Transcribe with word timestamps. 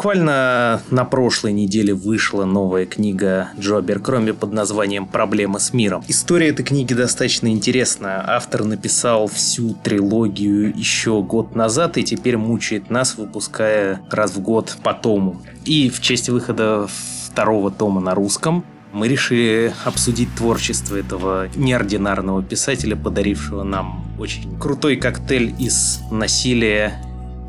Буквально 0.00 0.80
на 0.90 1.04
прошлой 1.04 1.52
неделе 1.52 1.92
вышла 1.92 2.46
новая 2.46 2.86
книга 2.86 3.50
Джо 3.58 3.82
Беркромби 3.82 4.30
под 4.30 4.50
названием 4.50 5.06
«Проблемы 5.06 5.60
с 5.60 5.74
миром». 5.74 6.02
История 6.08 6.48
этой 6.48 6.62
книги 6.64 6.94
достаточно 6.94 7.48
интересная. 7.48 8.24
Автор 8.26 8.64
написал 8.64 9.26
всю 9.26 9.74
трилогию 9.74 10.74
еще 10.74 11.20
год 11.20 11.54
назад 11.54 11.98
и 11.98 12.02
теперь 12.02 12.38
мучает 12.38 12.88
нас, 12.88 13.18
выпуская 13.18 14.00
раз 14.10 14.30
в 14.36 14.40
год 14.40 14.78
по 14.82 14.94
тому. 14.94 15.42
И 15.66 15.90
в 15.90 16.00
честь 16.00 16.30
выхода 16.30 16.88
второго 17.26 17.70
тома 17.70 18.00
на 18.00 18.14
русском 18.14 18.64
мы 18.94 19.06
решили 19.06 19.74
обсудить 19.84 20.34
творчество 20.34 20.96
этого 20.96 21.48
неординарного 21.56 22.42
писателя, 22.42 22.96
подарившего 22.96 23.64
нам 23.64 24.02
очень 24.18 24.58
крутой 24.58 24.96
коктейль 24.96 25.54
из 25.58 26.00
насилия, 26.10 26.94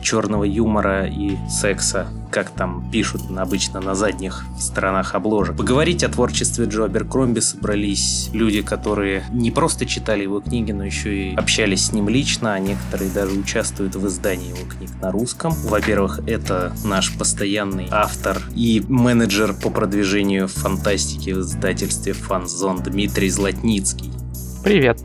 черного 0.01 0.43
юмора 0.43 1.05
и 1.07 1.37
секса, 1.49 2.07
как 2.31 2.49
там 2.49 2.89
пишут 2.91 3.21
обычно 3.37 3.81
на 3.81 3.95
задних 3.95 4.45
сторонах 4.59 5.15
обложек. 5.15 5.57
Поговорить 5.57 6.03
о 6.03 6.09
творчестве 6.09 6.65
Джо 6.65 6.85
Аберкромби 6.85 7.39
собрались 7.39 8.29
люди, 8.33 8.61
которые 8.61 9.23
не 9.31 9.51
просто 9.51 9.85
читали 9.85 10.23
его 10.23 10.39
книги, 10.39 10.71
но 10.71 10.85
еще 10.85 11.31
и 11.31 11.35
общались 11.35 11.87
с 11.87 11.91
ним 11.91 12.09
лично, 12.09 12.53
а 12.53 12.59
некоторые 12.59 13.11
даже 13.11 13.37
участвуют 13.37 13.95
в 13.95 14.07
издании 14.07 14.49
его 14.49 14.69
книг 14.69 14.91
на 15.01 15.11
русском. 15.11 15.53
Во-первых, 15.65 16.21
это 16.27 16.73
наш 16.83 17.15
постоянный 17.17 17.87
автор 17.91 18.41
и 18.55 18.83
менеджер 18.87 19.53
по 19.53 19.69
продвижению 19.69 20.47
фантастики 20.47 21.31
в 21.31 21.39
издательстве 21.41 22.13
Фанзон 22.13 22.81
Дмитрий 22.81 23.29
Златницкий. 23.29 24.11
Привет. 24.63 24.99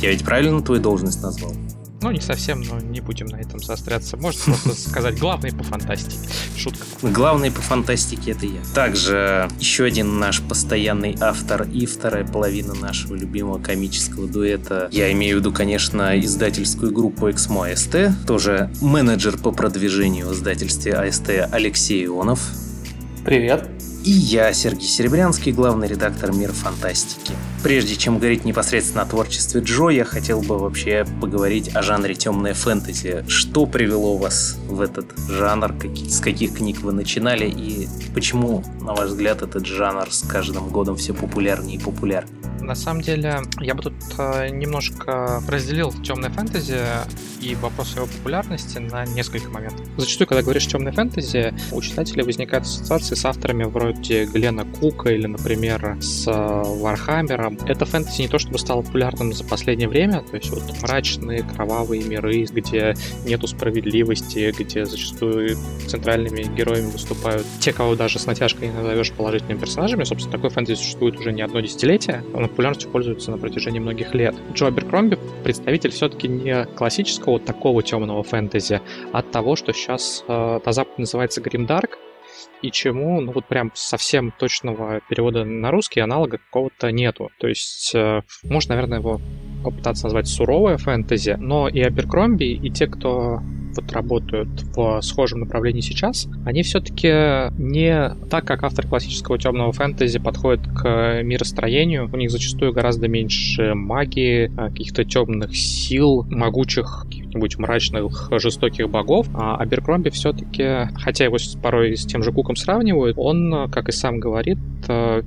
Я 0.00 0.10
ведь 0.10 0.24
правильно 0.24 0.62
твою 0.62 0.80
должность 0.80 1.22
назвал? 1.22 1.52
Ну, 2.02 2.10
не 2.10 2.20
совсем, 2.20 2.62
но 2.62 2.80
не 2.80 3.00
будем 3.00 3.26
на 3.26 3.36
этом 3.36 3.60
заостряться. 3.60 4.16
Можно 4.16 4.54
просто 4.64 4.88
сказать 4.88 5.18
главный 5.18 5.52
по 5.52 5.62
фантастике. 5.62 6.16
Шутка. 6.56 6.86
Главный 7.02 7.50
по 7.50 7.60
фантастике 7.60 8.32
это 8.32 8.46
я. 8.46 8.60
Также 8.74 9.48
еще 9.58 9.84
один 9.84 10.18
наш 10.18 10.40
постоянный 10.40 11.16
автор 11.20 11.62
и 11.64 11.84
вторая 11.84 12.24
половина 12.26 12.74
нашего 12.74 13.14
любимого 13.14 13.60
комического 13.60 14.26
дуэта. 14.26 14.88
Я 14.92 15.12
имею 15.12 15.36
в 15.36 15.40
виду, 15.40 15.52
конечно, 15.52 16.18
издательскую 16.18 16.92
группу 16.92 17.30
Эксмо 17.30 17.68
АСТ. 17.68 18.26
Тоже 18.26 18.70
менеджер 18.80 19.36
по 19.36 19.52
продвижению 19.52 20.28
в 20.28 20.32
издательстве 20.32 20.94
АСТ 20.94 21.30
Алексей 21.52 22.06
Ионов. 22.06 22.40
Привет. 23.24 23.79
И 24.02 24.12
я, 24.12 24.50
Сергей 24.54 24.88
Серебрянский, 24.88 25.52
главный 25.52 25.86
редактор 25.86 26.32
«Мир 26.32 26.52
фантастики». 26.52 27.34
Прежде 27.62 27.96
чем 27.96 28.18
говорить 28.18 28.46
непосредственно 28.46 29.02
о 29.02 29.06
творчестве 29.06 29.60
Джо, 29.60 29.90
я 29.90 30.06
хотел 30.06 30.40
бы 30.40 30.58
вообще 30.58 31.04
поговорить 31.20 31.76
о 31.76 31.82
жанре 31.82 32.14
темная 32.14 32.54
фэнтези. 32.54 33.26
Что 33.28 33.66
привело 33.66 34.16
вас 34.16 34.56
в 34.66 34.80
этот 34.80 35.12
жанр, 35.28 35.74
с 36.08 36.20
каких 36.20 36.54
книг 36.54 36.80
вы 36.80 36.92
начинали 36.92 37.44
и 37.44 37.88
почему, 38.14 38.64
на 38.80 38.94
ваш 38.94 39.10
взгляд, 39.10 39.42
этот 39.42 39.66
жанр 39.66 40.10
с 40.10 40.22
каждым 40.22 40.70
годом 40.70 40.96
все 40.96 41.12
популярнее 41.12 41.76
и 41.76 41.78
популярнее? 41.78 42.39
На 42.60 42.74
самом 42.74 43.00
деле, 43.00 43.40
я 43.60 43.74
бы 43.74 43.82
тут 43.82 43.94
э, 44.18 44.50
немножко 44.50 45.42
разделил 45.48 45.92
темное 46.02 46.30
фэнтези 46.30 46.78
и 47.40 47.54
вопрос 47.54 47.96
его 47.96 48.06
популярности 48.06 48.78
на 48.78 49.04
несколько 49.06 49.48
моментов. 49.50 49.86
Зачастую, 49.96 50.28
когда 50.28 50.42
говоришь 50.42 50.66
темное 50.66 50.92
фэнтези, 50.92 51.54
у 51.72 51.80
читателей 51.80 52.22
возникают 52.22 52.66
ассоциации 52.66 53.14
с 53.14 53.24
авторами 53.24 53.64
вроде 53.64 54.26
Глена 54.26 54.64
Кука 54.64 55.10
или, 55.10 55.26
например, 55.26 55.96
с 56.00 56.26
Вархаммером. 56.26 57.58
Это 57.66 57.86
фэнтези 57.86 58.22
не 58.22 58.28
то 58.28 58.38
чтобы 58.38 58.58
стало 58.58 58.82
популярным 58.82 59.32
за 59.32 59.44
последнее 59.44 59.88
время, 59.88 60.20
то 60.20 60.36
есть 60.36 60.50
вот 60.50 60.62
мрачные, 60.82 61.42
кровавые 61.42 62.02
миры, 62.04 62.44
где 62.44 62.94
нету 63.24 63.46
справедливости, 63.46 64.54
где 64.56 64.84
зачастую 64.84 65.56
центральными 65.86 66.42
героями 66.54 66.90
выступают 66.90 67.46
те, 67.60 67.72
кого 67.72 67.94
даже 67.94 68.18
с 68.18 68.26
натяжкой 68.26 68.68
не 68.68 68.74
назовешь 68.74 69.12
положительными 69.12 69.58
персонажами. 69.58 70.04
Собственно, 70.04 70.36
такой 70.36 70.50
фэнтези 70.50 70.78
существует 70.78 71.18
уже 71.18 71.32
не 71.32 71.42
одно 71.42 71.60
десятилетие. 71.60 72.22
Он 72.34 72.49
популярностью 72.50 72.90
пользуется 72.90 73.30
на 73.30 73.38
протяжении 73.38 73.78
многих 73.78 74.14
лет. 74.14 74.34
Джо 74.52 74.66
Аберкромби 74.66 75.18
представитель 75.44 75.90
все-таки 75.90 76.28
не 76.28 76.64
классического 76.64 77.32
вот 77.34 77.44
такого 77.44 77.82
темного 77.82 78.22
фэнтези, 78.22 78.80
а 79.12 79.22
того, 79.22 79.56
что 79.56 79.72
сейчас 79.72 80.24
э, 80.28 80.60
на 80.64 80.72
Западе 80.72 80.94
называется 80.98 81.40
гримдарк, 81.40 81.98
и 82.62 82.70
чему, 82.70 83.20
ну 83.20 83.32
вот 83.32 83.46
прям 83.46 83.70
совсем 83.74 84.32
точного 84.32 85.00
перевода 85.08 85.44
на 85.44 85.70
русский 85.70 86.00
аналога 86.00 86.38
какого-то 86.38 86.92
нету. 86.92 87.30
То 87.38 87.48
есть, 87.48 87.92
э, 87.94 88.22
можно, 88.44 88.74
наверное, 88.74 88.98
его 88.98 89.20
попытаться 89.64 90.04
назвать 90.04 90.26
суровое 90.26 90.76
фэнтези, 90.76 91.36
но 91.38 91.68
и 91.68 91.80
Аберкромби, 91.80 92.44
и 92.44 92.70
те, 92.70 92.86
кто 92.86 93.40
вот 93.76 93.92
работают 93.92 94.48
в 94.74 95.00
схожем 95.02 95.40
направлении 95.40 95.80
сейчас, 95.80 96.28
они 96.44 96.62
все-таки 96.62 97.50
не 97.60 98.14
так, 98.30 98.44
как 98.44 98.62
автор 98.62 98.86
классического 98.86 99.38
темного 99.38 99.72
фэнтези 99.72 100.18
подходит 100.18 100.66
к 100.66 101.22
миростроению. 101.22 102.08
У 102.12 102.16
них 102.16 102.30
зачастую 102.30 102.72
гораздо 102.72 103.08
меньше 103.08 103.74
магии, 103.74 104.50
а, 104.56 104.70
каких-то 104.70 105.04
темных 105.04 105.56
сил, 105.56 106.24
могучих 106.28 107.04
каких-нибудь 107.04 107.58
мрачных, 107.58 108.28
жестоких 108.32 108.88
богов. 108.88 109.28
А 109.34 109.56
Аберкромби 109.56 110.10
все-таки, 110.10 110.88
хотя 110.96 111.24
его 111.24 111.36
порой 111.62 111.96
с 111.96 112.04
тем 112.04 112.22
же 112.22 112.32
Куком 112.32 112.56
сравнивают, 112.56 113.16
он, 113.18 113.70
как 113.70 113.88
и 113.88 113.92
сам 113.92 114.18
говорит, 114.18 114.58
э, 114.88 115.22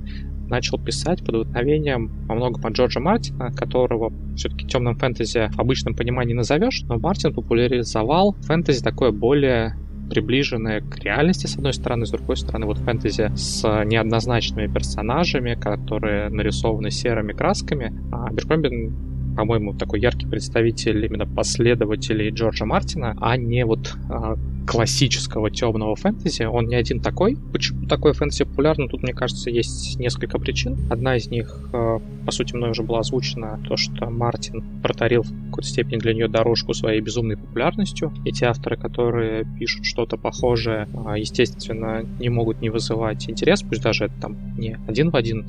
начал 0.54 0.78
писать 0.78 1.24
под 1.24 1.34
вдохновением 1.34 2.10
во 2.26 2.34
многом 2.36 2.64
от 2.64 2.74
Джорджа 2.74 3.00
Мартина, 3.00 3.52
которого 3.52 4.12
все-таки 4.36 4.66
темным 4.66 4.94
фэнтези 4.94 5.50
в 5.52 5.58
обычном 5.58 5.94
понимании 5.94 6.32
назовешь, 6.32 6.82
но 6.88 6.98
Мартин 6.98 7.34
популяризовал 7.34 8.36
фэнтези 8.42 8.82
такое 8.82 9.10
более 9.10 9.76
приближенное 10.10 10.80
к 10.80 10.98
реальности, 10.98 11.46
с 11.46 11.56
одной 11.56 11.72
стороны, 11.72 12.06
с 12.06 12.10
другой 12.10 12.36
стороны, 12.36 12.66
вот 12.66 12.78
фэнтези 12.78 13.32
с 13.34 13.84
неоднозначными 13.84 14.72
персонажами, 14.72 15.54
которые 15.54 16.28
нарисованы 16.28 16.90
серыми 16.90 17.32
красками. 17.32 17.92
А 18.12 18.30
Беркомби 18.30 18.92
по-моему, 19.36 19.74
такой 19.74 20.00
яркий 20.00 20.26
представитель 20.26 21.04
именно 21.04 21.26
последователей 21.26 22.30
Джорджа 22.30 22.64
Мартина, 22.64 23.16
а 23.20 23.36
не 23.36 23.64
вот 23.64 23.94
а, 24.08 24.36
классического 24.66 25.50
темного 25.50 25.96
фэнтези. 25.96 26.44
Он 26.44 26.66
не 26.66 26.76
один 26.76 27.00
такой. 27.00 27.36
Почему 27.52 27.86
такое 27.86 28.12
фэнтези 28.12 28.44
популярно? 28.44 28.88
Тут, 28.88 29.02
мне 29.02 29.12
кажется, 29.12 29.50
есть 29.50 29.98
несколько 29.98 30.38
причин. 30.38 30.78
Одна 30.90 31.16
из 31.16 31.28
них, 31.28 31.68
а, 31.72 32.00
по 32.24 32.32
сути, 32.32 32.54
мной 32.54 32.70
уже 32.70 32.82
была 32.82 33.00
озвучена, 33.00 33.60
то, 33.68 33.76
что 33.76 34.08
Мартин 34.08 34.64
протарил 34.82 35.22
в 35.22 35.46
какой-то 35.46 35.68
степени 35.68 35.98
для 35.98 36.14
нее 36.14 36.28
дорожку 36.28 36.74
своей 36.74 37.00
безумной 37.00 37.36
популярностью. 37.36 38.12
Эти 38.24 38.44
авторы, 38.44 38.76
которые 38.76 39.46
пишут 39.58 39.84
что-то 39.84 40.16
похожее, 40.16 40.88
а, 41.06 41.18
естественно, 41.18 42.04
не 42.18 42.28
могут 42.28 42.60
не 42.60 42.70
вызывать 42.70 43.28
интерес, 43.28 43.62
пусть 43.62 43.82
даже 43.82 44.06
это 44.06 44.14
там 44.20 44.36
не 44.56 44.78
один 44.86 45.10
в 45.10 45.16
один 45.16 45.46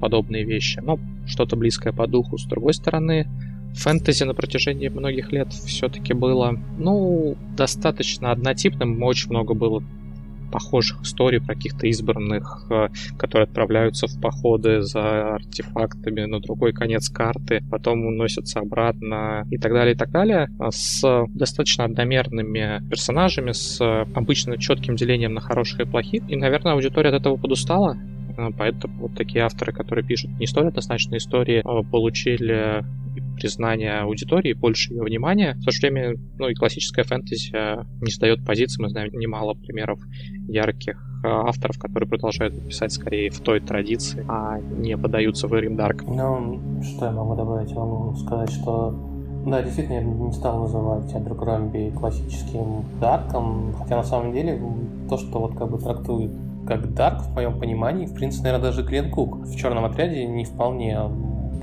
подобные 0.00 0.44
вещи, 0.44 0.80
но 0.82 0.98
что-то 1.26 1.56
близкое 1.56 1.92
по 1.92 2.06
духу. 2.06 2.38
С 2.38 2.44
другой 2.44 2.74
стороны, 2.74 3.19
фэнтези 3.74 4.24
на 4.24 4.34
протяжении 4.34 4.88
многих 4.88 5.32
лет 5.32 5.52
все-таки 5.52 6.12
было, 6.12 6.58
ну, 6.78 7.36
достаточно 7.56 8.30
однотипным. 8.32 9.02
Очень 9.02 9.30
много 9.30 9.54
было 9.54 9.82
похожих 10.50 11.02
историй 11.02 11.40
про 11.40 11.54
каких-то 11.54 11.86
избранных, 11.86 12.66
э, 12.70 12.88
которые 13.16 13.44
отправляются 13.44 14.08
в 14.08 14.20
походы 14.20 14.82
за 14.82 15.36
артефактами 15.36 16.24
на 16.24 16.40
другой 16.40 16.72
конец 16.72 17.08
карты, 17.08 17.62
потом 17.70 18.04
уносятся 18.04 18.58
обратно 18.58 19.46
и 19.50 19.58
так 19.58 19.72
далее, 19.72 19.94
и 19.94 19.96
так 19.96 20.10
далее, 20.10 20.48
а 20.58 20.72
с 20.72 21.24
достаточно 21.28 21.84
одномерными 21.84 22.82
персонажами, 22.90 23.52
с 23.52 23.80
обычно 24.14 24.58
четким 24.58 24.96
делением 24.96 25.34
на 25.34 25.40
хороших 25.40 25.80
и 25.80 25.84
плохих. 25.84 26.28
И, 26.28 26.34
наверное, 26.34 26.72
аудитория 26.72 27.10
от 27.10 27.20
этого 27.20 27.36
подустала, 27.36 27.96
Э, 28.40 28.50
поэтому 28.56 29.08
вот 29.08 29.14
такие 29.14 29.44
авторы, 29.44 29.72
которые 29.72 30.04
пишут 30.04 30.30
не 30.38 30.46
столь 30.46 30.68
однозначные 30.68 31.18
истории, 31.18 31.58
э, 31.58 31.90
получили 31.90 32.84
признание 33.40 34.00
аудитории, 34.00 34.52
больше 34.52 34.92
ее 34.92 35.02
внимания. 35.02 35.54
В 35.54 35.64
то 35.64 35.70
же 35.70 35.80
время, 35.80 36.14
ну 36.38 36.48
и 36.48 36.54
классическая 36.54 37.04
фэнтези 37.04 37.50
э, 37.54 37.84
не 38.00 38.12
сдает 38.12 38.44
позиции. 38.44 38.82
Мы 38.82 38.90
знаем 38.90 39.10
немало 39.12 39.54
примеров 39.54 40.00
ярких 40.48 41.02
авторов, 41.22 41.78
которые 41.78 42.08
продолжают 42.08 42.54
писать 42.66 42.92
скорее 42.92 43.30
в 43.30 43.40
той 43.40 43.60
традиции, 43.60 44.24
а 44.28 44.58
не 44.58 44.96
подаются 44.96 45.48
в 45.48 45.54
Ирим 45.54 45.76
Дарк. 45.76 46.04
Ну, 46.06 46.82
что 46.82 47.06
я 47.06 47.12
могу 47.12 47.34
добавить? 47.34 47.72
могу 47.72 48.14
сказать, 48.16 48.50
что 48.50 48.98
да, 49.46 49.62
действительно, 49.62 49.94
я 49.94 50.02
не 50.02 50.32
стал 50.32 50.60
называть 50.60 51.14
Аберкромби 51.14 51.92
классическим 51.98 52.84
дарком, 53.00 53.74
хотя 53.78 53.96
на 53.96 54.02
самом 54.02 54.32
деле 54.32 54.60
то, 55.08 55.16
что 55.16 55.40
вот 55.40 55.56
как 55.56 55.70
бы 55.70 55.78
трактует 55.78 56.30
как 56.66 56.92
Дарк, 56.92 57.22
в 57.22 57.34
моем 57.34 57.58
понимании, 57.58 58.06
в 58.06 58.14
принципе, 58.14 58.44
наверное, 58.44 58.70
даже 58.70 58.82
Глен 58.82 59.10
Кук 59.10 59.46
в 59.46 59.56
черном 59.56 59.84
отряде 59.86 60.26
не 60.26 60.44
вполне 60.44 61.00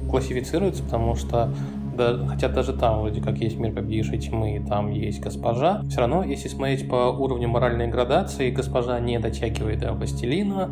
классифицируется, 0.09 0.83
потому 0.83 1.15
что 1.15 1.51
да, 1.97 2.27
хотя 2.27 2.47
даже 2.47 2.73
там 2.73 2.99
вроде 2.99 3.21
как 3.21 3.37
есть 3.39 3.57
мир 3.57 3.73
победившей 3.73 4.19
тьмы, 4.19 4.63
там 4.67 4.91
есть 4.91 5.19
госпожа, 5.19 5.81
все 5.89 5.99
равно, 5.99 6.23
если 6.23 6.47
смотреть 6.47 6.87
по 6.87 7.09
уровню 7.09 7.47
моральной 7.49 7.87
градации, 7.87 8.51
госпожа 8.51 8.99
не 8.99 9.19
дотягивает 9.19 9.79
до 9.79 9.93
властелина, 9.93 10.69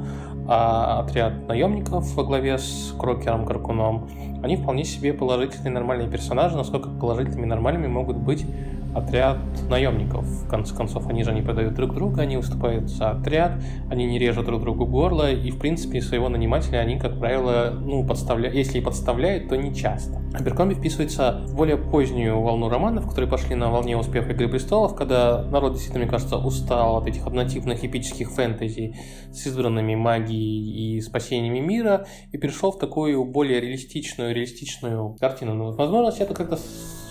а 0.48 1.00
отряд 1.00 1.48
наемников 1.48 2.14
во 2.16 2.24
главе 2.24 2.60
с 2.60 2.94
Крокером 2.98 3.46
Каркуном, 3.46 4.08
они 4.44 4.56
вполне 4.56 4.86
себе 4.86 5.14
положительные 5.14 5.72
нормальные 5.72 6.10
персонажи, 6.10 6.56
насколько 6.56 6.90
положительными 6.90 7.46
и 7.46 7.50
нормальными 7.50 7.88
могут 7.88 8.18
быть 8.18 8.46
отряд 8.96 9.38
наемников. 9.70 10.26
В 10.26 10.48
конце 10.48 10.76
концов, 10.76 11.08
они 11.08 11.24
же 11.24 11.34
не 11.34 11.42
продают 11.42 11.74
друг 11.74 11.94
друга, 11.94 12.22
они 12.22 12.38
выступают 12.38 12.90
за 12.90 13.12
отряд, 13.12 13.62
они 13.90 14.06
не 14.06 14.18
режут 14.18 14.46
друг 14.46 14.62
другу 14.62 14.86
горло, 14.86 15.32
и, 15.32 15.52
в 15.52 15.60
принципе, 15.60 16.02
своего 16.02 16.30
нанимателя 16.30 16.80
они, 16.80 16.98
как 16.98 17.20
правило, 17.20 17.78
ну, 17.80 18.06
подставляют, 18.06 18.56
если 18.56 18.80
и 18.80 18.82
подставляют, 18.82 19.50
то 19.50 19.56
не 19.56 19.74
часто. 19.76 20.22
Аберкромби 20.34 20.74
вписывается 20.76 21.44
в 21.48 21.56
более 21.56 21.78
позднюю 21.78 22.42
волну 22.42 22.70
романов, 22.70 23.08
которые 23.08 23.30
пошли 23.30 23.56
на 23.56 23.70
волне 23.70 23.98
успеха 23.98 24.32
«Игры 24.32 24.48
престолов», 24.48 24.96
когда 24.96 25.44
народ 25.44 25.74
действительно, 25.74 26.04
мне 26.04 26.12
кажется, 26.12 26.38
устал 26.38 26.98
от 26.98 27.08
этих 27.08 27.28
однотипных 27.28 27.84
эпических 27.84 28.32
фэнтези 28.32 28.96
с 29.32 29.46
избранными 29.46 29.96
магией 29.96 30.98
и 30.98 31.02
спасениями 31.02 31.60
мира, 31.60 32.06
и 32.32 32.38
перешел 32.38 32.72
в 32.72 32.80
такую 32.80 33.24
более 33.26 33.60
реалистичную, 33.60 34.34
реалистичную 34.34 35.16
картину. 35.20 35.54
Ну, 35.54 35.72
возможно, 35.74 36.14
это 36.18 36.34
как-то 36.34 36.58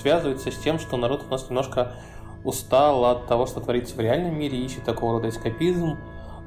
связывается 0.04 0.50
с 0.50 0.56
тем, 0.56 0.78
что 0.78 0.98
народ 0.98 1.24
у 1.26 1.30
нас 1.30 1.48
немножко 1.48 1.92
устал 2.44 3.06
от 3.06 3.26
того, 3.26 3.46
что 3.46 3.60
творится 3.60 3.96
в 3.96 4.00
реальном 4.00 4.38
мире, 4.38 4.58
ищет 4.58 4.84
такого 4.84 5.14
рода 5.14 5.30
эскапизм. 5.30 5.96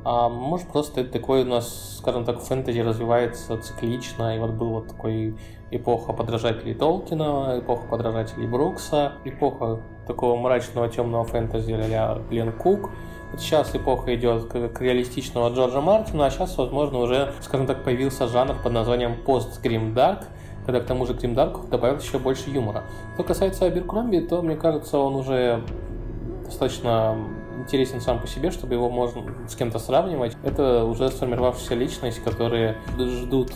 А 0.06 0.30
может 0.30 0.68
просто 0.68 1.01
это 1.01 1.12
такой 1.12 1.42
у 1.42 1.45
нас, 1.45 1.98
скажем 1.98 2.24
так, 2.24 2.39
фэнтези 2.39 2.80
развивается 2.81 3.57
циклично, 3.57 4.36
и 4.36 4.39
вот 4.39 4.51
был 4.51 4.69
вот 4.69 4.89
такой 4.89 5.36
эпоха 5.71 6.13
подражателей 6.13 6.75
Толкина, 6.75 7.59
эпоха 7.59 7.88
подражателей 7.88 8.45
Брукса, 8.45 9.13
эпоха 9.25 9.81
такого 10.06 10.39
мрачного 10.39 10.88
темного 10.88 11.24
фэнтези 11.24 11.71
а-ля 11.71 12.19
Глен 12.30 12.54
Кук. 12.54 12.92
Вот 13.31 13.42
сейчас 13.42 13.75
эпоха 13.75 14.15
идет 14.15 14.45
к 14.45 14.80
реалистичного 14.80 15.50
Джорджа 15.50 15.81
Мартина, 15.81 16.27
а 16.27 16.30
сейчас, 16.30 16.56
возможно, 16.59 17.00
уже, 17.00 17.33
скажем 17.42 17.65
так, 17.65 17.83
появился 17.83 18.27
жанр 18.27 18.56
под 18.63 18.71
названием 18.71 19.15
пост-грим-дарк, 19.25 20.27
когда 20.68 20.81
к 20.81 20.86
тому 20.86 21.06
же 21.06 21.14
Гримдарку 21.14 21.66
добавил 21.68 21.98
еще 21.98 22.19
больше 22.19 22.50
юмора. 22.50 22.84
Что 23.14 23.24
касается 23.24 23.66
Аберкромби, 23.66 24.19
то, 24.19 24.42
мне 24.42 24.58
кажется, 24.58 24.98
он 24.98 25.16
уже 25.16 25.64
достаточно 26.44 27.18
интересен 27.68 28.00
сам 28.00 28.19
по 28.19 28.28
себе, 28.28 28.50
чтобы 28.52 28.75
его 28.75 28.90
можно 28.90 29.24
с 29.48 29.56
кем-то 29.56 29.78
сравнивать. 29.78 30.38
Это 30.44 30.86
уже 30.86 31.10
сформировавшаяся 31.10 31.75
личность, 31.75 32.24
которые 32.24 32.78
ждут 32.98 33.52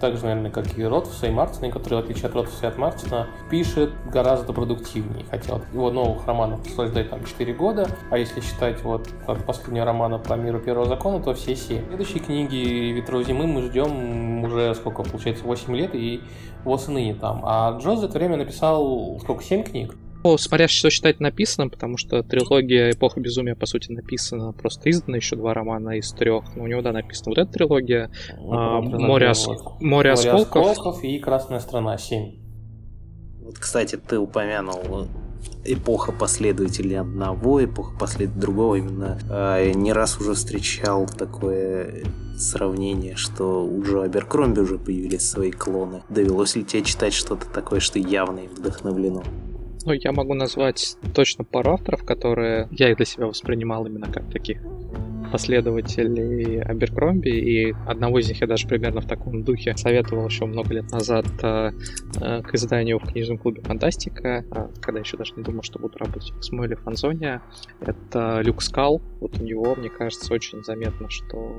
так 0.00 0.18
же, 0.18 0.24
наверное, 0.24 0.50
как 0.50 0.78
и 0.78 0.84
Ротфуса 0.84 1.28
и 1.28 1.30
Мартина, 1.30 1.70
который, 1.70 1.94
в 1.94 1.98
отличие 2.00 2.26
от 2.26 2.34
Ротфуса 2.34 2.66
и 2.66 2.68
от 2.68 2.76
Мартина, 2.76 3.26
пишет 3.50 3.90
гораздо 4.12 4.52
продуктивнее. 4.52 5.24
Хотя 5.30 5.60
его 5.72 5.90
новых 5.90 6.26
романов 6.26 6.62
пришлось 6.62 6.90
ждать 6.90 7.08
там 7.08 7.24
4 7.24 7.54
года, 7.54 7.88
а 8.10 8.18
если 8.18 8.42
считать 8.42 8.82
вот 8.82 9.08
от 9.26 9.46
последнего 9.46 9.86
романа 9.86 10.18
по 10.18 10.34
миру 10.34 10.60
первого 10.60 10.86
закона, 10.86 11.22
то 11.22 11.32
все 11.32 11.56
7. 11.56 11.86
Следующие 11.86 12.20
книги 12.20 12.92
«Ветров 12.92 13.24
зимы» 13.24 13.46
мы 13.46 13.62
ждем 13.62 14.44
уже, 14.44 14.74
сколько 14.74 15.04
получается, 15.04 15.44
8 15.44 15.74
лет, 15.74 15.94
и 15.94 16.20
вот 16.64 16.86
и 16.86 16.90
ныне 16.90 17.14
там. 17.14 17.40
А 17.44 17.78
Джо 17.78 17.96
за 17.96 18.06
это 18.06 18.18
время 18.18 18.36
написал, 18.36 19.18
сколько, 19.22 19.42
7 19.42 19.62
книг? 19.62 19.94
Ну, 20.24 20.38
смотря 20.38 20.68
что 20.68 20.88
считать 20.88 21.20
написанным, 21.20 21.68
потому 21.68 21.98
что 21.98 22.22
трилогия 22.22 22.92
«Эпоха 22.92 23.20
безумия», 23.20 23.54
по 23.54 23.66
сути, 23.66 23.92
написана, 23.92 24.52
просто 24.52 24.90
издана 24.90 25.18
еще 25.18 25.36
два 25.36 25.52
романа 25.52 25.98
из 25.98 26.10
трех. 26.12 26.56
Но 26.56 26.64
у 26.64 26.66
него, 26.66 26.80
да, 26.80 26.92
написана 26.92 27.32
вот 27.32 27.38
эта 27.38 27.52
трилогия, 27.52 28.10
ну, 28.38 28.52
а, 28.52 28.80
«Море, 28.80 29.30
ос... 29.30 29.46
вот. 29.46 29.82
«Море 29.82 30.12
осколков». 30.12 30.66
осколков 30.70 31.04
и 31.04 31.18
«Красная 31.18 31.60
страна» 31.60 31.98
7. 31.98 32.36
Вот, 33.42 33.58
кстати, 33.58 33.96
ты 33.96 34.18
упомянул 34.18 35.08
эпоха 35.66 36.10
последователей 36.10 36.98
одного, 36.98 37.62
эпоха 37.62 37.94
последователей 37.98 38.40
другого. 38.40 38.76
Именно 38.76 39.18
э, 39.28 39.72
не 39.74 39.92
раз 39.92 40.18
уже 40.18 40.32
встречал 40.32 41.06
такое 41.06 42.02
сравнение, 42.38 43.16
что 43.16 43.62
у 43.62 43.82
Джо 43.82 44.04
Аберкромби 44.04 44.60
уже 44.60 44.78
появились 44.78 45.28
свои 45.28 45.50
клоны. 45.50 46.02
Довелось 46.08 46.56
ли 46.56 46.64
тебе 46.64 46.82
читать 46.82 47.12
что-то 47.12 47.46
такое, 47.46 47.80
что 47.80 47.98
явно 47.98 48.40
им 48.40 48.54
вдохновлено? 48.54 49.22
Ну, 49.86 49.92
я 49.92 50.12
могу 50.12 50.34
назвать 50.34 50.96
точно 51.14 51.44
пару 51.44 51.72
авторов, 51.72 52.04
которые 52.04 52.68
я 52.70 52.90
их 52.90 52.96
для 52.96 53.04
себя 53.04 53.26
воспринимал 53.26 53.84
именно 53.86 54.10
как 54.10 54.30
таких 54.30 54.62
последователей 55.30 56.62
Аберкромби, 56.62 57.28
и 57.28 57.74
одного 57.86 58.20
из 58.20 58.28
них 58.28 58.40
я 58.40 58.46
даже 58.46 58.68
примерно 58.68 59.00
в 59.00 59.06
таком 59.06 59.42
духе 59.42 59.76
советовал 59.76 60.28
еще 60.28 60.46
много 60.46 60.72
лет 60.72 60.90
назад 60.92 61.26
э, 61.42 61.72
э, 62.20 62.42
к 62.42 62.54
изданию 62.54 63.00
в 63.00 63.02
книжном 63.02 63.38
клубе 63.38 63.60
Фантастика, 63.62 64.44
э, 64.48 64.68
когда 64.80 65.00
еще 65.00 65.16
даже 65.16 65.34
не 65.36 65.42
думал, 65.42 65.62
что 65.62 65.80
буду 65.80 65.98
работать 65.98 66.30
в 66.30 66.38
Эксмо 66.38 66.66
или 66.66 66.76
Фанзоне. 66.76 67.40
Это 67.80 68.42
Люк 68.42 68.62
Скал. 68.62 69.02
Вот 69.20 69.36
у 69.40 69.42
него, 69.42 69.74
мне 69.74 69.88
кажется, 69.88 70.32
очень 70.32 70.62
заметно, 70.62 71.10
что 71.10 71.52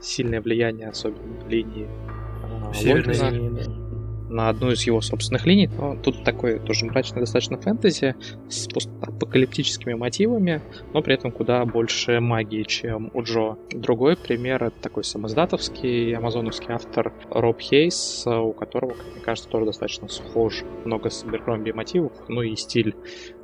сильное 0.00 0.40
влияние, 0.40 0.88
особенно 0.88 1.40
в 1.44 1.48
линии 1.48 1.86
э, 1.86 2.92
Логина, 2.92 3.87
на 4.28 4.48
одну 4.48 4.70
из 4.70 4.82
его 4.82 5.00
собственных 5.00 5.46
линий. 5.46 5.68
Но 5.68 5.96
тут 5.96 6.24
такой 6.24 6.58
тоже 6.58 6.86
мрачный 6.86 7.20
достаточно 7.20 7.56
фэнтези 7.58 8.14
с 8.48 8.68
апокалиптическими 9.00 9.94
мотивами, 9.94 10.60
но 10.92 11.02
при 11.02 11.14
этом 11.14 11.32
куда 11.32 11.64
больше 11.64 12.20
магии, 12.20 12.62
чем 12.62 13.10
у 13.14 13.22
Джо. 13.22 13.56
Другой 13.70 14.16
пример— 14.16 14.62
это 14.64 14.80
такой 14.80 15.04
самоздатовский 15.04 16.14
амазоновский 16.14 16.72
автор 16.72 17.12
Роб 17.30 17.60
Хейс, 17.60 18.26
у 18.26 18.52
которого, 18.52 18.92
как 18.92 19.06
мне 19.14 19.20
кажется, 19.22 19.48
тоже 19.48 19.66
достаточно 19.66 20.08
схож 20.08 20.62
много 20.84 21.10
с 21.10 21.24
Беркромби 21.24 21.72
мотивов, 21.72 22.12
ну 22.28 22.42
и 22.42 22.54
стиль 22.56 22.94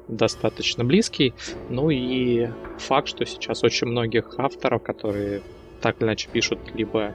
достаточно 0.08 0.84
близкий. 0.84 1.32
Ну 1.70 1.90
и 1.90 2.48
факт, 2.78 3.08
что 3.08 3.25
сейчас 3.25 3.64
очень 3.64 3.86
многих 3.86 4.34
авторов, 4.38 4.82
которые 4.82 5.40
так 5.81 5.96
или 5.98 6.06
иначе 6.08 6.28
пишут 6.31 6.58
либо 6.75 7.14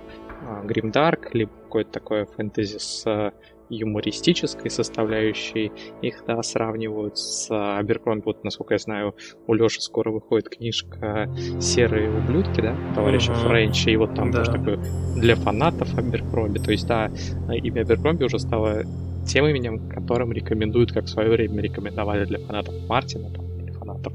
Гримдарк, 0.64 1.34
либо 1.34 1.52
какое-то 1.64 1.92
такое 1.92 2.26
фэнтези 2.26 2.78
с 2.78 3.34
юмористической 3.70 4.70
составляющей. 4.70 5.72
Их, 6.02 6.24
да, 6.28 6.42
сравнивают 6.44 7.18
с 7.18 7.50
Аберкромби. 7.50 8.24
Вот, 8.26 8.44
насколько 8.44 8.74
я 8.74 8.80
знаю, 8.80 9.16
у 9.48 9.54
Лёши 9.54 9.82
скоро 9.82 10.12
выходит 10.12 10.50
книжка 10.50 11.30
«Серые 11.60 12.10
ублюдки», 12.10 12.62
да, 12.62 12.76
товарища 12.96 13.32
uh-huh. 13.32 13.48
Френча, 13.48 13.90
и 13.92 13.96
вот 13.96 14.16
там 14.16 14.32
да. 14.32 14.40
тоже 14.40 14.52
такое 14.52 14.80
для 15.16 15.36
фанатов 15.36 15.96
Аберкромби. 15.98 16.60
То 16.60 16.72
есть, 16.72 16.88
да, 16.88 17.12
имя 17.52 17.82
Аберкромби 17.82 18.24
уже 18.24 18.40
стало 18.40 18.84
тем 19.28 19.46
именем, 19.46 19.90
которым 19.90 20.32
рекомендуют, 20.32 20.92
как 20.92 21.06
в 21.06 21.10
свое 21.10 21.30
время 21.30 21.62
рекомендовали 21.62 22.26
для 22.26 22.40
фанатов 22.40 22.74
Мартина, 22.88 23.30
там, 23.32 23.46
или 23.60 23.72
фанатов 23.72 24.14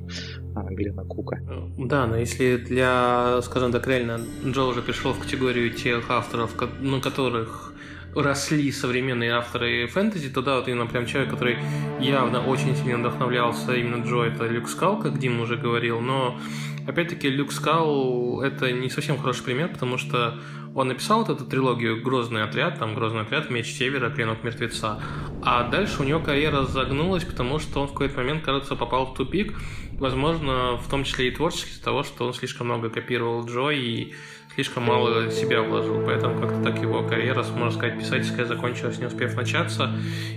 а, 0.57 0.65
Глена 0.71 1.05
Кука. 1.05 1.41
Да, 1.79 2.07
но 2.07 2.17
если 2.17 2.57
для, 2.57 3.41
скажем 3.43 3.73
так, 3.73 3.87
реально 3.87 4.21
Джо 4.45 4.65
уже 4.65 4.83
пришел 4.83 5.13
в 5.13 5.21
категорию 5.21 5.71
тех 5.71 6.11
авторов, 6.11 6.55
на 6.81 7.01
которых 7.01 7.74
росли 8.15 8.71
современные 8.73 9.33
авторы 9.33 9.87
фэнтези, 9.87 10.31
то 10.31 10.43
да, 10.43 10.57
вот 10.57 10.69
именно 10.69 10.87
прям 10.87 11.07
человек, 11.07 11.31
который 11.31 11.59
явно 12.01 12.45
очень 12.45 12.77
сильно 12.77 12.99
вдохновлялся 12.99 13.75
именно 13.75 14.05
Джо, 14.05 14.23
это 14.23 14.47
Люк 14.47 14.69
Скал, 14.69 14.99
как 14.99 15.19
Дим 15.19 15.41
уже 15.41 15.57
говорил, 15.57 16.01
но 16.01 16.39
опять-таки 16.87 17.29
Люк 17.29 17.53
Скал 17.53 18.41
это 18.43 18.73
не 18.73 18.91
совсем 18.91 19.19
хороший 19.19 19.45
пример, 19.45 19.69
потому 19.69 19.99
что 19.99 20.39
он 20.75 20.89
написал 20.89 21.25
вот 21.25 21.31
эту 21.31 21.45
трилогию 21.45 22.03
«Грозный 22.03 22.43
отряд», 22.43 22.79
там 22.79 22.95
«Грозный 22.95 23.23
отряд», 23.23 23.51
«Меч 23.51 23.73
Севера», 23.73 24.11
«Клинок 24.11 24.43
мертвеца», 24.43 25.01
а 25.43 25.69
дальше 25.69 26.03
у 26.03 26.05
него 26.05 26.21
карьера 26.21 26.65
загнулась, 26.65 27.25
потому 27.25 27.59
что 27.59 27.81
он 27.81 27.89
в 27.89 27.93
какой-то 27.93 28.17
момент, 28.19 28.45
кажется, 28.45 28.75
попал 28.75 29.07
в 29.07 29.15
тупик, 29.15 29.55
возможно, 29.99 30.77
в 30.77 30.89
том 30.89 31.05
числе 31.05 31.29
и 31.29 31.31
творчески, 31.31 31.71
из-за 31.71 31.85
того, 31.85 32.03
что 32.03 32.27
он 32.27 32.35
слишком 32.35 32.67
много 32.67 32.91
копировал 32.91 33.47
Джо 33.47 33.71
и 33.71 34.15
слишком 34.55 34.85
мало 34.85 35.31
себя 35.31 35.63
вложил, 35.63 36.03
поэтому 36.05 36.41
как-то 36.41 36.63
так 36.63 36.81
его 36.81 37.03
карьера, 37.03 37.45
можно 37.45 37.71
сказать, 37.71 37.99
писательская 37.99 38.47
закончилась, 38.47 38.99
не 38.99 39.07
успев 39.07 39.35
начаться. 39.35 39.91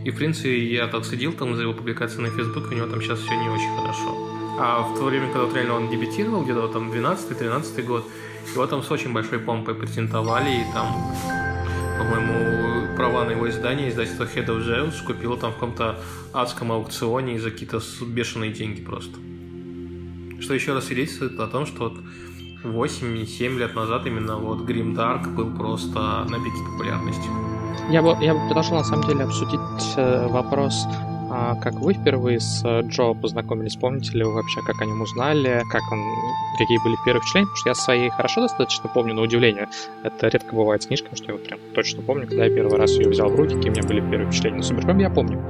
И, 0.04 0.12
в 0.12 0.16
принципе, 0.18 0.66
я 0.72 0.88
так 0.88 1.06
следил 1.06 1.34
там 1.34 1.56
за 1.56 1.64
его 1.64 1.74
публикацией 1.74 2.30
на 2.30 2.36
Facebook, 2.36 2.72
у 2.72 2.74
него 2.74 2.88
там 2.88 3.02
сейчас 3.02 3.20
все 3.20 3.36
не 3.36 3.50
очень 3.50 3.76
хорошо. 3.80 4.28
А 4.60 4.82
в 4.82 4.98
то 4.98 5.06
время, 5.06 5.28
когда 5.28 5.46
вот 5.46 5.56
реально 5.56 5.76
он 5.76 5.90
дебютировал, 5.90 6.44
где-то 6.44 6.62
вот 6.62 6.74
там 6.74 6.92
12-13 6.92 7.84
год, 7.84 8.08
его 8.54 8.68
там 8.68 8.84
с 8.84 8.92
очень 8.92 9.14
большой 9.14 9.40
помпой 9.40 9.76
презентовали, 9.76 10.62
и 10.62 10.74
там, 10.74 10.88
по-моему, 11.98 12.96
права 12.96 13.26
на 13.26 13.32
его 13.32 13.50
издание 13.50 13.90
издательство 13.90 14.24
Head 14.24 14.48
of 14.48 14.66
Zeus 14.66 15.04
купило 15.06 15.38
там 15.38 15.52
в 15.52 15.56
каком-то 15.56 16.00
адском 16.34 16.72
аукционе 16.72 17.40
за 17.40 17.52
какие-то 17.52 17.80
бешеные 18.06 18.52
деньги 18.52 18.82
просто. 18.82 19.18
Что 20.40 20.54
еще 20.54 20.74
раз 20.74 20.86
свидетельствует 20.86 21.40
о 21.40 21.48
том, 21.48 21.66
что 21.66 21.90
вот 21.90 21.98
8-7 22.64 23.58
лет 23.58 23.76
назад 23.76 24.06
именно 24.06 24.38
вот 24.38 24.68
Grim 24.68 24.96
Dark 24.96 25.34
был 25.34 25.56
просто 25.56 26.26
на 26.30 26.44
пике 26.44 26.58
популярности. 26.72 27.28
Я 27.90 28.02
бы, 28.02 28.16
я 28.22 28.34
бы 28.34 28.40
предложил 28.48 28.76
на 28.78 28.84
самом 28.84 29.08
деле 29.08 29.24
обсудить 29.24 29.60
э, 29.96 30.28
вопрос 30.28 30.86
а 31.30 31.56
как 31.56 31.74
вы 31.76 31.94
впервые 31.94 32.40
с 32.40 32.64
э, 32.64 32.82
Джо 32.88 33.14
познакомились? 33.14 33.76
Помните 33.76 34.18
ли 34.18 34.24
вы 34.24 34.34
вообще, 34.34 34.62
как 34.62 34.82
о 34.82 34.86
нем 34.86 35.02
узнали? 35.02 35.62
Как 35.72 35.82
он, 35.92 36.00
какие 36.58 36.82
были 36.84 36.96
первые 37.06 37.22
впечатления? 37.22 37.48
Потому 37.48 37.58
что 37.58 37.70
я 37.70 37.76
свои 37.76 38.10
хорошо 38.10 38.42
достаточно 38.42 38.90
помню, 38.90 39.14
на 39.14 39.22
удивление. 39.22 39.68
Это 40.04 40.28
редко 40.28 40.56
бывает 40.56 40.84
с 40.84 40.88
книжкой, 40.88 41.16
что 41.16 41.26
я 41.28 41.34
вот 41.34 41.44
прям 41.46 41.60
точно 41.76 42.02
помню, 42.02 42.28
когда 42.28 42.46
я 42.46 42.54
первый 42.54 42.78
раз 42.78 42.92
ее 42.92 43.10
взял 43.10 43.30
в 43.30 43.36
руки, 43.36 43.56
какие 43.56 43.70
у 43.70 43.74
меня 43.74 43.84
были 43.84 44.00
первые 44.00 44.28
впечатления. 44.28 44.58
Но 44.58 44.64
Суперком 44.64 44.98
я 45.00 45.10
помню. 45.10 45.44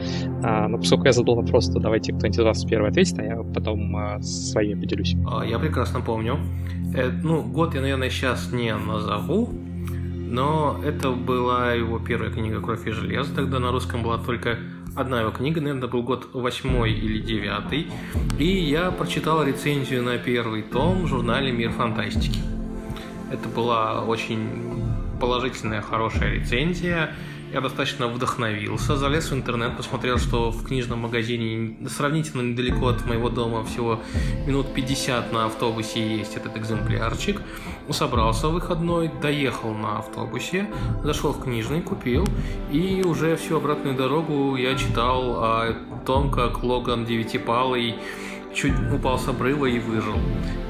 А, 0.44 0.68
но 0.68 0.78
поскольку 0.78 1.06
я 1.06 1.12
задал 1.12 1.36
вопрос, 1.36 1.70
то 1.70 1.80
давайте 1.80 2.14
кто-нибудь 2.14 2.40
из 2.40 2.44
вас 2.44 2.66
первый 2.66 2.90
ответит, 2.90 3.20
а 3.20 3.24
я 3.24 3.38
потом 3.38 3.96
а, 3.96 4.22
своими 4.22 4.80
поделюсь. 4.80 5.16
А, 5.30 5.46
я 5.46 5.60
прекрасно 5.60 6.02
помню. 6.02 6.40
Э, 6.96 7.10
ну, 7.10 7.44
год 7.44 7.76
я, 7.76 7.82
наверное, 7.82 8.10
сейчас 8.10 8.52
не 8.52 8.76
назову, 8.76 9.50
но 10.30 10.80
это 10.84 11.12
была 11.12 11.74
его 11.74 12.00
первая 12.00 12.32
книга 12.32 12.60
«Кровь 12.62 12.88
и 12.88 12.92
железо». 12.92 13.34
Тогда 13.34 13.60
на 13.60 13.72
русском 13.72 14.04
была 14.04 14.18
только 14.18 14.58
одна 14.98 15.22
его 15.22 15.32
книга, 15.32 15.62
наверное, 15.62 15.88
был 15.88 16.04
год 16.04 16.30
восьмой 16.34 16.92
или 16.92 17.20
девятый, 17.20 17.88
и 18.40 18.46
я 18.46 18.92
прочитал 18.92 19.44
рецензию 19.44 20.04
на 20.04 20.18
первый 20.18 20.64
том 20.64 21.04
в 21.04 21.08
журнале 21.08 21.52
«Мир 21.52 21.72
фантастики». 21.72 22.40
Это 23.32 23.48
была 23.48 24.04
очень 24.04 24.84
положительная, 25.20 25.82
хорошая 25.82 26.34
рецензия, 26.34 27.16
я 27.58 27.62
достаточно 27.62 28.08
вдохновился, 28.08 28.96
залез 28.98 29.32
в 29.32 29.34
интернет, 29.34 29.76
посмотрел, 29.76 30.20
что 30.20 30.52
в 30.52 30.64
книжном 30.64 31.00
магазине 31.00 31.76
сравнительно 31.90 32.44
недалеко 32.44 32.90
от 32.90 33.04
моего 33.08 33.30
дома, 33.30 33.64
всего 33.64 34.00
минут 34.46 34.76
50 34.76 35.34
на 35.34 35.46
автобусе 35.46 36.18
есть 36.18 36.36
этот 36.36 36.56
экземплярчик. 36.56 37.42
Собрался 37.90 38.50
выходной, 38.50 39.10
доехал 39.22 39.74
на 39.74 39.98
автобусе, 39.98 40.68
зашел 41.04 41.34
в 41.34 41.44
книжный, 41.44 41.82
купил, 41.82 42.28
и 42.72 43.02
уже 43.04 43.36
всю 43.38 43.58
обратную 43.58 43.96
дорогу 43.96 44.56
я 44.56 44.76
читал 44.76 45.44
о 45.44 45.74
том, 46.06 46.30
как 46.30 46.62
Логан 46.62 47.06
Девятипалый 47.06 47.96
чуть 48.54 48.74
упал 48.92 49.20
с 49.20 49.28
обрыва 49.28 49.66
и 49.66 49.80
выжил. 49.80 50.16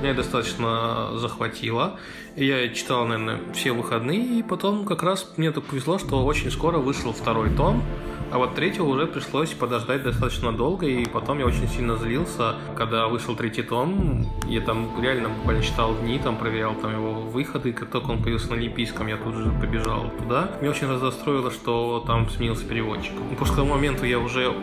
Меня 0.01 0.13
достаточно 0.13 1.17
захватило. 1.17 1.99
Я 2.35 2.69
читал, 2.69 3.05
наверное, 3.05 3.39
все 3.53 3.71
выходные, 3.71 4.39
и 4.39 4.43
потом 4.43 4.85
как 4.85 5.03
раз 5.03 5.33
мне 5.37 5.51
так 5.51 5.63
повезло, 5.63 5.97
что 5.97 6.23
очень 6.23 6.51
скоро 6.51 6.77
вышел 6.77 7.11
второй 7.13 7.49
том, 7.55 7.83
а 8.29 8.39
вот 8.39 8.55
третьего 8.55 8.85
уже 8.85 9.07
пришлось 9.07 9.51
подождать 9.51 10.03
достаточно 10.03 10.51
долго, 10.51 10.85
и 10.85 11.05
потом 11.05 11.39
я 11.39 11.45
очень 11.45 11.67
сильно 11.67 11.95
злился, 11.95 12.55
когда 12.75 13.07
вышел 13.07 13.35
третий 13.35 13.63
том. 13.63 14.25
Я 14.47 14.61
там 14.61 14.89
реально 15.01 15.29
буквально 15.29 15.63
читал 15.63 15.95
дни, 15.95 16.19
там 16.19 16.37
проверял 16.37 16.75
там 16.75 16.91
его 16.91 17.13
выходы, 17.13 17.71
как 17.71 17.89
только 17.89 18.11
он 18.11 18.21
появился 18.21 18.49
на 18.49 18.55
Олимпийском, 18.55 19.07
я 19.07 19.15
тут 19.17 19.33
же 19.35 19.49
побежал 19.61 20.11
туда. 20.19 20.51
Меня 20.59 20.71
очень 20.71 20.87
расстроило, 20.87 21.51
что 21.51 22.03
там 22.05 22.29
сменился 22.29 22.65
переводчик. 22.65 23.13
После 23.39 23.55
того 23.55 23.69
момента 23.69 24.05
я 24.05 24.19
уже 24.19 24.53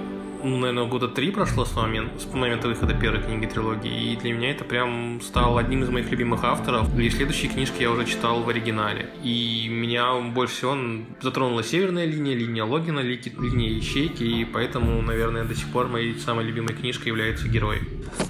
ну, 0.45 0.59
наверное, 0.59 0.85
года 0.85 1.09
три 1.09 1.31
прошло 1.31 1.65
с 1.65 1.75
момента, 1.75 2.21
с 2.21 2.33
момента 2.33 2.69
выхода 2.69 2.95
первой 2.95 3.23
книги 3.23 3.47
трилогии, 3.47 4.13
и 4.13 4.17
для 4.17 4.33
меня 4.33 4.51
это 4.51 4.65
прям 4.65 5.21
стал 5.23 5.57
одним 5.59 5.83
из 5.83 5.89
моих 5.89 6.11
любимых 6.11 6.45
авторов. 6.45 6.97
И 6.99 7.11
следующие 7.11 7.51
книжки 7.51 7.83
я 7.83 7.91
уже 7.91 8.05
читал 8.05 8.43
в 8.43 8.49
оригинале. 8.49 9.09
И 9.23 9.69
меня 9.71 10.15
больше 10.21 10.55
всего 10.55 10.77
затронула 11.23 11.65
северная 11.65 12.05
линия, 12.05 12.37
линия 12.37 12.65
Логина, 12.65 13.01
ли, 13.01 13.21
линия 13.39 13.79
Ищейки, 13.79 14.23
и 14.23 14.45
поэтому, 14.45 15.01
наверное, 15.01 15.45
до 15.45 15.55
сих 15.55 15.67
пор 15.69 15.89
моей 15.89 16.19
самой 16.19 16.45
любимой 16.45 16.75
книжкой 16.75 17.09
является 17.09 17.49
Герой. 17.49 17.81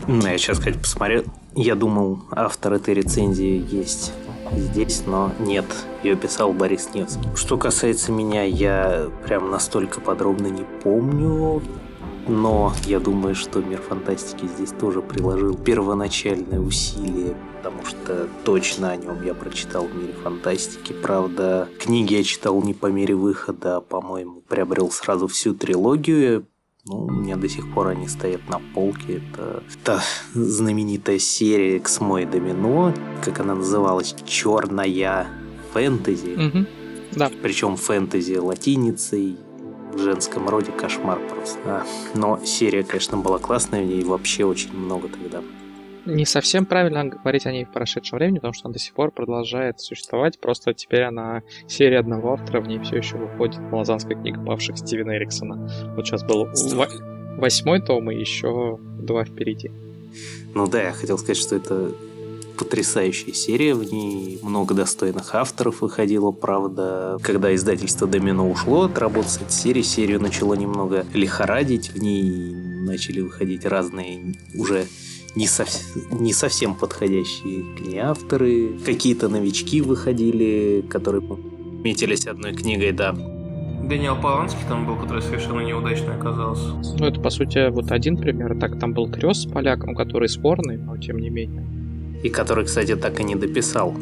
Ну, 0.06 0.24
я 0.26 0.38
сейчас, 0.38 0.58
кстати, 0.58 0.78
посмотрел. 0.78 1.24
Я 1.56 1.74
думал, 1.74 2.24
автор 2.30 2.74
этой 2.74 2.94
рецензии 2.94 3.64
есть 3.70 4.12
здесь, 4.52 5.02
но 5.06 5.32
нет. 5.40 5.64
Ее 6.02 6.16
писал 6.16 6.52
Борис 6.52 6.90
Невский. 6.94 7.28
Что 7.34 7.56
касается 7.56 8.12
меня, 8.12 8.44
я 8.44 9.08
прям 9.26 9.50
настолько 9.50 10.00
подробно 10.00 10.46
не 10.46 10.64
помню 10.82 11.62
но 12.26 12.72
я 12.86 13.00
думаю, 13.00 13.34
что 13.34 13.60
мир 13.60 13.80
фантастики 13.80 14.46
здесь 14.46 14.70
тоже 14.70 15.02
приложил 15.02 15.54
первоначальное 15.56 16.60
усилие, 16.60 17.36
потому 17.56 17.84
что 17.84 18.28
точно 18.44 18.90
о 18.90 18.96
нем 18.96 19.22
я 19.24 19.34
прочитал 19.34 19.86
в 19.86 19.94
мире 19.94 20.14
фантастики. 20.22 20.92
Правда, 20.92 21.68
книги 21.78 22.14
я 22.14 22.24
читал 22.24 22.62
не 22.62 22.74
по 22.74 22.86
мере 22.86 23.14
выхода, 23.14 23.76
а, 23.76 23.80
по-моему, 23.80 24.42
приобрел 24.48 24.90
сразу 24.90 25.26
всю 25.26 25.54
трилогию. 25.54 26.46
Ну, 26.86 27.06
у 27.06 27.10
меня 27.10 27.36
до 27.36 27.48
сих 27.48 27.72
пор 27.72 27.88
они 27.88 28.08
стоят 28.08 28.46
на 28.48 28.60
полке. 28.74 29.22
Это 29.32 29.62
та 29.84 30.02
знаменитая 30.34 31.18
серия 31.18 31.78
«Эксмо 31.78 32.22
и 32.22 32.26
Домино», 32.26 32.92
как 33.24 33.40
она 33.40 33.54
называлась, 33.54 34.14
«Черная 34.26 35.26
фэнтези». 35.72 36.34
Угу. 36.34 36.66
Да. 37.16 37.30
Причем 37.42 37.76
фэнтези 37.76 38.36
латиницей, 38.36 39.36
в 39.94 39.98
женском 39.98 40.48
роде 40.48 40.72
кошмар 40.72 41.18
просто. 41.18 41.58
А, 41.64 41.86
но 42.14 42.40
серия, 42.44 42.84
конечно, 42.84 43.16
была 43.16 43.38
классная, 43.38 43.82
в 43.82 43.86
ней 43.86 44.04
вообще 44.04 44.44
очень 44.44 44.72
много 44.76 45.08
тогда. 45.08 45.42
Не 46.06 46.26
совсем 46.26 46.66
правильно 46.66 47.04
говорить 47.06 47.46
о 47.46 47.52
ней 47.52 47.64
в 47.64 47.72
прошедшем 47.72 48.18
времени, 48.18 48.36
потому 48.36 48.52
что 48.52 48.66
она 48.66 48.74
до 48.74 48.78
сих 48.78 48.92
пор 48.92 49.10
продолжает 49.10 49.80
существовать, 49.80 50.38
просто 50.38 50.74
теперь 50.74 51.02
она 51.02 51.42
серия 51.66 51.98
одного 51.98 52.34
автора, 52.34 52.60
в 52.60 52.68
ней 52.68 52.78
все 52.80 52.96
еще 52.98 53.16
выходит 53.16 53.58
Малазанская 53.58 54.14
книга 54.14 54.38
павших 54.44 54.76
Стивена 54.76 55.16
Эриксона. 55.16 55.70
Вот 55.96 56.06
сейчас 56.06 56.22
был 56.22 56.46
восьмой 57.38 57.80
том 57.80 58.10
и 58.10 58.16
еще 58.16 58.78
два 58.98 59.24
впереди. 59.24 59.70
Ну 60.54 60.66
да, 60.66 60.82
я 60.82 60.92
хотел 60.92 61.16
сказать, 61.16 61.38
что 61.38 61.56
это 61.56 61.92
потрясающая 62.56 63.32
серия, 63.32 63.74
в 63.74 63.84
ней 63.84 64.38
много 64.42 64.74
достойных 64.74 65.34
авторов 65.34 65.82
выходило, 65.82 66.30
правда, 66.30 67.18
когда 67.22 67.54
издательство 67.54 68.06
Домино 68.06 68.50
ушло 68.50 68.84
от 68.84 68.98
работы 68.98 69.28
с 69.28 69.36
этой 69.36 69.50
серией, 69.50 69.84
серию 69.84 70.20
начало 70.20 70.54
немного 70.54 71.04
лихорадить, 71.12 71.90
в 71.90 71.98
ней 71.98 72.54
начали 72.84 73.20
выходить 73.20 73.64
разные 73.64 74.34
уже 74.54 74.86
не, 75.34 75.46
сов... 75.46 75.68
не 76.12 76.32
совсем 76.32 76.74
подходящие 76.74 77.64
к 77.76 77.80
ней 77.80 77.98
авторы, 77.98 78.78
какие-то 78.84 79.28
новички 79.28 79.80
выходили, 79.80 80.84
которые 80.88 81.22
метились 81.82 82.26
одной 82.26 82.54
книгой, 82.54 82.92
да. 82.92 83.12
Дэниел 83.12 84.16
Поланский 84.16 84.60
там 84.66 84.86
был, 84.86 84.96
который 84.96 85.20
совершенно 85.20 85.60
неудачно 85.60 86.14
оказался. 86.14 86.68
Ну, 86.98 87.04
это, 87.04 87.20
по 87.20 87.28
сути, 87.28 87.68
вот 87.70 87.92
один 87.92 88.16
пример. 88.16 88.58
Так, 88.58 88.78
там 88.78 88.94
был 88.94 89.10
Крёс 89.10 89.42
с 89.42 89.46
поляком, 89.46 89.94
который 89.94 90.28
спорный, 90.28 90.78
но 90.78 90.96
тем 90.96 91.18
не 91.18 91.28
менее 91.28 91.83
и 92.24 92.30
который, 92.30 92.64
кстати, 92.64 92.96
так 92.96 93.20
и 93.20 93.24
не 93.24 93.34
дописал. 93.34 93.94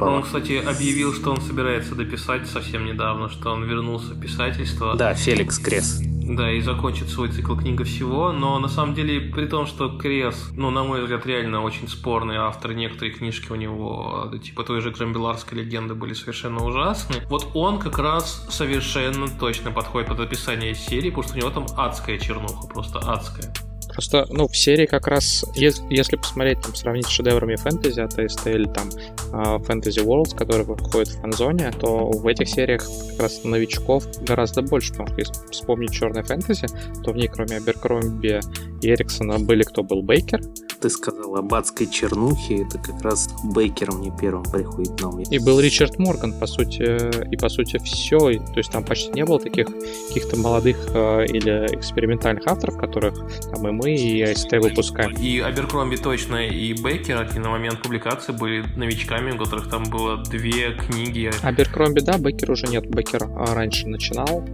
Он, 0.00 0.22
кстати, 0.22 0.62
объявил, 0.66 1.12
что 1.14 1.30
он 1.30 1.40
собирается 1.40 1.94
дописать 1.94 2.46
совсем 2.46 2.86
недавно, 2.86 3.28
что 3.28 3.50
он 3.50 3.64
вернулся 3.64 4.14
в 4.14 4.20
писательство. 4.20 4.94
Да, 4.94 5.14
Феликс 5.14 5.58
Крес. 5.58 6.00
Да, 6.02 6.50
и 6.50 6.60
закончит 6.60 7.08
свой 7.08 7.28
цикл 7.28 7.54
книга 7.54 7.84
всего, 7.84 8.32
но 8.32 8.58
на 8.58 8.68
самом 8.68 8.94
деле, 8.94 9.20
при 9.32 9.46
том, 9.46 9.66
что 9.66 9.96
Крес, 9.96 10.50
ну, 10.56 10.70
на 10.70 10.84
мой 10.84 11.02
взгляд, 11.02 11.24
реально 11.26 11.62
очень 11.62 11.86
спорный 11.86 12.36
автор, 12.36 12.72
некоторые 12.72 13.12
книжки 13.12 13.52
у 13.52 13.54
него, 13.54 14.32
типа 14.42 14.64
той 14.64 14.80
же 14.80 14.90
Грамбеларской 14.90 15.58
легенды, 15.58 15.94
были 15.94 16.14
совершенно 16.14 16.64
ужасны. 16.64 17.16
Вот 17.28 17.50
он 17.54 17.78
как 17.78 17.98
раз 17.98 18.46
совершенно 18.50 19.28
точно 19.28 19.70
подходит 19.70 20.08
под 20.08 20.20
описание 20.20 20.74
серии, 20.74 21.10
потому 21.10 21.24
что 21.24 21.34
у 21.34 21.40
него 21.40 21.50
там 21.50 21.66
адская 21.76 22.18
чернуха, 22.18 22.66
просто 22.66 22.98
адская. 22.98 23.52
Просто, 23.88 24.26
ну, 24.30 24.48
в 24.48 24.56
серии 24.56 24.86
как 24.86 25.06
раз, 25.06 25.44
если 25.54 26.16
посмотреть, 26.16 26.60
там, 26.60 26.74
сравнить 26.74 27.06
с 27.06 27.10
шедеврами 27.10 27.56
фэнтези 27.56 28.00
от 28.00 28.18
АСТ 28.18 28.46
или 28.48 28.66
там 28.66 28.88
а, 29.32 29.58
Fantasy 29.58 30.04
Worlds, 30.04 30.36
которые 30.36 30.64
выходят 30.64 31.08
в 31.08 31.20
фанзоне, 31.20 31.72
то 31.72 32.10
в 32.10 32.26
этих 32.26 32.48
сериях 32.48 32.86
как 33.10 33.20
раз 33.20 33.44
новичков 33.44 34.04
гораздо 34.22 34.62
больше, 34.62 34.92
потому 34.92 35.08
что 35.08 35.18
если 35.18 35.34
вспомнить 35.50 35.92
черное 35.92 36.22
фэнтези, 36.22 36.66
то 37.04 37.12
в 37.12 37.16
ней 37.16 37.28
кроме 37.28 37.56
Аберкромби 37.56 38.40
и 38.82 38.90
Эриксона 38.90 39.38
были 39.38 39.62
кто 39.62 39.82
был 39.82 40.02
Бейкер, 40.02 40.40
ты 40.80 40.90
сказал 40.90 41.36
об 41.36 41.52
адской 41.54 41.86
чернухе, 41.86 42.62
это 42.62 42.78
как 42.78 43.00
раз 43.02 43.28
Бейкер 43.44 43.92
мне 43.92 44.12
первым 44.20 44.44
приходит 44.44 45.00
на 45.00 45.08
ум. 45.08 45.22
И 45.22 45.38
был 45.38 45.58
Ричард 45.60 45.98
Морган, 45.98 46.38
по 46.38 46.46
сути, 46.46 47.26
и 47.32 47.36
по 47.36 47.48
сути 47.48 47.78
все. 47.78 48.18
То 48.18 48.56
есть 48.56 48.70
там 48.70 48.84
почти 48.84 49.10
не 49.12 49.24
было 49.24 49.40
таких 49.40 49.66
каких-то 50.08 50.36
молодых 50.36 50.76
э, 50.94 51.26
или 51.26 51.74
экспериментальных 51.74 52.46
авторов, 52.46 52.76
которых 52.76 53.14
там 53.50 53.66
и 53.68 53.72
мы, 53.76 53.94
и 53.94 54.22
АСТ 54.22 54.52
выпускаем. 54.52 55.12
И 55.12 55.40
Аберкромби 55.40 55.96
точно, 55.96 56.46
и 56.46 56.72
Бейкер, 56.74 57.20
они 57.20 57.38
на 57.38 57.50
момент 57.50 57.82
публикации 57.82 58.32
были 58.32 58.64
новичками, 58.76 59.32
у 59.32 59.38
которых 59.38 59.68
там 59.70 59.84
было 59.84 60.16
две 60.16 60.72
книги. 60.72 61.30
Аберкромби, 61.42 62.00
да, 62.00 62.18
Бейкер 62.18 62.50
уже 62.50 62.66
нет. 62.66 62.88
Бейкер 62.88 63.24
а, 63.24 63.54
раньше 63.54 63.88
начинал 63.88 64.44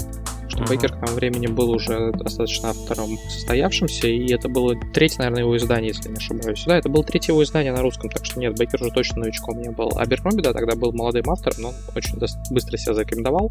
что 0.53 0.65
uh-huh. 0.65 0.69
Бейкер 0.69 0.93
к 0.93 1.01
тому 1.01 1.15
времени 1.17 1.47
был 1.47 1.71
уже 1.71 2.13
достаточно 2.13 2.71
автором 2.71 3.17
состоявшимся, 3.31 4.07
и 4.07 4.33
это 4.33 4.49
было 4.49 4.75
третье, 4.93 5.19
наверное, 5.19 5.41
его 5.41 5.57
издание, 5.57 5.89
если 5.89 6.11
не 6.11 6.17
ошибаюсь. 6.17 6.65
Да, 6.67 6.77
это 6.77 6.89
было 6.89 7.03
третье 7.03 7.33
его 7.33 7.43
издание 7.43 7.73
на 7.73 7.81
русском, 7.81 8.11
так 8.11 8.25
что 8.27 8.39
нет, 8.39 8.57
Бейкер 8.59 8.83
уже 8.83 8.91
точно 8.93 9.23
новичком 9.23 9.61
не 9.61 9.71
был. 9.71 9.91
А 9.97 10.05
Беркромби, 10.05 10.43
да, 10.43 10.53
тогда 10.53 10.77
был 10.77 10.93
молодым 10.93 11.31
автором, 11.31 11.63
но 11.63 11.69
он 11.69 11.75
очень 11.95 12.19
быстро 12.51 12.77
себя 12.77 12.95
зарекомендовал. 12.95 13.51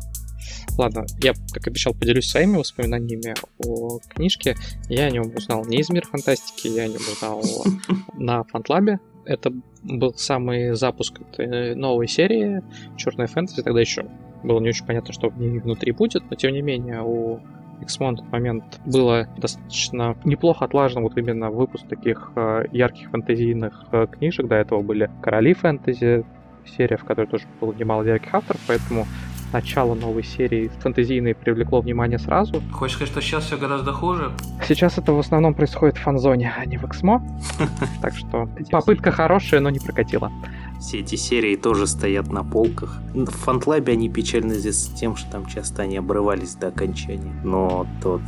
Ладно, 0.77 1.05
я, 1.21 1.33
как 1.53 1.67
обещал, 1.67 1.93
поделюсь 1.93 2.29
своими 2.29 2.57
воспоминаниями 2.57 3.35
о 3.59 3.99
книжке. 4.09 4.55
Я 4.89 5.05
о 5.05 5.11
нем 5.11 5.31
узнал 5.35 5.65
не 5.65 5.77
из 5.77 5.89
мира 5.89 6.05
фантастики, 6.05 6.67
я 6.67 6.83
о 6.83 6.87
нем 6.87 7.01
узнал 7.11 7.43
на 8.13 8.43
Фантлабе. 8.45 8.99
Это 9.25 9.53
был 9.83 10.13
самый 10.15 10.73
запуск 10.73 11.19
новой 11.37 12.07
серии 12.07 12.63
Черная 12.97 13.27
фэнтези, 13.27 13.61
тогда 13.61 13.79
еще 13.79 14.05
было 14.43 14.59
не 14.59 14.69
очень 14.69 14.85
понятно, 14.85 15.13
что 15.13 15.29
в 15.29 15.39
ней 15.39 15.59
внутри 15.59 15.91
будет, 15.91 16.23
но 16.29 16.35
тем 16.35 16.53
не 16.53 16.61
менее 16.61 17.01
у 17.01 17.39
Xmon 17.81 18.15
в 18.17 18.31
момент 18.31 18.79
было 18.85 19.27
достаточно 19.37 20.15
неплохо 20.23 20.65
отлажено 20.65 21.01
вот 21.01 21.17
именно 21.17 21.49
выпуск 21.49 21.87
таких 21.87 22.31
э, 22.35 22.65
ярких 22.71 23.09
фэнтезийных 23.09 23.85
э, 23.91 24.07
книжек. 24.11 24.47
До 24.47 24.55
этого 24.55 24.81
были 24.81 25.09
Короли 25.21 25.53
фэнтези, 25.53 26.23
серия, 26.65 26.97
в 26.97 27.03
которой 27.03 27.27
тоже 27.27 27.45
было 27.59 27.73
немало 27.73 28.03
ярких 28.03 28.33
авторов, 28.33 28.61
поэтому 28.67 29.07
начало 29.53 29.95
новой 29.95 30.23
серии 30.23 30.71
фэнтезийной 30.79 31.35
привлекло 31.35 31.81
внимание 31.81 32.19
сразу. 32.19 32.61
Хочешь 32.71 32.95
сказать, 32.95 33.11
что 33.11 33.21
сейчас 33.21 33.45
все 33.45 33.57
гораздо 33.57 33.93
хуже? 33.93 34.31
Сейчас 34.67 34.97
это 34.97 35.13
в 35.13 35.19
основном 35.19 35.53
происходит 35.53 35.97
в 35.97 36.01
фанзоне, 36.01 36.53
а 36.57 36.65
не 36.65 36.77
в 36.77 36.85
Эксмо. 36.85 37.21
Так 38.01 38.15
что 38.15 38.49
попытка 38.71 39.11
хорошая, 39.11 39.59
но 39.59 39.69
не 39.69 39.79
прокатила. 39.79 40.31
Все 40.79 40.99
эти 40.99 41.15
серии 41.15 41.55
тоже 41.55 41.85
стоят 41.85 42.31
на 42.31 42.43
полках. 42.43 42.99
В 43.13 43.31
Фантлабе 43.31 43.93
они 43.93 44.09
печально 44.09 44.53
известны 44.53 44.97
тем, 44.97 45.15
что 45.15 45.31
там 45.31 45.45
часто 45.45 45.83
они 45.83 45.97
обрывались 45.97 46.55
до 46.55 46.67
окончания. 46.67 47.33
Но 47.43 47.85
тот 48.01 48.21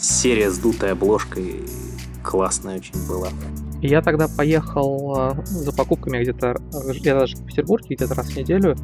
серия 0.00 0.50
с 0.50 0.58
дутой 0.58 0.92
обложкой 0.92 1.62
классная 2.24 2.76
очень 2.76 3.06
была. 3.06 3.28
Я 3.82 4.00
тогда 4.00 4.26
поехал 4.28 5.34
э, 5.36 5.44
за 5.44 5.72
покупками 5.72 6.22
где-то, 6.22 6.56
я 6.88 7.14
даже 7.14 7.36
в 7.36 7.44
Петербурге 7.44 7.94
где-то 7.94 8.14
раз 8.14 8.28
в 8.28 8.36
неделю, 8.36 8.76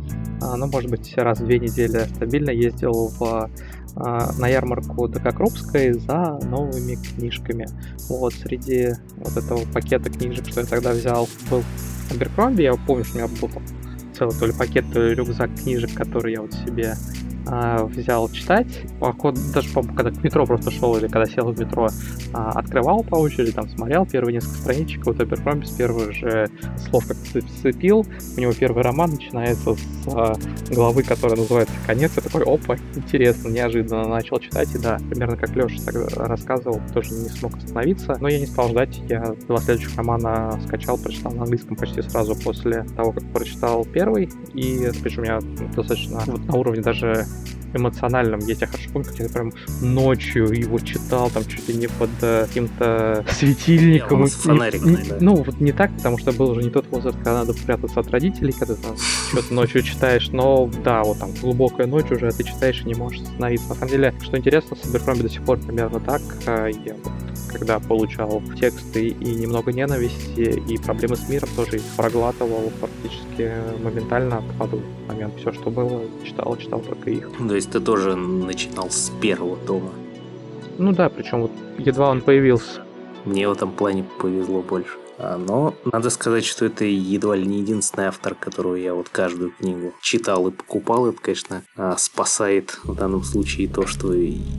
а, 0.42 0.56
ну, 0.56 0.66
может 0.66 0.90
быть, 0.90 1.16
раз 1.16 1.40
в 1.40 1.46
две 1.46 1.58
недели 1.58 2.06
стабильно 2.14 2.50
ездил 2.50 3.08
в 3.18 3.50
а, 3.96 4.32
на 4.38 4.46
ярмарку 4.46 5.08
ДК 5.08 5.34
Крупской 5.34 5.94
за 5.94 6.38
новыми 6.42 6.96
книжками. 6.96 7.66
Вот, 8.08 8.34
среди 8.34 8.90
вот 9.16 9.36
этого 9.36 9.60
пакета 9.72 10.10
книжек, 10.10 10.46
что 10.48 10.60
я 10.60 10.66
тогда 10.66 10.92
взял, 10.92 11.28
был 11.50 11.62
Аберкромби. 12.10 12.62
Я 12.62 12.74
помню, 12.74 13.04
что 13.04 13.18
у 13.18 13.20
меня 13.20 13.28
был 13.40 13.50
целый 14.16 14.34
то 14.38 14.46
ли 14.46 14.52
пакет, 14.52 14.84
то 14.92 15.00
ли 15.00 15.14
рюкзак 15.14 15.50
книжек, 15.62 15.94
который 15.94 16.32
я 16.34 16.42
вот 16.42 16.52
себе 16.52 16.94
а, 17.46 17.84
взял 17.84 18.28
читать. 18.30 18.66
Даже, 19.54 19.68
когда 19.72 20.10
к 20.10 20.22
метро 20.22 20.46
просто 20.46 20.70
шел 20.70 20.96
или 20.96 21.08
когда 21.08 21.26
сел 21.26 21.50
в 21.52 21.58
метро, 21.58 21.88
а, 22.32 22.52
открывал 22.52 23.02
по 23.02 23.16
очереди, 23.16 23.52
там 23.52 23.68
смотрел 23.68 24.06
первые 24.06 24.34
несколько 24.34 24.56
страничек, 24.56 25.06
вот 25.06 25.20
Аберкромби 25.20 25.64
с 25.64 25.70
первых 25.70 26.12
же 26.12 26.48
слов 26.88 27.06
как 27.06 27.16
сцепил. 27.16 28.06
У 28.36 28.40
него 28.40 28.52
первый 28.52 28.82
роман 28.82 29.10
начинается 29.10 29.74
с 29.74 30.08
а, 30.08 30.34
главы, 30.70 31.02
которая 31.02 31.38
называется 31.38 31.74
«Конец». 31.86 32.12
Я 32.16 32.22
такой, 32.22 32.42
опа, 32.42 32.76
интересно, 32.94 33.48
неожиданно 33.48 34.06
начал 34.08 34.38
читать. 34.38 34.74
И 34.74 34.78
да, 34.78 34.98
примерно 35.10 35.36
как 35.36 35.54
Леша 35.56 35.82
тогда 35.84 36.26
рассказывал, 36.26 36.80
тоже 36.92 37.10
не 37.12 37.28
смог 37.28 37.56
остановиться. 37.56 38.16
Но 38.20 38.28
я 38.28 38.38
не 38.38 38.46
стал 38.46 38.68
ждать, 38.68 39.00
я 39.08 39.34
два 39.46 39.58
следующих 39.58 39.96
романа 39.96 40.60
скачал, 40.66 40.98
прочитал 40.98 41.32
на 41.32 41.42
английском 41.42 41.76
почти 41.76 42.02
сразу 42.02 42.34
после 42.36 42.84
того, 42.96 43.12
как 43.12 43.24
прочитал 43.32 43.84
первый. 43.84 44.30
И 44.54 44.90
причем 45.02 45.24
я 45.24 45.40
достаточно 45.74 46.20
вот, 46.26 46.44
на 46.46 46.56
уровне 46.56 46.82
даже 46.82 47.26
эмоциональном. 47.74 48.40
Я 48.40 48.54
тебя 48.54 48.66
хорошо 48.66 48.90
помню, 48.92 49.08
как 49.08 49.18
я 49.18 49.28
прям 49.28 49.52
ночью 49.80 50.52
его 50.52 50.78
читал, 50.78 51.30
там 51.30 51.44
чуть 51.44 51.68
ли 51.68 51.74
не 51.74 51.86
под 51.86 52.10
э, 52.22 52.46
каким-то 52.46 53.24
светильником. 53.30 54.26
Фонарик, 54.26 54.82
не, 54.82 54.96
да. 54.96 55.16
Ну, 55.20 55.36
вот 55.36 55.60
не 55.60 55.72
так, 55.72 55.94
потому 55.96 56.18
что 56.18 56.32
был 56.32 56.50
уже 56.50 56.62
не 56.62 56.70
тот 56.70 56.86
возраст, 56.88 57.16
когда 57.18 57.34
надо 57.34 57.54
прятаться 57.54 58.00
от 58.00 58.10
родителей, 58.10 58.52
когда 58.52 58.74
ты 58.74 58.82
там 58.82 58.96
что-то 58.96 59.54
ночью 59.54 59.82
читаешь, 59.82 60.28
но 60.30 60.68
да, 60.84 61.02
вот 61.02 61.18
там 61.18 61.30
глубокая 61.40 61.86
ночь 61.86 62.10
уже, 62.10 62.28
а 62.28 62.32
ты 62.32 62.44
читаешь 62.44 62.82
и 62.82 62.88
не 62.88 62.94
можешь 62.94 63.22
остановиться. 63.22 63.68
На 63.68 63.74
самом 63.74 63.90
деле, 63.90 64.14
что 64.22 64.36
интересно, 64.36 64.76
с 64.76 64.88
Аберкромби 64.88 65.22
до 65.22 65.28
сих 65.28 65.42
пор 65.42 65.58
примерно 65.58 66.00
так. 66.00 66.22
Э, 66.46 66.70
я 66.84 66.94
вот 66.94 67.12
когда 67.50 67.78
получал 67.80 68.42
тексты 68.58 69.08
и 69.08 69.34
немного 69.34 69.72
ненависти, 69.72 70.62
и 70.68 70.78
проблемы 70.78 71.16
с 71.16 71.28
миром 71.28 71.48
тоже 71.56 71.76
их 71.76 71.82
проглатывал 71.96 72.72
практически 72.80 73.52
моментально 73.82 74.38
откладывал 74.38 74.84
момент. 75.08 75.34
Все, 75.38 75.52
что 75.52 75.70
было, 75.70 76.02
читал, 76.24 76.56
читал 76.56 76.80
только 76.80 77.10
их. 77.20 77.48
То 77.48 77.54
есть 77.54 77.70
ты 77.70 77.80
тоже 77.80 78.16
начинал 78.16 78.90
с 78.90 79.10
первого 79.20 79.56
тома? 79.56 79.90
Ну 80.78 80.92
да, 80.92 81.08
причем 81.08 81.42
вот 81.42 81.52
едва 81.78 82.10
он 82.10 82.20
появился. 82.20 82.82
Мне 83.24 83.48
в 83.48 83.52
этом 83.52 83.70
плане 83.70 84.04
повезло 84.18 84.62
больше. 84.62 84.96
А, 85.20 85.36
но 85.36 85.74
надо 85.84 86.10
сказать, 86.10 86.44
что 86.44 86.64
это 86.64 86.84
едва 86.84 87.36
ли 87.36 87.46
не 87.46 87.60
единственный 87.60 88.06
автор, 88.06 88.34
которого 88.34 88.74
я 88.74 88.94
вот 88.94 89.08
каждую 89.10 89.50
книгу 89.52 89.92
читал 90.00 90.48
и 90.48 90.50
покупал. 90.50 91.06
Это, 91.06 91.20
конечно, 91.20 91.62
а, 91.76 91.96
спасает 91.98 92.78
в 92.84 92.94
данном 92.94 93.22
случае 93.22 93.68
то, 93.68 93.86
что 93.86 94.14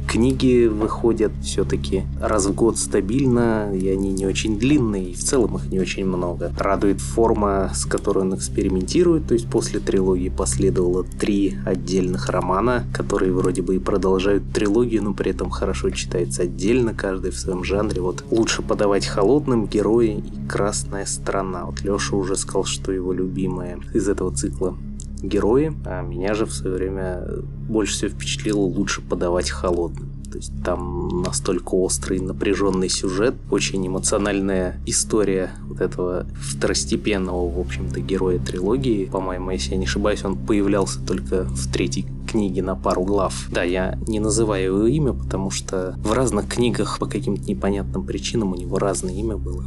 книги 0.08 0.68
выходят 0.68 1.32
все-таки 1.44 2.04
раз 2.22 2.46
в 2.46 2.54
год 2.54 2.78
стабильно, 2.78 3.76
и 3.76 3.88
они 3.90 4.12
не 4.12 4.26
очень 4.26 4.60
длинные, 4.60 5.10
и 5.10 5.14
в 5.14 5.20
целом 5.20 5.58
их 5.58 5.66
не 5.68 5.80
очень 5.80 6.06
много. 6.06 6.54
Радует 6.58 7.02
форма, 7.02 7.72
с 7.74 7.86
которой 7.86 8.20
он 8.20 8.36
экспериментирует, 8.36 9.28
то 9.28 9.34
есть 9.34 9.50
после 9.50 9.80
трилогии 9.80 10.30
последовало 10.30 11.04
три 11.04 11.58
отдельных 11.66 12.30
романа, 12.30 12.86
которые 12.94 13.34
вроде 13.34 13.62
бы 13.62 13.76
и 13.76 13.80
продолжают 13.80 14.44
трилогию, 14.54 15.04
но 15.04 15.14
при 15.14 15.32
этом 15.32 15.50
хорошо 15.50 15.90
читается 15.90 16.44
отдельно, 16.44 16.94
каждый 16.94 17.32
в 17.32 17.40
своем 17.40 17.64
жанре. 17.64 18.02
Вот 18.02 18.24
лучше 18.30 18.62
подавать 18.62 19.08
холодным 19.08 19.66
герои 19.66 20.20
и 20.20 20.48
красная 20.52 21.06
страна. 21.06 21.66
Вот 21.66 21.82
Леша 21.82 22.16
уже 22.16 22.36
сказал, 22.36 22.66
что 22.66 22.92
его 22.92 23.14
любимые 23.14 23.80
из 23.94 24.10
этого 24.10 24.36
цикла 24.36 24.76
герои, 25.24 25.74
а 25.86 26.02
меня 26.02 26.34
же 26.34 26.46
в 26.46 26.52
свое 26.52 26.76
время 26.76 27.24
больше 27.70 27.94
всего 27.94 28.12
впечатлило 28.12 28.60
лучше 28.60 29.02
подавать 29.02 29.50
холодным. 29.50 30.10
То 30.30 30.38
есть 30.38 30.52
там 30.64 31.22
настолько 31.24 31.76
острый, 31.76 32.20
напряженный 32.20 32.90
сюжет, 32.90 33.36
очень 33.50 33.86
эмоциональная 33.86 34.78
история 34.86 35.52
вот 35.68 35.82
этого 35.82 36.26
второстепенного, 36.40 37.50
в 37.50 37.60
общем-то, 37.60 38.00
героя 38.00 38.40
трилогии. 38.40 39.06
По-моему, 39.06 39.52
если 39.52 39.72
я 39.72 39.78
не 39.78 39.86
ошибаюсь, 39.86 40.24
он 40.24 40.38
появлялся 40.38 41.00
только 41.02 41.44
в 41.44 41.72
третьей 41.72 42.06
книге 42.30 42.62
на 42.62 42.76
пару 42.76 43.04
глав. 43.04 43.48
Да, 43.52 43.64
я 43.64 43.98
не 44.08 44.22
называю 44.22 44.64
его 44.64 44.86
имя, 44.86 45.14
потому 45.14 45.52
что 45.52 45.96
в 46.04 46.14
разных 46.14 46.48
книгах 46.48 46.98
по 46.98 47.06
каким-то 47.06 47.44
непонятным 47.44 48.06
причинам 48.06 48.54
у 48.54 48.56
него 48.56 48.80
разное 48.80 49.14
имя 49.14 49.36
было. 49.36 49.66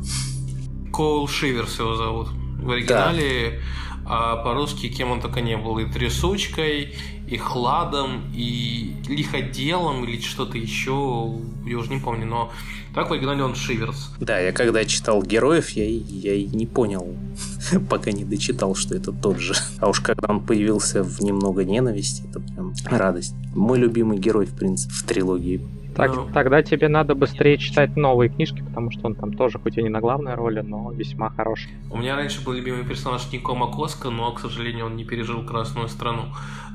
Коул 0.95 1.27
Шиверс 1.27 1.79
его 1.81 1.97
зовут. 1.97 2.29
В 2.63 2.71
оригинале, 2.71 3.61
да. 4.05 4.07
а 4.07 4.37
по-русски 4.37 4.89
кем 4.89 5.11
он 5.11 5.21
только 5.21 5.41
не 5.41 5.57
был. 5.57 5.79
И 5.79 5.87
трясучкой, 5.87 6.95
и 7.27 7.37
хладом, 7.37 8.33
и 8.33 8.95
лиходелом, 9.09 10.05
или 10.05 10.21
что-то 10.21 10.57
еще. 10.57 11.35
Я 11.67 11.79
уже 11.79 11.91
не 11.91 11.99
помню, 11.99 12.27
но 12.27 12.53
так 12.95 13.11
в 13.11 13.13
оригинале 13.13 13.43
он 13.43 13.57
Шиверс. 13.57 14.13
Да, 14.21 14.39
я 14.39 14.53
когда 14.53 14.85
читал 14.85 15.21
героев, 15.21 15.71
я, 15.71 15.85
я 15.85 16.35
и 16.35 16.45
не 16.47 16.67
понял, 16.67 17.17
пока 17.91 18.13
не 18.13 18.25
дочитал, 18.25 18.77
что 18.77 18.95
это 18.95 19.11
тот 19.11 19.39
же. 19.39 19.55
А 19.81 19.89
уж 19.89 20.01
когда 20.01 20.29
он 20.29 20.47
появился 20.47 21.03
в 21.03 21.21
«Немного 21.21 21.65
ненависти», 21.65 22.23
это 22.31 22.39
прям 22.39 22.73
радость. 22.85 23.35
Мой 23.53 23.81
любимый 23.81 24.19
герой, 24.19 24.47
в 24.47 24.55
принципе, 24.55 24.95
в 24.95 25.03
трилогии 25.03 25.61
так, 25.95 26.15
ну, 26.15 26.29
тогда 26.33 26.63
тебе 26.63 26.89
надо 26.89 27.15
быстрее 27.15 27.59
читать 27.59 27.97
новые 27.97 28.29
книжки, 28.29 28.63
потому 28.63 28.91
что 28.91 29.07
он 29.07 29.15
там 29.15 29.33
тоже, 29.33 29.59
хоть 29.59 29.79
и 29.79 29.83
не 29.83 29.89
на 29.89 30.01
главной 30.01 30.35
роли, 30.35 30.61
но 30.61 30.93
весьма 30.93 31.31
хороший. 31.31 31.71
У 31.91 31.99
меня 31.99 32.17
раньше 32.17 32.45
был 32.45 32.53
любимый 32.53 32.85
персонаж 32.85 33.31
Нико 33.33 33.55
Макоска, 33.55 34.11
но, 34.11 34.33
к 34.33 34.41
сожалению, 34.41 34.87
он 34.87 34.97
не 34.97 35.05
пережил 35.05 35.45
Красную 35.45 35.89
страну. 35.89 36.25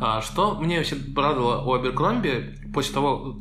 А, 0.01 0.21
что 0.21 0.55
мне 0.59 0.81
все 0.83 0.95
радовало 1.15 1.63
у 1.63 1.73
Аберкромби, 1.73 2.55
после 2.73 2.93
того, 2.93 3.37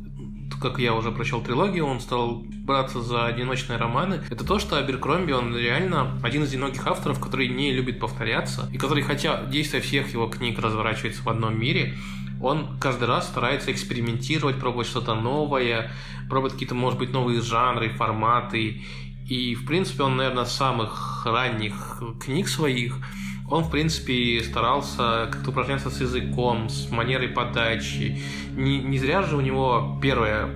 как 0.61 0.79
я 0.79 0.93
уже 0.93 1.11
прочел 1.11 1.41
трилогию, 1.41 1.85
он 1.85 1.99
стал 1.99 2.43
браться 2.69 3.01
за 3.01 3.25
одиночные 3.25 3.77
романы, 3.77 4.21
это 4.29 4.45
то, 4.45 4.59
что 4.59 4.77
Аберкромби, 4.77 5.31
он 5.31 5.55
реально 5.55 6.19
один 6.21 6.43
из 6.43 6.53
немногих 6.53 6.85
авторов, 6.85 7.19
который 7.19 7.47
не 7.47 7.71
любит 7.71 7.99
повторяться, 7.99 8.69
и 8.71 8.77
который, 8.77 9.03
хотя 9.03 9.45
действие 9.45 9.81
всех 9.81 10.11
его 10.13 10.27
книг 10.27 10.59
разворачивается 10.59 11.23
в 11.23 11.29
одном 11.29 11.59
мире, 11.59 11.95
он 12.41 12.77
каждый 12.79 13.07
раз 13.07 13.27
старается 13.27 13.71
экспериментировать, 13.71 14.59
пробовать 14.59 14.87
что-то 14.87 15.15
новое, 15.15 15.91
пробовать 16.29 16.53
какие-то, 16.53 16.75
может 16.75 16.99
быть, 16.99 17.11
новые 17.11 17.41
жанры, 17.41 17.89
форматы. 17.89 18.81
И, 19.27 19.55
в 19.55 19.65
принципе, 19.65 20.03
он, 20.03 20.17
наверное, 20.17 20.45
с 20.45 20.55
самых 20.55 21.25
ранних 21.25 22.01
книг 22.19 22.47
своих, 22.47 22.97
он, 23.49 23.63
в 23.63 23.71
принципе, 23.71 24.41
старался 24.43 25.27
как-то 25.31 25.49
упражняться 25.49 25.89
с 25.89 25.99
языком, 26.01 26.69
с 26.69 26.89
манерой 26.91 27.29
подачи. 27.29 28.21
Не, 28.55 28.79
не 28.79 28.99
зря 28.99 29.23
же 29.23 29.35
у 29.35 29.41
него 29.41 29.99
первая 30.01 30.49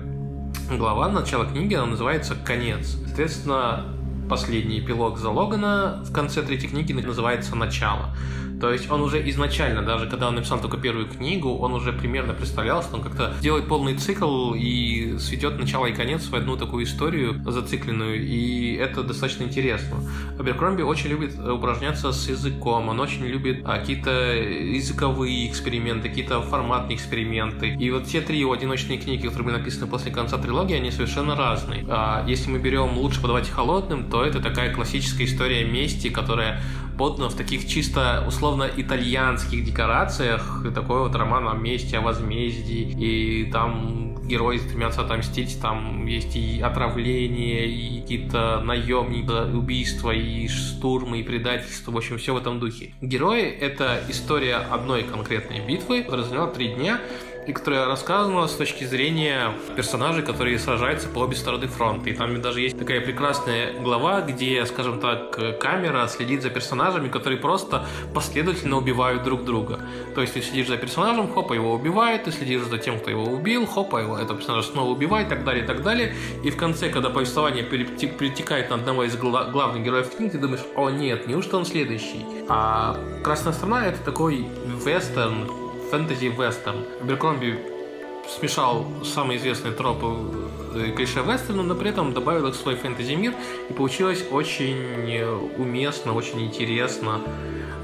глава, 0.70 1.08
начало 1.08 1.44
книги, 1.46 1.74
она 1.74 1.86
называется 1.86 2.34
«Конец». 2.34 2.96
Соответственно, 3.06 3.84
последний 4.28 4.80
эпилог 4.80 5.18
за 5.18 5.30
Логана 5.30 6.02
в 6.04 6.12
конце 6.12 6.42
третьей 6.42 6.68
книги 6.68 6.92
называется 6.92 7.54
«Начало». 7.56 8.14
То 8.60 8.72
есть 8.72 8.90
он 8.90 9.00
уже 9.02 9.28
изначально, 9.30 9.82
даже 9.82 10.08
когда 10.08 10.28
он 10.28 10.36
написал 10.36 10.60
только 10.60 10.76
первую 10.76 11.06
книгу, 11.06 11.56
он 11.56 11.74
уже 11.74 11.92
примерно 11.92 12.34
представлял, 12.34 12.82
что 12.82 12.96
он 12.96 13.02
как-то 13.02 13.34
делает 13.40 13.66
полный 13.66 13.96
цикл 13.96 14.54
и 14.54 15.18
сведет 15.18 15.58
начало 15.58 15.86
и 15.86 15.92
конец 15.92 16.28
в 16.28 16.34
одну 16.34 16.56
такую 16.56 16.84
историю 16.84 17.40
зацикленную, 17.44 18.22
и 18.24 18.74
это 18.74 19.02
достаточно 19.02 19.44
интересно. 19.44 19.96
Аберкромби 20.38 20.82
очень 20.82 21.10
любит 21.10 21.38
упражняться 21.38 22.12
с 22.12 22.28
языком, 22.28 22.88
он 22.88 23.00
очень 23.00 23.26
любит 23.26 23.62
а, 23.64 23.78
какие-то 23.78 24.10
языковые 24.34 25.48
эксперименты, 25.48 26.08
какие-то 26.08 26.42
форматные 26.42 26.96
эксперименты. 26.96 27.74
И 27.74 27.90
вот 27.90 28.06
те 28.06 28.20
три 28.20 28.38
его 28.38 28.52
одиночные 28.52 28.98
книги, 28.98 29.26
которые 29.26 29.44
были 29.44 29.56
написаны 29.58 29.86
после 29.86 30.10
конца 30.10 30.38
трилогии, 30.38 30.76
они 30.76 30.90
совершенно 30.90 31.36
разные. 31.36 31.84
А 31.88 32.24
если 32.26 32.50
мы 32.50 32.58
берем 32.58 32.98
«Лучше 32.98 33.20
подавать 33.20 33.48
холодным», 33.48 34.10
то 34.10 34.24
это 34.24 34.40
такая 34.40 34.74
классическая 34.74 35.24
история 35.24 35.64
мести, 35.64 36.08
которая 36.08 36.60
подано 36.96 37.28
в 37.28 37.34
таких 37.34 37.66
чисто 37.66 38.24
условно 38.26 38.68
итальянских 38.76 39.64
декорациях. 39.64 40.64
Такой 40.74 41.00
вот 41.00 41.14
роман 41.14 41.48
о 41.48 41.54
мести, 41.54 41.94
о 41.94 42.00
возмездии. 42.00 43.44
И 43.44 43.50
там 43.50 44.14
герои 44.26 44.58
стремятся 44.58 45.02
отомстить, 45.02 45.60
там 45.60 46.06
есть 46.06 46.36
и 46.36 46.60
отравление, 46.60 47.66
и 47.66 48.00
какие-то 48.00 48.60
наемники, 48.60 49.54
убийства, 49.54 50.10
и 50.10 50.48
штурмы, 50.48 51.20
и 51.20 51.22
предательства, 51.22 51.92
в 51.92 51.96
общем, 51.96 52.18
все 52.18 52.34
в 52.34 52.36
этом 52.36 52.58
духе. 52.58 52.94
Герои— 53.00 53.42
это 53.60 54.00
история 54.08 54.56
одной 54.56 55.02
конкретной 55.02 55.60
битвы, 55.60 56.02
которая 56.02 56.26
заняла 56.26 56.46
три 56.46 56.68
дня, 56.68 57.00
и 57.46 57.52
которая 57.52 57.86
рассказана 57.86 58.46
с 58.46 58.54
точки 58.54 58.84
зрения 58.84 59.52
персонажей, 59.76 60.22
которые 60.22 60.58
сражаются 60.58 61.08
по 61.08 61.20
обе 61.20 61.36
стороны 61.36 61.66
фронта. 61.66 62.10
И 62.10 62.14
там 62.14 62.40
даже 62.40 62.60
есть 62.60 62.78
такая 62.78 63.00
прекрасная 63.00 63.72
глава, 63.80 64.20
где, 64.22 64.64
скажем 64.66 65.00
так, 65.00 65.58
камера 65.60 66.06
следит 66.08 66.42
за 66.42 66.50
персонажами, 66.50 67.08
которые 67.08 67.38
просто 67.38 67.86
последовательно 68.14 68.76
убивают 68.78 69.22
друг 69.22 69.44
друга. 69.44 69.80
То 70.14 70.20
есть 70.20 70.34
ты 70.34 70.42
следишь 70.42 70.68
за 70.68 70.76
персонажем, 70.76 71.28
хопа, 71.32 71.52
его 71.54 71.74
убивает, 71.74 72.24
ты 72.24 72.32
следишь 72.32 72.62
за 72.62 72.78
тем, 72.78 72.98
кто 72.98 73.10
его 73.10 73.24
убил, 73.24 73.66
хопа, 73.66 73.98
его 73.98 74.18
этого 74.18 74.38
персонажа 74.38 74.68
снова 74.68 74.90
убивает, 74.90 75.26
и 75.26 75.30
так 75.30 75.44
далее, 75.44 75.64
и 75.64 75.66
так 75.66 75.82
далее. 75.82 76.14
И 76.42 76.50
в 76.50 76.56
конце, 76.56 76.88
когда 76.88 77.10
повествование 77.10 77.64
перетекает 77.64 78.70
на 78.70 78.76
одного 78.76 79.04
из 79.04 79.16
главных 79.16 79.82
героев 79.84 80.14
книги, 80.14 80.32
ты 80.32 80.38
думаешь, 80.38 80.64
о 80.76 80.90
нет, 80.90 81.26
неужто 81.26 81.56
он 81.56 81.64
следующий? 81.64 82.24
А 82.48 82.96
«Красная 83.22 83.52
страна»— 83.52 83.86
это 83.88 83.98
такой 84.04 84.46
вестерн, 84.84 85.63
фэнтези-вестерн. 85.90 86.84
Беркромби 87.02 87.58
смешал 88.28 88.86
самые 89.04 89.38
известные 89.38 89.74
тропы 89.74 90.06
э, 90.74 90.92
клише 90.96 91.20
вестерна, 91.20 91.62
но 91.62 91.74
при 91.74 91.90
этом 91.90 92.12
добавил 92.12 92.48
их 92.48 92.54
в 92.54 92.58
свой 92.58 92.76
фэнтези-мир, 92.76 93.34
и 93.68 93.72
получилось 93.72 94.24
очень 94.30 94.78
э, 95.10 95.30
уместно, 95.58 96.14
очень 96.14 96.42
интересно. 96.42 97.20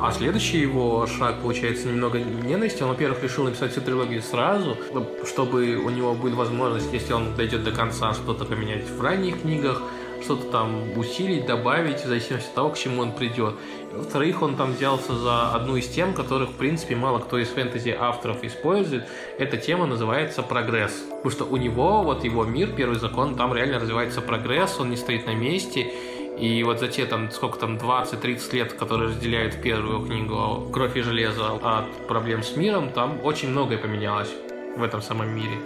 А 0.01 0.13
следующий 0.13 0.59
его 0.59 1.07
шаг, 1.07 1.43
получается, 1.43 1.87
немного 1.89 2.19
ненависти. 2.19 2.83
Он, 2.83 2.89
во-первых, 2.89 3.23
решил 3.23 3.45
написать 3.45 3.73
всю 3.73 3.83
трилогию 3.83 4.23
сразу, 4.23 4.79
чтобы 5.27 5.77
у 5.77 5.91
него 5.91 6.15
была 6.15 6.37
возможность, 6.37 6.91
если 6.91 7.13
он 7.13 7.35
дойдет 7.37 7.65
до 7.65 7.71
конца, 7.71 8.15
что-то 8.15 8.47
поменять 8.47 8.89
в 8.89 9.03
ранних 9.03 9.43
книгах, 9.43 9.83
что-то 10.23 10.47
там 10.51 10.97
усилить, 10.97 11.45
добавить, 11.45 12.01
в 12.01 12.09
зависимости 12.09 12.49
от 12.49 12.55
того, 12.55 12.71
к 12.71 12.79
чему 12.79 13.03
он 13.03 13.13
придет. 13.13 13.55
Во-вторых, 13.93 14.43
он 14.43 14.57
там 14.57 14.73
взялся 14.73 15.15
за 15.15 15.53
одну 15.53 15.75
из 15.77 15.89
тем, 15.89 16.15
которых, 16.15 16.51
в 16.51 16.55
принципе, 16.55 16.95
мало 16.95 17.19
кто 17.19 17.39
из 17.39 17.49
фэнтези 17.49 17.97
авторов 17.99 18.45
использует. 18.45 19.05
Эта 19.39 19.57
тема 19.57 19.87
называется 19.87 20.43
прогресс. 20.43 20.93
Потому 21.23 21.31
что 21.31 21.45
у 21.45 21.57
него, 21.57 22.03
вот 22.03 22.23
его 22.23 22.45
мир, 22.45 22.69
первый 22.69 22.99
закон, 22.99 23.35
там 23.35 23.53
реально 23.53 23.81
развивается 23.81 24.21
прогресс, 24.21 24.79
он 24.79 24.91
не 24.91 24.97
стоит 24.97 25.27
на 25.27 25.35
месте. 25.35 25.93
И 26.39 26.63
вот 26.63 26.79
за 26.79 26.87
те 26.87 27.05
там, 27.05 27.33
сколько 27.33 27.59
там, 27.59 27.77
20-30 27.77 28.55
лет, 28.55 28.73
которые 28.75 29.11
разделяют 29.11 29.61
первую 29.61 30.07
книгу 30.07 30.71
«Кровь 30.73 30.97
и 30.97 31.03
железо» 31.03 31.59
от 31.61 32.07
проблем 32.07 32.45
с 32.45 32.57
миром, 32.57 32.91
там 32.91 33.19
очень 33.25 33.51
многое 33.51 33.77
поменялось 33.77 34.31
в 34.77 34.83
этом 34.83 35.03
самом 35.03 35.35
мире. 35.35 35.57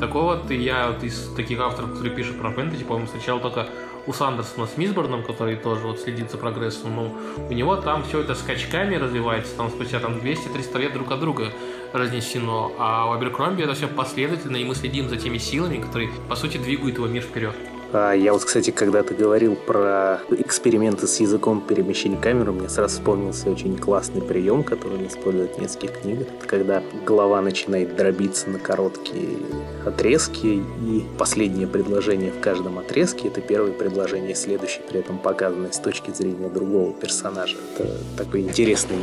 Такого 0.00 0.36
вот 0.36 0.50
я 0.50 0.88
вот 0.88 1.04
из 1.04 1.32
таких 1.34 1.60
авторов, 1.60 1.92
которые 1.92 2.14
пишут 2.14 2.40
про 2.40 2.50
фэнтези, 2.50 2.82
по-моему, 2.82 3.06
встречал 3.06 3.38
только 3.38 3.68
у 4.06 4.12
Сандерсона 4.12 4.66
с 4.66 4.76
Мисборном, 4.76 5.22
который 5.22 5.56
тоже 5.56 5.86
вот 5.86 6.00
следит 6.00 6.30
за 6.30 6.38
прогрессом, 6.38 6.94
но 6.96 7.14
у 7.48 7.52
него 7.52 7.76
там 7.76 8.04
все 8.04 8.20
это 8.20 8.34
скачками 8.34 8.96
развивается, 8.96 9.56
там 9.56 9.70
спустя 9.70 10.00
там 10.00 10.14
200-300 10.14 10.78
лет 10.78 10.92
друг 10.92 11.10
от 11.10 11.20
друга 11.20 11.52
разнесено, 11.92 12.72
а 12.78 13.08
у 13.08 13.12
Аберкромби 13.12 13.62
это 13.62 13.74
все 13.74 13.88
последовательно, 13.88 14.56
и 14.56 14.64
мы 14.64 14.74
следим 14.74 15.08
за 15.08 15.16
теми 15.16 15.38
силами, 15.38 15.78
которые, 15.78 16.10
по 16.28 16.36
сути, 16.36 16.58
двигают 16.58 16.96
его 16.96 17.06
мир 17.06 17.22
вперед. 17.22 17.54
А 17.96 18.12
я 18.12 18.32
вот, 18.32 18.44
кстати, 18.44 18.72
когда 18.72 19.04
ты 19.04 19.14
говорил 19.14 19.54
про 19.54 20.18
эксперименты 20.30 21.06
с 21.06 21.20
языком 21.20 21.60
перемещения 21.60 22.16
камеры, 22.16 22.50
мне 22.50 22.68
сразу 22.68 22.96
вспомнился 22.96 23.48
очень 23.48 23.78
классный 23.78 24.20
прием, 24.20 24.64
который 24.64 24.98
он 24.98 25.06
использует 25.06 25.54
в 25.54 25.60
нескольких 25.60 26.00
книгах. 26.00 26.26
Это 26.26 26.48
когда 26.48 26.82
голова 27.06 27.40
начинает 27.40 27.94
дробиться 27.94 28.50
на 28.50 28.58
короткие 28.58 29.38
отрезки, 29.86 30.60
и 30.82 31.04
последнее 31.16 31.68
предложение 31.68 32.32
в 32.32 32.40
каждом 32.40 32.80
отрезке— 32.80 33.28
это 33.28 33.40
первое 33.40 33.70
предложение, 33.70 34.34
следующее 34.34 34.82
при 34.88 34.98
этом 34.98 35.18
показанное 35.18 35.70
с 35.70 35.78
точки 35.78 36.10
зрения 36.10 36.48
другого 36.48 36.92
персонажа. 36.94 37.56
Это 37.78 37.96
такой 38.16 38.40
интересный 38.40 38.96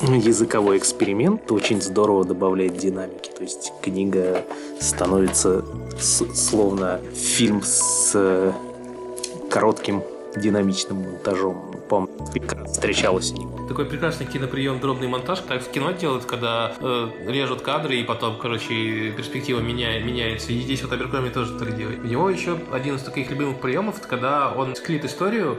языковой 0.00 0.78
эксперимент, 0.78 1.50
очень 1.50 1.80
здорово 1.80 2.24
добавляет 2.24 2.76
динамики. 2.76 3.30
То 3.30 3.42
есть 3.42 3.72
книга 3.82 4.44
становится 4.80 5.64
словно 5.98 7.00
фильм 7.14 7.62
с 7.62 8.12
э, 8.14 8.52
коротким 9.50 10.02
динамичным 10.36 10.98
монтажом. 10.98 11.74
По-моему, 11.88 12.12
встречалось 12.66 13.32
у 13.32 13.36
него. 13.36 13.68
Такой 13.68 13.86
прекрасный 13.86 14.26
киноприем 14.26 14.80
дробный 14.80 15.08
монтаж, 15.08 15.40
так 15.40 15.62
в 15.62 15.70
кино 15.70 15.92
делают, 15.92 16.24
когда 16.24 16.74
э, 16.78 17.08
режут 17.26 17.62
кадры 17.62 17.96
и 17.96 18.04
потом, 18.04 18.38
короче, 18.38 19.12
перспектива 19.12 19.60
меня, 19.60 19.98
меняется. 20.00 20.52
И 20.52 20.60
здесь 20.60 20.82
вот 20.82 20.92
Аберкроми 20.92 21.30
тоже 21.30 21.58
так 21.58 21.76
делает. 21.76 22.00
У 22.00 22.06
него 22.06 22.28
еще 22.28 22.58
один 22.72 22.96
из 22.96 23.02
таких 23.02 23.30
любимых 23.30 23.60
приемов, 23.60 23.98
это 23.98 24.08
когда 24.08 24.52
он 24.52 24.76
склит 24.76 25.04
историю, 25.04 25.58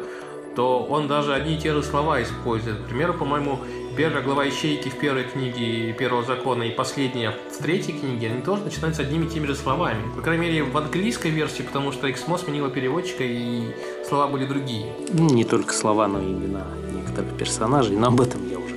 то 0.56 0.84
он 0.84 1.08
даже 1.08 1.34
одни 1.34 1.56
и 1.56 1.58
те 1.60 1.72
же 1.72 1.84
слова 1.84 2.22
использует. 2.22 2.78
К 2.78 2.86
примеру, 2.86 3.14
по-моему, 3.14 3.60
первая 3.98 4.24
глава 4.24 4.48
ищейки 4.48 4.90
в 4.90 5.00
первой 5.00 5.24
книге 5.24 5.92
первого 5.92 6.24
закона 6.24 6.62
и 6.64 6.70
последняя 6.70 7.32
в 7.32 7.58
третьей 7.58 7.98
книге, 8.00 8.28
они 8.28 8.44
тоже 8.44 8.62
начинаются 8.64 9.02
одними 9.02 9.26
и 9.26 9.28
теми 9.28 9.48
же 9.48 9.56
словами. 9.56 10.00
По 10.16 10.22
крайней 10.22 10.44
мере, 10.44 10.64
в 10.64 10.78
английской 10.78 11.32
версии, 11.32 11.64
потому 11.64 11.92
что 11.92 12.08
XMO 12.08 12.38
сменила 12.38 12.70
переводчика 12.70 13.24
и 13.24 13.74
слова 14.08 14.28
были 14.28 14.46
другие. 14.46 14.94
Ну, 15.14 15.28
не 15.30 15.44
только 15.44 15.74
слова, 15.74 16.08
но 16.08 16.22
и 16.22 16.26
имена 16.32 16.68
некоторых 16.94 17.36
персонажей, 17.38 17.98
но 17.98 18.10
об 18.10 18.22
этом 18.22 18.48
я 18.48 18.60
уже 18.60 18.76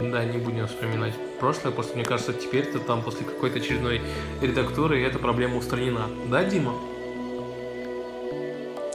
ну, 0.00 0.10
да, 0.10 0.24
не 0.24 0.38
будем 0.38 0.68
вспоминать 0.68 1.14
прошлое, 1.40 1.72
просто 1.72 1.96
мне 1.96 2.04
кажется, 2.04 2.32
теперь-то 2.32 2.78
там 2.78 3.02
после 3.02 3.24
какой-то 3.24 3.58
очередной 3.58 4.00
редактуры 4.40 5.02
эта 5.02 5.18
проблема 5.18 5.56
устранена. 5.56 6.06
Да, 6.30 6.44
Дима? 6.44 6.74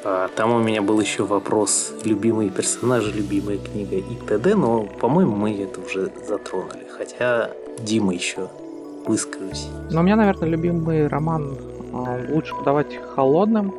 А, 0.03 0.29
там 0.35 0.53
у 0.53 0.59
меня 0.59 0.81
был 0.81 0.99
еще 0.99 1.23
вопрос 1.23 1.93
любимые 2.03 2.49
персонажи, 2.49 3.11
любимая 3.11 3.57
книга 3.57 3.97
и 3.97 4.15
т.д., 4.27 4.55
но, 4.55 4.83
по-моему, 4.83 5.35
мы 5.35 5.51
это 5.61 5.81
уже 5.81 6.11
затронули. 6.27 6.87
Хотя 6.97 7.51
Дима 7.79 8.13
еще 8.13 8.49
выскажусь. 9.05 9.67
Но 9.91 10.01
у 10.01 10.03
меня, 10.03 10.15
наверное, 10.15 10.47
любимый 10.47 11.07
роман 11.07 11.57
э, 11.91 12.33
лучше 12.33 12.55
подавать 12.55 12.95
холодным. 13.15 13.73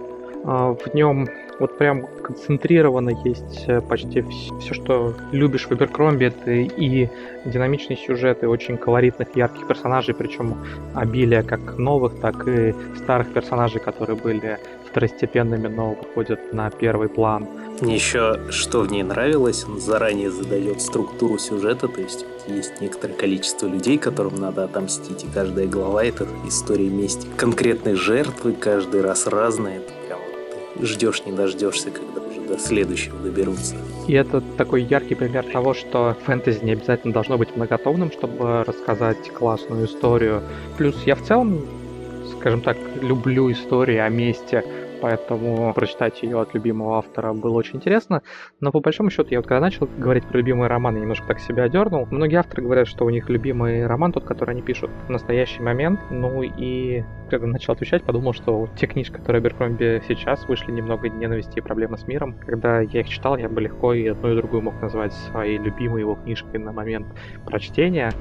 Э, 0.45 0.75
в 0.75 0.95
нем 0.95 1.29
вот 1.59 1.77
прям 1.77 2.07
концентрированно 2.23 3.11
есть 3.25 3.65
э, 3.69 3.81
почти 3.81 4.23
все, 4.23 4.75
что 4.75 5.15
любишь 5.33 5.67
в 5.67 5.73
Эберкромби. 5.73 6.27
Это 6.27 6.51
и 6.51 7.09
динамичный 7.45 7.97
сюжет, 7.97 8.43
и 8.43 8.47
очень 8.47 8.77
колоритных, 8.79 9.29
ярких 9.37 9.67
персонажей, 9.67 10.15
причем 10.15 10.57
обилие 10.95 11.43
как 11.43 11.79
новых, 11.79 12.19
так 12.21 12.49
и 12.49 12.75
старых 12.97 13.33
персонажей, 13.33 13.81
которые 13.81 14.17
были 14.17 14.59
второстепенными, 14.91 15.69
но 15.69 15.95
выходят 15.95 16.53
на 16.53 16.71
первый 16.71 17.09
план. 17.09 17.49
Мне 17.81 17.95
еще 17.95 18.41
что 18.51 18.81
в 18.83 18.91
ней 18.91 19.03
нравилось, 19.03 19.65
он 19.65 19.81
заранее 19.81 20.31
задает 20.31 20.83
структуру 20.83 21.39
сюжета, 21.39 21.89
то 21.89 22.01
есть 22.01 22.27
есть 22.47 22.81
некоторое 22.81 23.15
количество 23.15 23.67
людей, 23.67 23.97
которым 23.97 24.37
надо 24.37 24.65
отомстить, 24.65 25.25
и 25.25 25.29
каждая 25.29 25.67
глава 25.67 26.05
это 26.05 26.27
история 26.47 26.89
мести. 26.89 27.27
Конкретной 27.37 27.95
жертвы 27.95 28.53
каждый 28.53 29.01
раз 29.01 29.27
разная, 29.27 29.79
это 29.79 29.93
прям 30.07 30.21
ждешь 30.87 31.25
не 31.25 31.33
дождешься, 31.33 31.91
когда 31.91 32.21
уже 32.21 32.41
до 32.41 32.59
следующего 32.59 33.19
доберутся. 33.19 33.77
И 34.07 34.13
это 34.13 34.43
такой 34.59 34.83
яркий 34.83 35.15
пример 35.15 35.45
того, 35.45 35.73
что 35.73 36.17
фэнтези 36.27 36.65
не 36.65 36.73
обязательно 36.73 37.15
должно 37.15 37.39
быть 37.39 37.57
многотомным, 37.57 38.11
чтобы 38.11 38.65
рассказать 38.65 39.31
классную 39.33 39.87
историю. 39.87 40.43
Плюс 40.77 40.97
я 41.05 41.15
в 41.15 41.23
целом 41.23 41.63
скажем 42.41 42.63
так, 42.63 42.77
люблю 43.03 43.53
истории 43.53 43.99
о 43.99 44.09
месте, 44.09 44.65
поэтому 45.01 45.73
прочитать 45.75 46.23
ее 46.23 46.41
от 46.41 46.55
любимого 46.55 46.99
автора 46.99 47.33
было 47.33 47.57
очень 47.57 47.77
интересно. 47.77 48.23
Но 48.61 48.73
по 48.73 48.81
большому 48.81 49.11
счету, 49.11 49.29
я 49.31 49.39
вот 49.39 49.47
когда 49.47 49.61
начал 49.61 49.89
говорить 49.99 50.27
про 50.27 50.39
любимый 50.39 50.69
роман, 50.69 50.95
я 50.95 51.01
немножко 51.01 51.27
так 51.27 51.41
себя 51.41 51.65
одернул. 51.65 52.07
Многие 52.11 52.37
авторы 52.37 52.63
говорят, 52.63 52.87
что 52.87 53.05
у 53.05 53.11
них 53.11 53.29
любимый 53.29 53.87
роман 53.87 54.13
тот, 54.13 54.25
который 54.25 54.51
они 54.51 54.63
пишут 54.63 54.91
в 55.07 55.11
настоящий 55.11 55.63
момент. 55.63 56.01
Ну 56.11 56.43
и 56.43 57.03
когда 57.31 57.47
начал 57.47 57.73
отвечать, 57.73 58.03
подумал, 58.03 58.33
что 58.33 58.69
те 58.77 58.87
книжки, 58.87 59.15
которые 59.15 59.41
Беркромби 59.41 60.03
сейчас 60.07 60.47
вышли, 60.49 60.73
немного 60.73 61.09
ненависти 61.09 61.59
и 61.59 61.61
проблемы 61.61 61.97
с 61.97 62.07
миром. 62.07 62.35
Когда 62.45 62.81
я 62.81 63.01
их 63.01 63.09
читал, 63.09 63.37
я 63.37 63.49
бы 63.49 63.61
легко 63.61 63.95
и 63.95 64.09
одну 64.09 64.33
и 64.33 64.37
другую 64.37 64.63
мог 64.63 64.81
назвать 64.83 65.13
своей 65.13 65.59
любимой 65.59 66.01
его 66.01 66.17
книжкой 66.17 66.61
на 66.61 66.73
момент 66.73 67.07
прочтения. 67.47 68.13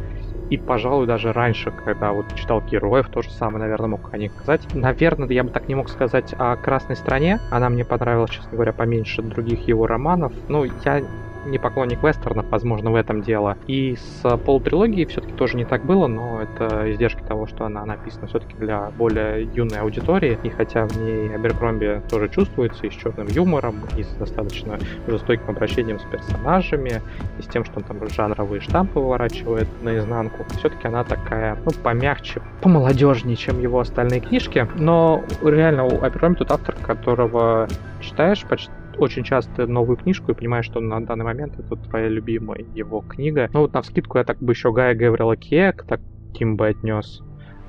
И, 0.50 0.58
пожалуй, 0.58 1.06
даже 1.06 1.32
раньше, 1.32 1.72
когда 1.72 2.12
вот 2.12 2.34
читал 2.36 2.62
героев, 2.62 3.08
то 3.10 3.22
же 3.22 3.30
самое, 3.32 3.60
наверное, 3.60 3.89
мог 3.89 4.13
о 4.13 4.18
них 4.18 4.32
сказать. 4.34 4.68
Наверное, 4.74 5.28
я 5.30 5.44
бы 5.44 5.50
так 5.50 5.68
не 5.68 5.76
мог 5.76 5.89
сказать 5.89 6.34
о 6.38 6.56
«Красной 6.70 6.98
стране». 6.98 7.40
Она 7.50 7.68
мне 7.70 7.84
понравилась, 7.84 8.30
честно 8.30 8.56
говоря, 8.56 8.74
поменьше 8.74 9.24
других 9.24 9.68
его 9.68 9.88
романов. 9.88 10.34
Ну, 10.48 10.66
я 10.66 11.02
не 11.50 11.58
поклонник 11.58 12.04
вестернов, 12.04 12.46
возможно, 12.50 12.92
в 12.92 12.96
этом 12.96 13.22
дело. 13.22 13.58
И 13.68 13.96
с 13.96 14.38
полутрилогией 14.38 15.06
все-таки 15.06 15.34
тоже 15.34 15.58
не 15.58 15.66
так 15.66 15.86
было, 15.86 16.08
но 16.08 16.42
это 16.42 16.92
издержки 16.92 17.22
того, 17.22 17.48
что 17.48 17.66
она 17.66 17.86
написана 17.86 18.28
все-таки 18.28 18.56
для 18.56 18.92
более 18.98 19.44
юной 19.54 19.80
аудитории. 19.80 20.38
И 20.44 20.50
хотя 20.50 20.86
в 20.88 20.98
ней 20.98 21.34
Аберкромби 21.34 22.02
тоже 22.10 22.30
чувствуется 22.30 22.88
и 22.88 22.90
с 22.90 22.94
черным 22.94 23.28
юмором, 23.28 23.76
и 23.98 24.04
с 24.04 24.08
достаточно 24.16 24.78
жестоким 25.08 25.50
обращением 25.50 26.00
с 26.00 26.04
персонажами, 26.04 27.02
и 27.38 27.42
с 27.42 27.48
тем, 27.48 27.66
что 27.66 27.78
он 27.78 27.84
там 27.84 27.98
жанровые 28.10 28.62
штампы 28.62 29.00
выворачивает 29.00 29.68
наизнанку, 29.84 30.46
все-таки 30.58 30.88
она 30.88 31.04
такая, 31.04 31.58
ну, 31.66 31.72
помягче, 31.84 32.42
помолодежнее, 32.62 33.36
чем 33.36 33.60
его 33.60 33.80
остальные 33.80 34.22
книжки. 34.22 34.68
Но 34.76 35.24
реально 35.44 35.86
у 35.86 36.04
Аберкромби 36.04 36.40
тут 36.40 36.52
автор, 36.52 36.76
которого 36.76 37.68
читаешь 38.02 38.44
почти 38.46 38.72
очень 39.00 39.24
часто 39.24 39.68
новую 39.68 39.98
книжку 39.98 40.32
и 40.32 40.36
понимаешь, 40.36 40.66
что 40.66 40.80
на 40.80 41.04
данный 41.06 41.26
момент 41.26 41.60
это 41.60 41.76
твоя 41.76 42.08
любимая 42.08 42.66
его 42.74 43.02
книга. 43.02 43.50
Ну 43.54 43.62
вот 43.62 43.74
на 43.74 43.82
вскидку 43.82 44.18
я 44.18 44.24
так 44.24 44.40
бы 44.40 44.54
еще 44.54 44.72
Гая 44.72 44.96
Гаврила 44.96 45.36
Кек 45.36 45.86
таким 45.88 46.56
бы 46.56 46.68
отнес. 46.68 47.22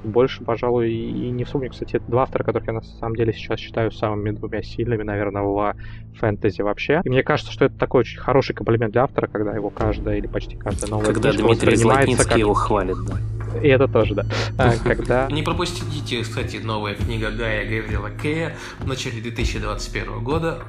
Больше, 0.03 0.43
пожалуй, 0.43 0.91
и 0.91 1.31
не 1.31 1.45
вспомню. 1.45 1.71
Кстати, 1.71 1.97
это 1.97 2.07
два 2.11 2.23
автора, 2.23 2.43
которых 2.43 2.69
я 2.69 2.73
на 2.73 2.81
самом 2.81 3.17
деле 3.17 3.35
сейчас 3.35 3.61
считаю 3.61 3.91
самыми 3.91 4.31
двумя 4.31 4.63
сильными, 4.63 5.03
наверное, 5.03 5.43
в 5.43 5.75
фэнтези 6.19 6.63
вообще. 6.63 7.03
И 7.05 7.11
мне 7.11 7.23
кажется, 7.23 7.53
что 7.53 7.67
это 7.67 7.79
такой 7.79 8.01
очень 8.01 8.19
хороший 8.19 8.55
комплимент 8.55 8.93
для 8.93 9.03
автора, 9.05 9.27
когда 9.27 9.55
его 9.55 9.69
каждая 9.69 10.17
или 10.17 10.27
почти 10.27 10.57
каждая 10.57 10.91
новая 10.91 11.07
Когда 11.07 11.33
Дмитрий 11.33 11.77
Златницкий 11.77 12.29
как... 12.29 12.39
его 12.39 12.55
хвалит, 12.55 12.97
да. 13.07 13.17
И 13.63 13.69
это 13.69 13.89
тоже, 13.89 14.15
да. 14.15 14.27
А, 14.59 14.73
Когда... 14.85 15.29
Не 15.31 15.43
пропустите, 15.43 16.23
кстати, 16.23 16.57
новая 16.57 16.95
книга 16.95 17.31
Гая 17.31 17.65
Гаврила 17.65 18.11
Кея 18.11 18.57
в 18.79 18.87
начале 18.87 19.21
2021 19.21 20.23
года 20.23 20.63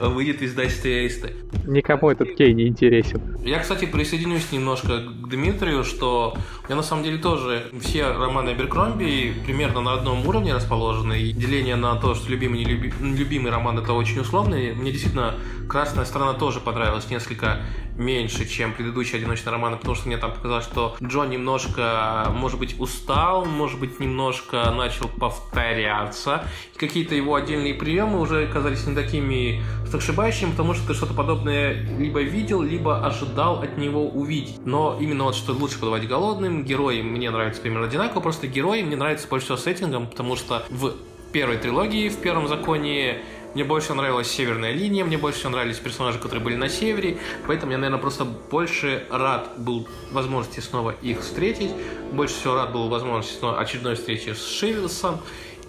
выйдет 0.00 0.40
в 0.40 0.44
издательстве 0.44 1.04
Эйсты. 1.04 1.34
Никому 1.66 2.10
этот 2.10 2.34
Кей 2.34 2.52
не 2.52 2.66
интересен. 2.68 3.36
Я, 3.44 3.60
кстати, 3.60 3.86
присоединюсь 3.86 4.50
немножко 4.52 5.00
к 5.00 5.28
Дмитрию, 5.28 5.84
что 5.84 6.36
я 6.68 6.76
на 6.76 6.82
самом 6.82 7.04
деле 7.04 7.18
тоже 7.18 7.64
все 7.80 8.08
романы 8.08 8.50
Аберкромби 8.50 9.34
примерно 9.44 9.80
на 9.80 9.94
одном 9.94 10.26
уровне 10.26 10.54
расположены. 10.54 11.20
И 11.20 11.32
деление 11.32 11.76
на 11.76 11.96
то, 11.96 12.14
что 12.14 12.30
любимый 12.30 12.62
и 12.62 12.64
нелюби- 12.64 12.92
нелюбимый 13.00 13.50
роман 13.50 13.78
это 13.78 13.92
очень 13.92 14.20
условный. 14.20 14.74
Мне 14.74 14.92
действительно 14.92 15.34
«Красная 15.68 16.04
сторона» 16.04 16.34
тоже 16.34 16.60
понравилась 16.60 17.10
несколько 17.10 17.60
меньше, 17.96 18.48
чем 18.48 18.72
предыдущие 18.72 19.18
одиночные 19.18 19.52
романы, 19.52 19.76
потому 19.76 19.94
что 19.94 20.08
мне 20.08 20.16
там 20.16 20.32
показалось, 20.32 20.64
что 20.64 20.96
Джон 21.02 21.30
немножко, 21.30 22.28
может 22.34 22.58
быть, 22.58 22.78
устал, 22.78 23.44
может 23.44 23.78
быть, 23.80 24.00
немножко 24.00 24.70
начал 24.70 25.08
повторяться. 25.08 26.44
Какие-то 26.76 27.14
его 27.14 27.34
отдельные 27.34 27.74
приемы 27.74 28.20
уже 28.20 28.46
казались 28.46 28.86
не 28.86 28.94
такими 28.94 29.62
сногсшибающими, 29.88 30.50
потому 30.50 30.74
что 30.74 30.88
ты 30.88 30.94
что-то 30.94 31.14
подобное 31.14 31.72
либо 31.98 32.20
видел, 32.20 32.62
либо 32.62 33.04
ожидал 33.06 33.62
от 33.62 33.78
него 33.78 34.08
увидеть. 34.08 34.58
Но 34.64 34.98
именно 35.00 35.24
вот 35.24 35.36
что 35.36 35.52
лучше 35.52 35.78
подавать 35.78 36.06
голодным, 36.08 36.64
герои 36.64 37.02
мне 37.02 37.30
нравятся 37.30 37.60
примерно 37.62 37.86
одинаково, 37.86 38.20
просто 38.20 38.46
герои 38.46 38.82
мне 38.82 38.96
нравятся 38.96 39.28
больше 39.28 39.46
всего 39.46 39.58
сеттингом, 39.58 40.06
потому 40.06 40.36
что 40.36 40.64
в 40.70 40.94
первой 41.32 41.56
трилогии, 41.56 42.08
в 42.08 42.18
первом 42.18 42.46
законе 42.48 43.22
мне 43.54 43.64
больше 43.64 43.94
нравилась 43.94 44.28
северная 44.30 44.72
линия, 44.72 45.04
мне 45.04 45.16
больше 45.16 45.48
нравились 45.48 45.78
персонажи, 45.78 46.18
которые 46.18 46.42
были 46.42 46.56
на 46.56 46.68
севере, 46.68 47.18
поэтому 47.46 47.72
я, 47.72 47.78
наверное, 47.78 48.00
просто 48.00 48.24
больше 48.24 49.06
рад 49.10 49.52
был 49.58 49.88
возможности 50.10 50.60
снова 50.60 50.94
их 51.02 51.20
встретить, 51.20 51.70
больше 52.12 52.34
всего 52.34 52.54
рад 52.54 52.72
был 52.72 52.88
возможности 52.88 53.38
снова 53.38 53.60
очередной 53.60 53.94
встречи 53.94 54.30
с 54.30 54.46
Шивилсом, 54.46 55.20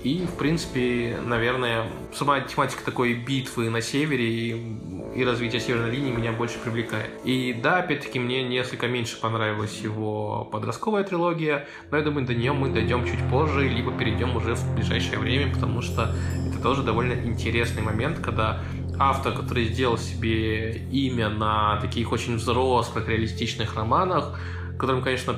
и, 0.06 0.24
в 0.28 0.38
принципе, 0.38 1.18
наверное, 1.26 1.88
сама 2.14 2.40
тематика 2.40 2.86
такой 2.86 3.16
битвы 3.16 3.72
на 3.72 3.82
севере 3.82 4.30
и, 4.30 4.80
и 5.16 5.26
развитие 5.26 5.60
северной 5.60 5.90
линии 5.90 6.12
меня 6.12 6.32
больше 6.32 6.60
привлекает. 6.60 7.10
И 7.24 7.54
да, 7.54 7.80
опять-таки, 7.80 8.20
мне 8.20 8.44
несколько 8.44 8.88
меньше 8.88 9.20
понравилась 9.20 9.80
его 9.80 10.48
подростковая 10.52 11.06
трилогия, 11.06 11.68
но 11.90 11.98
я 11.98 12.04
думаю, 12.04 12.28
до 12.28 12.36
нее 12.36 12.54
мы 12.54 12.70
дойдем 12.70 13.04
чуть 13.04 13.20
позже, 13.32 13.68
либо 13.68 13.92
перейдем 13.94 14.36
уже 14.36 14.54
в 14.54 14.76
ближайшее 14.76 15.18
время, 15.18 15.52
потому 15.52 15.82
что 15.82 16.14
это 16.48 16.62
тоже 16.62 16.84
довольно 16.84 17.14
интересный 17.14 17.82
момент, 17.82 18.20
когда 18.20 18.62
автор, 19.00 19.34
который 19.34 19.66
сделал 19.66 19.98
себе 19.98 20.86
имя 20.92 21.30
на 21.30 21.82
таких 21.82 22.12
очень 22.12 22.36
взрослых, 22.36 23.10
реалистичных 23.10 23.74
романах, 23.74 24.40
которым, 24.78 25.02
конечно, 25.02 25.36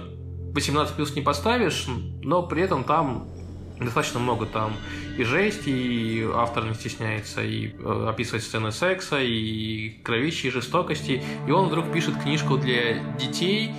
18 0.54 0.94
плюс 0.94 1.16
не 1.16 1.22
поставишь, 1.22 1.88
но 2.22 2.44
при 2.44 2.64
этом 2.64 2.84
там 2.84 3.30
достаточно 3.80 4.20
много 4.20 4.46
там 4.46 4.74
и 5.18 5.24
жести, 5.24 5.70
и 5.70 6.28
автор 6.34 6.66
не 6.66 6.74
стесняется 6.74 7.44
и 7.44 7.74
э, 7.78 8.08
описывать 8.10 8.44
сцены 8.44 8.72
секса, 8.72 9.22
и 9.22 9.90
кровищи, 10.04 10.48
и 10.48 10.50
жестокости. 10.50 11.22
И 11.48 11.52
он 11.52 11.68
вдруг 11.68 11.92
пишет 11.92 12.16
книжку 12.22 12.58
для 12.58 13.00
детей, 13.20 13.72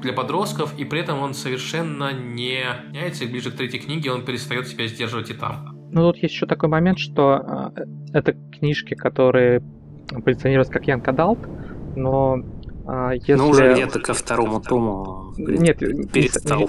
для 0.00 0.12
подростков, 0.12 0.78
и 0.78 0.84
при 0.84 1.00
этом 1.00 1.20
он 1.20 1.34
совершенно 1.34 2.12
не 2.12 2.64
меняется, 2.88 3.24
и 3.24 3.28
ближе 3.28 3.50
к 3.50 3.56
третьей 3.56 3.80
книге 3.80 4.12
он 4.12 4.24
перестает 4.24 4.66
себя 4.66 4.86
сдерживать 4.86 5.30
и 5.30 5.34
там. 5.34 5.78
Ну, 5.92 6.10
тут 6.10 6.22
есть 6.22 6.34
еще 6.34 6.46
такой 6.46 6.68
момент, 6.68 6.98
что 6.98 7.72
э, 7.76 7.84
это 8.12 8.32
книжки, 8.32 8.94
которые 8.94 9.62
позиционируются 10.24 10.72
как 10.72 10.86
Young 10.86 11.06
Adult, 11.06 11.38
но 11.96 12.38
э, 12.86 13.12
если... 13.14 13.34
Ну, 13.34 13.48
уже 13.48 13.72
где-то 13.72 14.00
ко 14.00 14.14
второму 14.14 14.60
тому 14.60 15.32
Нет, 15.36 15.78
перестал 15.78 16.68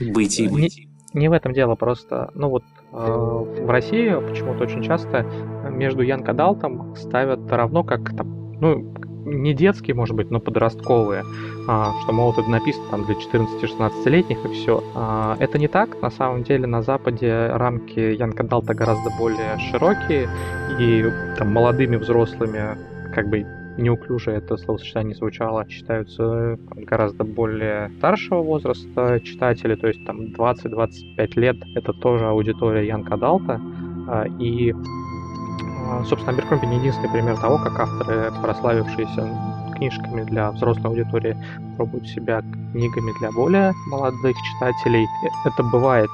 быть 0.00 0.38
им. 0.38 0.56
Не, 0.56 0.68
не 1.14 1.28
в 1.28 1.32
этом 1.32 1.52
дело, 1.52 1.76
просто, 1.76 2.30
ну 2.34 2.50
вот 2.50 2.64
э, 2.92 2.96
в 2.96 3.70
России 3.70 4.14
почему-то 4.28 4.64
очень 4.64 4.82
часто 4.82 5.24
между 5.70 6.02
Young 6.02 6.28
Adult 6.28 6.75
ом 6.75 6.94
ставят 6.96 7.50
равно 7.50 7.84
как 7.84 8.14
там, 8.16 8.52
ну, 8.60 8.94
не 9.24 9.54
детские, 9.54 9.94
может 9.94 10.14
быть, 10.14 10.30
но 10.30 10.40
подростковые, 10.40 11.22
а, 11.66 11.92
что, 12.02 12.12
мол, 12.12 12.32
это 12.32 12.42
написано 12.48 12.84
там 12.90 13.06
для 13.06 13.14
14-16-летних 13.14 14.44
и 14.44 14.52
все. 14.52 14.82
А, 14.94 15.36
это 15.38 15.58
не 15.58 15.68
так. 15.68 16.00
На 16.02 16.10
самом 16.10 16.42
деле 16.42 16.66
на 16.66 16.82
Западе 16.82 17.48
рамки 17.48 17.98
Young 17.98 18.38
Adult 18.38 18.68
а 18.68 18.74
гораздо 18.74 19.10
более 19.18 19.58
широкие, 19.70 20.28
и 20.78 21.10
там 21.38 21.52
молодыми 21.52 21.96
взрослыми 21.96 22.76
как 23.14 23.28
бы 23.28 23.46
неуклюже 23.76 24.32
это 24.32 24.56
словосочетание 24.56 25.14
звучало, 25.14 25.66
считаются 25.68 26.58
гораздо 26.76 27.24
более 27.24 27.90
старшего 27.98 28.42
возраста 28.42 29.20
читатели, 29.20 29.74
то 29.74 29.88
есть 29.88 30.04
там 30.06 30.26
20-25 30.26 31.40
лет, 31.40 31.56
это 31.74 31.92
тоже 31.92 32.26
аудитория 32.26 32.86
Янг 32.86 33.10
Адалта, 33.10 33.60
и 34.38 34.74
собственно, 36.06 36.32
Аберкромби 36.32 36.66
не 36.66 36.76
единственный 36.76 37.10
пример 37.10 37.36
того, 37.38 37.58
как 37.58 37.78
авторы, 37.78 38.32
прославившиеся 38.42 39.28
книжками 39.76 40.22
для 40.22 40.50
взрослой 40.52 40.86
аудитории, 40.86 41.36
пробуют 41.76 42.06
себя 42.06 42.42
книгами 42.72 43.12
для 43.18 43.32
более 43.32 43.72
молодых 43.88 44.36
читателей. 44.36 45.06
Это 45.44 45.62
бывает 45.64 46.10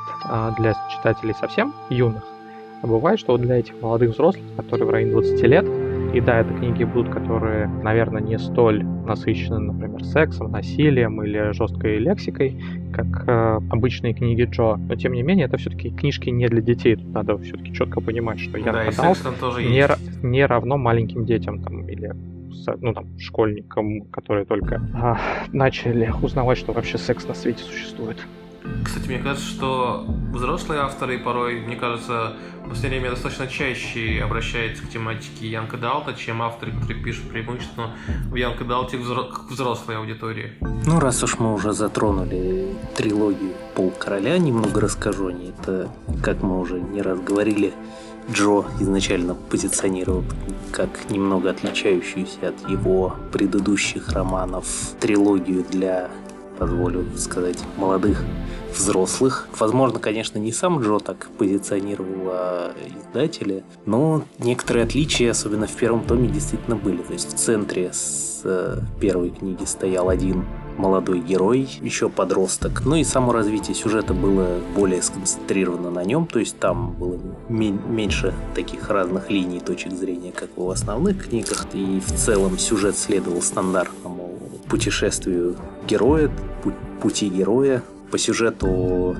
для 0.58 0.74
читателей 0.90 1.34
совсем 1.34 1.74
юных, 1.90 2.24
а 2.82 2.86
бывает, 2.86 3.20
что 3.20 3.36
для 3.36 3.58
этих 3.58 3.80
молодых 3.82 4.10
взрослых, 4.10 4.44
которые 4.56 4.86
в 4.86 4.90
районе 4.90 5.12
20 5.12 5.42
лет, 5.42 5.66
и 6.12 6.20
да, 6.20 6.40
это 6.40 6.52
книги 6.54 6.84
будут, 6.84 7.12
которые, 7.12 7.68
наверное, 7.68 8.20
не 8.20 8.38
столь 8.38 8.84
насыщены, 8.84 9.60
например, 9.60 10.04
сексом, 10.04 10.50
насилием 10.50 11.22
или 11.22 11.52
жесткой 11.52 11.98
лексикой, 11.98 12.60
как 12.92 13.28
э, 13.28 13.60
обычные 13.70 14.12
книги 14.14 14.42
Джо. 14.42 14.76
Но 14.76 14.96
тем 14.96 15.12
не 15.12 15.22
менее, 15.22 15.46
это 15.46 15.56
все-таки 15.56 15.90
книжки 15.90 16.28
не 16.30 16.48
для 16.48 16.60
детей. 16.60 16.96
Тут 16.96 17.12
надо 17.12 17.38
все-таки 17.38 17.72
четко 17.72 18.00
понимать, 18.00 18.40
что 18.40 18.58
я 18.58 18.72
да, 18.72 18.90
тоже 19.40 19.62
не, 19.62 19.86
не 20.22 20.44
равно 20.44 20.76
маленьким 20.76 21.24
детям 21.24 21.62
там, 21.62 21.88
или 21.88 22.12
ну, 22.80 22.92
там, 22.92 23.18
школьникам, 23.18 24.02
которые 24.10 24.44
только 24.44 24.82
а, 24.94 25.18
начали 25.52 26.12
узнавать, 26.22 26.58
что 26.58 26.72
вообще 26.72 26.98
секс 26.98 27.26
на 27.26 27.34
свете 27.34 27.62
существует. 27.62 28.18
Кстати, 28.84 29.06
мне 29.08 29.18
кажется, 29.18 29.46
что 29.46 30.04
взрослые 30.32 30.80
авторы 30.80 31.18
порой, 31.18 31.60
мне 31.60 31.76
кажется, 31.76 32.34
в 32.64 32.68
последнее 32.68 33.00
время 33.00 33.14
достаточно 33.14 33.46
чаще 33.46 34.20
обращаются 34.22 34.84
к 34.84 34.90
тематике 34.90 35.48
Янка 35.48 35.76
Далта, 35.76 36.14
чем 36.14 36.42
авторы, 36.42 36.72
которые 36.72 37.02
пишут 37.02 37.28
преимущественно 37.30 37.92
в 38.30 38.34
Янка 38.34 38.64
Далте 38.64 38.98
к 38.98 39.50
взрослой 39.50 39.96
аудитории. 39.96 40.52
Ну, 40.86 41.00
раз 41.00 41.22
уж 41.22 41.38
мы 41.38 41.54
уже 41.54 41.72
затронули 41.72 42.76
трилогию 42.96 43.54
Пол 43.74 43.90
Короля, 43.90 44.38
немного 44.38 44.80
расскажу 44.80 45.28
о 45.28 45.32
ней. 45.32 45.52
Это, 45.58 45.90
как 46.22 46.42
мы 46.42 46.60
уже 46.60 46.80
не 46.80 47.02
раз 47.02 47.18
говорили, 47.20 47.72
Джо 48.30 48.64
изначально 48.78 49.34
позиционировал 49.34 50.24
как 50.72 51.10
немного 51.10 51.50
отличающуюся 51.50 52.50
от 52.50 52.70
его 52.70 53.16
предыдущих 53.32 54.10
романов 54.10 54.66
трилогию 55.00 55.64
для 55.68 56.10
позволю 56.60 57.06
сказать, 57.16 57.58
молодых 57.78 58.22
взрослых. 58.72 59.48
Возможно, 59.58 59.98
конечно, 59.98 60.38
не 60.38 60.52
сам 60.52 60.80
Джо 60.80 60.98
так 60.98 61.28
позиционировал, 61.38 62.28
а 62.28 62.74
издатели, 62.98 63.64
но 63.86 64.22
некоторые 64.38 64.84
отличия, 64.84 65.30
особенно 65.30 65.66
в 65.66 65.74
первом 65.74 66.04
томе, 66.04 66.28
действительно 66.28 66.76
были. 66.76 66.98
То 66.98 67.14
есть 67.14 67.32
в 67.32 67.36
центре 67.36 67.90
с 67.92 68.44
первой 69.00 69.30
книги 69.30 69.64
стоял 69.64 70.10
один 70.10 70.44
молодой 70.80 71.20
герой, 71.20 71.68
еще 71.82 72.08
подросток. 72.08 72.82
Ну 72.84 72.96
и 72.96 73.04
само 73.04 73.32
развитие 73.32 73.74
сюжета 73.74 74.14
было 74.14 74.58
более 74.74 75.02
сконцентрировано 75.02 75.90
на 75.90 76.04
нем, 76.04 76.26
то 76.26 76.38
есть 76.38 76.58
там 76.58 76.92
было 76.92 77.18
меньше 77.48 78.34
таких 78.54 78.88
разных 78.88 79.30
линий 79.30 79.60
точек 79.60 79.92
зрения, 79.92 80.32
как 80.32 80.50
в 80.56 80.68
основных 80.70 81.28
книгах. 81.28 81.66
И 81.74 82.00
в 82.00 82.12
целом 82.16 82.58
сюжет 82.58 82.96
следовал 82.96 83.42
стандартному 83.42 84.38
путешествию 84.68 85.56
героя, 85.86 86.30
пути 87.02 87.28
героя. 87.28 87.82
По 88.10 88.18
сюжету 88.18 89.16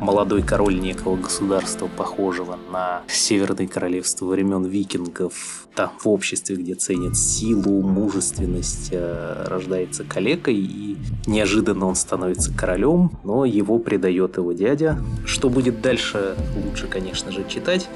молодой 0.00 0.42
король 0.42 0.80
некого 0.80 1.16
государства, 1.16 1.86
похожего 1.86 2.58
на 2.72 3.02
Северное 3.06 3.68
королевство 3.68 4.26
времен 4.26 4.64
викингов, 4.64 5.68
там 5.74 5.92
в 5.98 6.08
обществе, 6.08 6.56
где 6.56 6.74
ценят 6.74 7.16
силу, 7.16 7.82
мужественность, 7.82 8.92
рождается 8.92 10.04
калекой, 10.04 10.56
и 10.56 10.96
неожиданно 11.26 11.86
он 11.86 11.94
становится 11.94 12.52
королем, 12.52 13.12
но 13.24 13.44
его 13.44 13.78
предает 13.78 14.36
его 14.36 14.52
дядя. 14.52 14.98
Что 15.24 15.48
будет 15.48 15.80
дальше, 15.80 16.34
лучше, 16.64 16.86
конечно 16.86 17.30
же, 17.30 17.44
читать. 17.46 17.88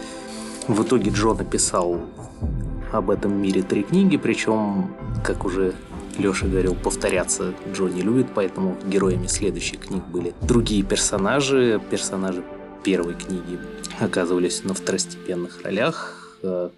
В 0.69 0.83
итоге 0.83 1.11
Джо 1.11 1.35
написал 1.35 2.01
об 2.93 3.11
этом 3.11 3.35
мире 3.35 3.63
три 3.63 3.83
книги, 3.83 4.17
причем, 4.17 4.95
как 5.25 5.45
уже 5.45 5.75
Леша 6.19 6.47
говорил, 6.47 6.75
повторяться 6.75 7.55
Джо 7.73 7.85
не 7.89 8.03
любит, 8.03 8.29
поэтому 8.35 8.77
героями 8.87 9.27
следующих 9.27 9.81
книг 9.81 10.05
были 10.05 10.35
другие 10.43 10.83
персонажи. 10.83 11.81
Персонажи 11.91 12.43
первой 12.83 13.15
книги 13.15 13.59
оказывались 13.99 14.65
на 14.65 14.75
второстепенных 14.75 15.63
ролях. 15.63 16.39
Э, 16.43 16.71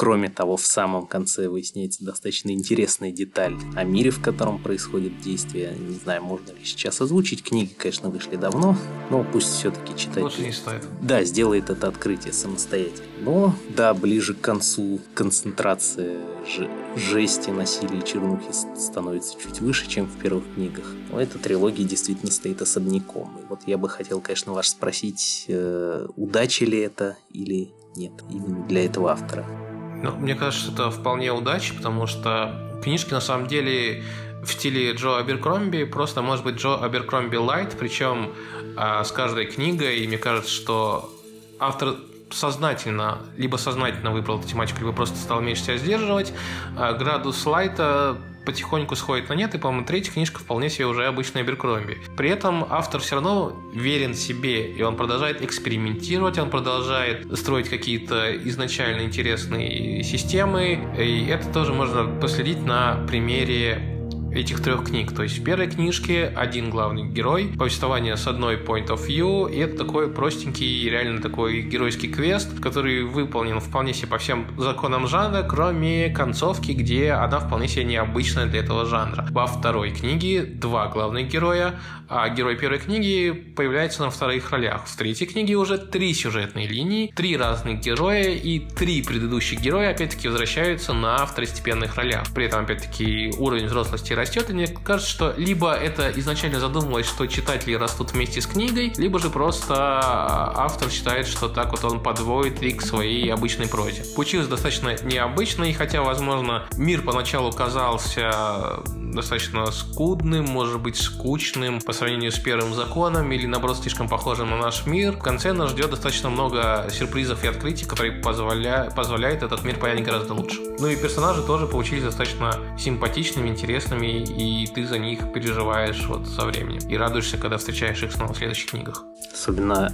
Кроме 0.00 0.30
того, 0.30 0.56
в 0.56 0.64
самом 0.64 1.06
конце 1.06 1.50
выясняется 1.50 2.02
достаточно 2.02 2.50
интересная 2.52 3.12
деталь 3.12 3.54
о 3.76 3.84
мире, 3.84 4.08
в 4.08 4.22
котором 4.22 4.58
происходит 4.58 5.20
действие. 5.20 5.76
Не 5.78 5.94
знаю, 5.94 6.22
можно 6.22 6.52
ли 6.52 6.64
сейчас 6.64 7.02
озвучить. 7.02 7.42
Книги, 7.42 7.74
конечно, 7.76 8.08
вышли 8.08 8.36
давно, 8.36 8.78
но 9.10 9.26
пусть 9.30 9.48
все-таки 9.48 9.94
читатель... 9.98 10.22
Лучше 10.22 10.40
не 10.40 10.52
стоит. 10.52 10.86
Да, 11.02 11.22
сделает 11.24 11.68
это 11.68 11.88
открытие 11.88 12.32
самостоятельно. 12.32 13.04
Но, 13.20 13.54
да, 13.76 13.92
ближе 13.92 14.32
к 14.32 14.40
концу 14.40 15.00
концентрация 15.12 16.22
ж- 16.46 16.70
жести, 16.96 17.50
насилия 17.50 17.98
и 17.98 18.02
чернухи 18.02 18.52
становится 18.78 19.38
чуть 19.38 19.60
выше, 19.60 19.86
чем 19.86 20.06
в 20.06 20.16
первых 20.16 20.44
книгах. 20.54 20.94
Но 21.12 21.20
эта 21.20 21.38
трилогия 21.38 21.84
действительно 21.84 22.32
стоит 22.32 22.62
особняком. 22.62 23.36
И 23.38 23.46
вот 23.50 23.64
я 23.66 23.76
бы 23.76 23.90
хотел, 23.90 24.22
конечно, 24.22 24.54
вас 24.54 24.68
спросить, 24.68 25.44
э, 25.48 26.06
удача 26.16 26.64
ли 26.64 26.78
это 26.78 27.18
или 27.34 27.68
нет, 27.96 28.12
именно 28.30 28.66
для 28.66 28.86
этого 28.86 29.12
автора. 29.12 29.69
Ну, 30.02 30.12
мне 30.16 30.34
кажется, 30.34 30.72
это 30.72 30.90
вполне 30.90 31.32
удача, 31.32 31.74
потому 31.74 32.06
что 32.06 32.54
книжки 32.82 33.12
на 33.12 33.20
самом 33.20 33.46
деле 33.46 34.02
в 34.42 34.50
стиле 34.50 34.92
Джо 34.92 35.18
Аберкромби 35.18 35.84
просто 35.84 36.22
может 36.22 36.44
быть 36.44 36.56
Джо 36.56 36.76
Аберкромби 36.82 37.36
Лайт, 37.36 37.76
причем 37.78 38.32
а, 38.76 39.04
с 39.04 39.12
каждой 39.12 39.46
книгой, 39.46 39.98
и 39.98 40.08
мне 40.08 40.18
кажется, 40.18 40.50
что 40.50 41.14
автор 41.58 41.96
сознательно, 42.30 43.18
либо 43.36 43.56
сознательно 43.56 44.12
выбрал 44.12 44.38
эту 44.38 44.48
тематику, 44.48 44.80
либо 44.80 44.92
просто 44.92 45.16
стал 45.16 45.40
меньше 45.40 45.64
себя 45.64 45.76
сдерживать. 45.76 46.32
А 46.76 46.92
градус 46.92 47.44
лайта 47.44 48.16
потихоньку 48.44 48.96
сходит 48.96 49.28
на 49.28 49.34
нет, 49.34 49.54
и, 49.54 49.58
по-моему, 49.58 49.86
третья 49.86 50.12
книжка 50.12 50.40
вполне 50.40 50.70
себе 50.70 50.86
уже 50.86 51.06
обычная 51.06 51.42
Беркромби. 51.42 51.98
При 52.16 52.30
этом 52.30 52.66
автор 52.68 53.00
все 53.00 53.16
равно 53.16 53.52
верен 53.74 54.14
себе, 54.14 54.70
и 54.70 54.82
он 54.82 54.96
продолжает 54.96 55.42
экспериментировать, 55.42 56.38
он 56.38 56.50
продолжает 56.50 57.26
строить 57.38 57.68
какие-то 57.68 58.36
изначально 58.48 59.02
интересные 59.02 60.02
системы, 60.02 60.78
и 60.98 61.26
это 61.26 61.52
тоже 61.52 61.72
можно 61.72 62.04
последить 62.20 62.64
на 62.64 63.06
примере 63.06 63.99
этих 64.32 64.62
трех 64.62 64.84
книг. 64.84 65.14
То 65.14 65.22
есть 65.22 65.38
в 65.38 65.44
первой 65.44 65.68
книжке 65.68 66.32
один 66.36 66.70
главный 66.70 67.04
герой, 67.04 67.52
повествование 67.58 68.16
с 68.16 68.26
одной 68.26 68.56
point 68.56 68.88
of 68.88 69.06
view, 69.06 69.52
и 69.52 69.58
это 69.58 69.78
такой 69.78 70.10
простенький, 70.10 70.88
реально 70.88 71.20
такой 71.20 71.62
геройский 71.62 72.08
квест, 72.08 72.60
который 72.60 73.02
выполнен 73.02 73.60
вполне 73.60 73.92
себе 73.94 74.08
по 74.08 74.18
всем 74.18 74.46
законам 74.58 75.06
жанра, 75.06 75.42
кроме 75.42 76.10
концовки, 76.10 76.72
где 76.72 77.12
она 77.12 77.40
вполне 77.40 77.68
себе 77.68 77.84
необычная 77.84 78.46
для 78.46 78.60
этого 78.60 78.86
жанра. 78.86 79.26
Во 79.30 79.46
второй 79.46 79.90
книге 79.90 80.42
два 80.42 80.88
главных 80.88 81.28
героя, 81.28 81.80
а 82.08 82.28
герой 82.28 82.56
первой 82.56 82.78
книги 82.78 83.30
появляется 83.30 84.02
на 84.02 84.10
вторых 84.10 84.50
ролях. 84.50 84.86
В 84.86 84.96
третьей 84.96 85.26
книге 85.26 85.54
уже 85.54 85.78
три 85.78 86.12
сюжетные 86.12 86.66
линии, 86.66 87.12
три 87.14 87.36
разных 87.36 87.80
героя 87.80 88.30
и 88.30 88.58
три 88.58 89.02
предыдущих 89.02 89.60
героя 89.60 89.90
опять-таки 89.90 90.28
возвращаются 90.28 90.92
на 90.92 91.24
второстепенных 91.24 91.96
ролях. 91.96 92.24
При 92.34 92.46
этом 92.46 92.64
опять-таки 92.64 93.32
уровень 93.38 93.66
взрослости 93.66 94.12
растет, 94.20 94.50
и 94.50 94.52
мне 94.52 94.66
кажется, 94.66 95.10
что 95.10 95.34
либо 95.36 95.72
это 95.72 96.10
изначально 96.16 96.60
задумывалось, 96.60 97.06
что 97.06 97.26
читатели 97.26 97.74
растут 97.74 98.12
вместе 98.12 98.40
с 98.40 98.46
книгой, 98.46 98.92
либо 98.96 99.18
же 99.18 99.30
просто 99.30 99.74
автор 99.74 100.90
считает, 100.90 101.26
что 101.26 101.48
так 101.48 101.70
вот 101.72 101.84
он 101.84 102.00
подводит 102.00 102.62
и 102.62 102.72
к 102.72 102.82
своей 102.82 103.32
обычной 103.32 103.68
прозе. 103.68 104.04
Получилось 104.14 104.48
достаточно 104.48 104.96
необычно, 105.02 105.64
и 105.64 105.72
хотя, 105.72 106.02
возможно, 106.02 106.64
мир 106.76 107.02
поначалу 107.02 107.52
казался 107.52 108.80
достаточно 108.86 109.66
скудным, 109.72 110.44
может 110.44 110.80
быть, 110.80 110.96
скучным 110.96 111.80
по 111.80 111.92
сравнению 111.92 112.32
с 112.32 112.38
первым 112.38 112.74
законом 112.74 113.30
или, 113.32 113.46
наоборот, 113.46 113.78
слишком 113.78 114.08
похожим 114.08 114.50
на 114.50 114.56
наш 114.56 114.86
мир, 114.86 115.12
в 115.12 115.18
конце 115.18 115.52
нас 115.52 115.70
ждет 115.70 115.90
достаточно 115.90 116.30
много 116.30 116.88
сюрпризов 116.90 117.42
и 117.44 117.48
открытий, 117.48 117.86
которые 117.86 118.12
позволя... 118.12 118.90
позволяют 118.94 119.42
этот 119.42 119.64
мир 119.64 119.78
понять 119.78 120.04
гораздо 120.04 120.34
лучше. 120.34 120.58
Ну 120.78 120.86
и 120.88 120.96
персонажи 120.96 121.42
тоже 121.42 121.66
получились 121.66 122.04
достаточно 122.04 122.54
симпатичными, 122.78 123.48
интересными, 123.48 124.09
и 124.18 124.66
ты 124.66 124.86
за 124.86 124.98
них 124.98 125.32
переживаешь 125.32 126.06
вот 126.06 126.26
со 126.26 126.44
временем. 126.46 126.80
И 126.88 126.96
радуешься, 126.96 127.38
когда 127.38 127.56
встречаешь 127.58 128.02
их 128.02 128.12
снова 128.12 128.32
в 128.32 128.36
следующих 128.36 128.70
книгах. 128.70 129.04
Особенно 129.32 129.92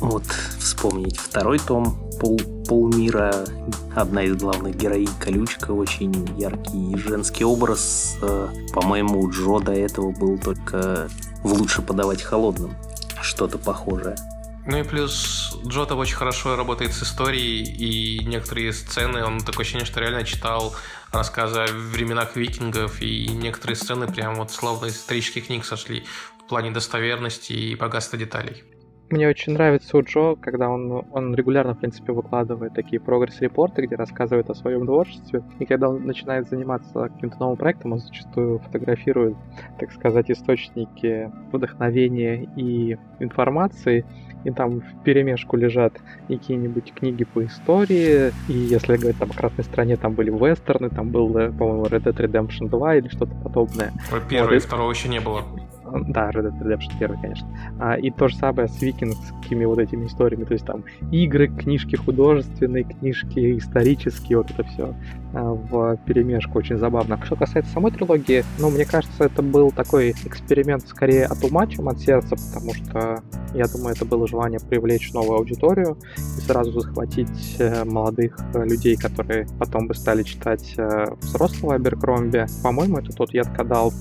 вот 0.00 0.24
вспомнить 0.58 1.18
второй 1.18 1.58
том 1.58 1.96
пол, 2.20 2.40
полмира, 2.66 3.44
одна 3.94 4.24
из 4.24 4.36
главных 4.36 4.76
героинь 4.76 5.08
колючка, 5.20 5.72
очень 5.72 6.28
яркий 6.38 6.96
женский 6.96 7.44
образ. 7.44 8.16
Э, 8.22 8.48
по-моему, 8.74 9.30
Джо 9.30 9.60
до 9.60 9.72
этого 9.72 10.10
был 10.10 10.38
только 10.38 11.08
в 11.42 11.52
лучше 11.52 11.82
подавать 11.82 12.22
холодным. 12.22 12.74
Что-то 13.20 13.58
похожее. 13.58 14.16
Ну 14.64 14.78
и 14.78 14.84
плюс 14.84 15.58
Джо 15.66 15.82
очень 15.94 16.14
хорошо 16.14 16.54
работает 16.54 16.92
с 16.92 17.02
историей, 17.02 17.64
и 17.64 18.24
некоторые 18.24 18.72
сцены, 18.72 19.24
он 19.24 19.40
такое 19.40 19.62
ощущение, 19.62 19.86
что 19.86 20.00
реально 20.00 20.24
читал 20.24 20.74
рассказы 21.12 21.60
о 21.60 21.66
временах 21.66 22.36
викингов, 22.36 23.02
и 23.02 23.28
некоторые 23.28 23.76
сцены 23.76 24.06
прям 24.06 24.36
вот 24.36 24.52
словно 24.52 24.86
из 24.86 24.96
исторических 24.96 25.48
книг 25.48 25.64
сошли 25.64 26.04
в 26.38 26.48
плане 26.48 26.70
достоверности 26.70 27.52
и 27.52 27.74
богатства 27.74 28.16
деталей. 28.16 28.62
Мне 29.10 29.28
очень 29.28 29.52
нравится 29.52 29.98
у 29.98 30.02
Джо, 30.02 30.36
когда 30.36 30.70
он, 30.70 31.04
он 31.12 31.34
регулярно, 31.34 31.74
в 31.74 31.80
принципе, 31.80 32.12
выкладывает 32.12 32.72
такие 32.72 32.98
прогресс-репорты, 32.98 33.82
где 33.82 33.94
рассказывает 33.94 34.48
о 34.48 34.54
своем 34.54 34.86
творчестве. 34.86 35.42
И 35.58 35.66
когда 35.66 35.90
он 35.90 36.06
начинает 36.06 36.48
заниматься 36.48 37.10
каким-то 37.10 37.38
новым 37.38 37.58
проектом, 37.58 37.92
он 37.92 37.98
зачастую 37.98 38.60
фотографирует, 38.60 39.36
так 39.78 39.92
сказать, 39.92 40.30
источники 40.30 41.30
вдохновения 41.52 42.48
и 42.56 42.96
информации 43.20 44.06
и 44.44 44.50
там 44.50 44.80
в 44.80 45.02
перемешку 45.04 45.56
лежат 45.56 45.94
какие-нибудь 46.28 46.92
книги 46.94 47.24
по 47.24 47.44
истории, 47.44 48.32
и 48.48 48.52
если 48.52 48.96
говорить 48.96 49.18
там 49.18 49.30
о 49.30 49.34
красной 49.34 49.64
стране, 49.64 49.96
там 49.96 50.14
были 50.14 50.30
вестерны, 50.30 50.88
там 50.90 51.10
был, 51.10 51.36
э, 51.36 51.50
по-моему, 51.50 51.84
Red 51.84 52.04
Dead 52.04 52.16
Redemption 52.16 52.68
2 52.68 52.96
или 52.96 53.08
что-то 53.08 53.34
подобное. 53.34 53.92
Первый, 54.28 54.54
вот, 54.54 54.64
второго 54.64 54.90
еще 54.90 55.08
не 55.08 55.20
было. 55.20 55.44
Да, 56.08 56.30
Red 56.30 56.50
Dead 56.50 56.62
Redemption 56.62 56.96
1, 56.98 57.20
конечно. 57.20 57.48
А, 57.78 57.94
и 57.94 58.10
то 58.10 58.28
же 58.28 58.36
самое 58.36 58.68
с 58.68 58.80
викингскими 58.80 59.64
вот 59.64 59.78
этими 59.78 60.06
историями. 60.06 60.44
То 60.44 60.54
есть 60.54 60.64
там 60.64 60.84
игры, 61.10 61.48
книжки 61.48 61.96
художественные, 61.96 62.84
книжки 62.84 63.58
исторические, 63.58 64.38
вот 64.38 64.50
это 64.50 64.64
все 64.64 64.84
а, 64.84 64.94
в 65.32 65.96
перемешку 66.06 66.58
очень 66.58 66.78
забавно. 66.78 67.18
Что 67.24 67.36
касается 67.36 67.72
самой 67.72 67.92
трилогии, 67.92 68.44
ну, 68.58 68.70
мне 68.70 68.84
кажется, 68.84 69.24
это 69.24 69.42
был 69.42 69.70
такой 69.70 70.10
эксперимент 70.24 70.86
скорее 70.86 71.26
от 71.26 71.42
ума, 71.44 71.66
чем 71.66 71.88
от 71.88 71.98
сердца, 72.00 72.36
потому 72.36 72.74
что 72.74 73.22
я 73.54 73.66
думаю, 73.66 73.94
это 73.94 74.04
было 74.04 74.26
желание 74.26 74.60
привлечь 74.60 75.12
новую 75.12 75.38
аудиторию 75.38 75.98
и 76.16 76.40
сразу 76.40 76.80
захватить 76.80 77.56
э, 77.58 77.84
молодых 77.84 78.38
э, 78.54 78.64
людей, 78.64 78.96
которые 78.96 79.46
потом 79.58 79.86
бы 79.86 79.94
стали 79.94 80.22
читать 80.22 80.74
э, 80.78 81.06
взрослого 81.20 81.74
Аберкромби. 81.74 82.46
По-моему, 82.62 82.98
это 82.98 83.12
тот 83.12 83.34
Яд 83.34 83.48
Кадалт, 83.54 83.94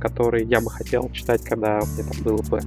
который 0.00 0.44
я 0.44 0.60
бы 0.60 0.70
хотел 0.70 1.08
читать, 1.10 1.44
когда 1.44 1.80
мне 1.94 2.04
там 2.04 2.22
было 2.22 2.42
бы 2.42 2.60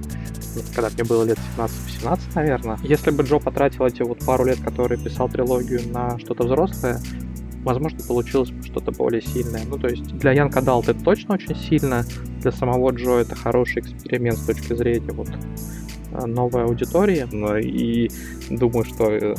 когда 0.74 0.90
мне 0.90 1.04
было 1.04 1.22
лет 1.22 1.38
17-18, 1.56 2.20
наверное. 2.34 2.78
Если 2.82 3.10
бы 3.10 3.22
Джо 3.22 3.38
потратил 3.38 3.86
эти 3.86 4.02
вот 4.02 4.18
пару 4.24 4.44
лет, 4.44 4.58
которые 4.60 5.00
писал 5.00 5.28
трилогию 5.28 5.80
на 5.92 6.18
что-то 6.18 6.44
взрослое, 6.44 6.98
возможно, 7.64 7.98
получилось 8.06 8.52
что-то 8.64 8.92
более 8.92 9.22
сильное. 9.22 9.62
Ну, 9.68 9.78
то 9.78 9.88
есть 9.88 10.04
для 10.18 10.32
Янка 10.32 10.62
Далт 10.62 10.88
это 10.88 11.02
точно 11.02 11.34
очень 11.34 11.56
сильно, 11.56 12.04
для 12.40 12.52
самого 12.52 12.90
Джо 12.90 13.18
это 13.18 13.34
хороший 13.34 13.80
эксперимент 13.80 14.38
с 14.38 14.46
точки 14.46 14.74
зрения 14.74 15.12
вот 15.12 15.28
Э, 16.12 16.26
новой 16.26 16.64
аудитории, 16.64 17.26
и 17.62 18.10
думаю, 18.50 18.84
что 18.84 19.10
э, 19.10 19.34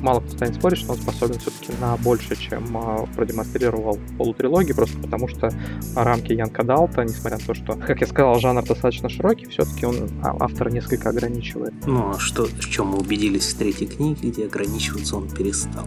мало 0.00 0.20
кто 0.20 0.30
станет 0.30 0.54
спорить, 0.54 0.78
что 0.78 0.92
он 0.92 0.98
способен 0.98 1.38
все-таки 1.38 1.72
на 1.80 1.96
больше, 1.98 2.34
чем 2.36 2.76
э, 2.76 3.06
продемонстрировал 3.14 3.98
полутрилогии, 4.16 4.72
просто 4.72 4.98
потому 4.98 5.28
что 5.28 5.50
рамки 5.94 6.32
Янка 6.32 6.62
Далта, 6.64 7.04
несмотря 7.04 7.38
на 7.38 7.44
то, 7.44 7.54
что, 7.54 7.74
как 7.74 8.00
я 8.00 8.06
сказал, 8.06 8.38
жанр 8.38 8.64
достаточно 8.64 9.10
широкий, 9.10 9.46
все-таки 9.46 9.84
он 9.84 10.08
а, 10.22 10.34
автора 10.40 10.70
несколько 10.70 11.10
ограничивает. 11.10 11.74
Ну, 11.86 12.12
а 12.14 12.18
что, 12.18 12.44
в 12.46 12.70
чем 12.70 12.88
мы 12.88 12.98
убедились 12.98 13.52
в 13.52 13.58
третьей 13.58 13.86
книге, 13.86 14.30
где 14.30 14.46
ограничиваться 14.46 15.16
он 15.16 15.28
перестал. 15.28 15.86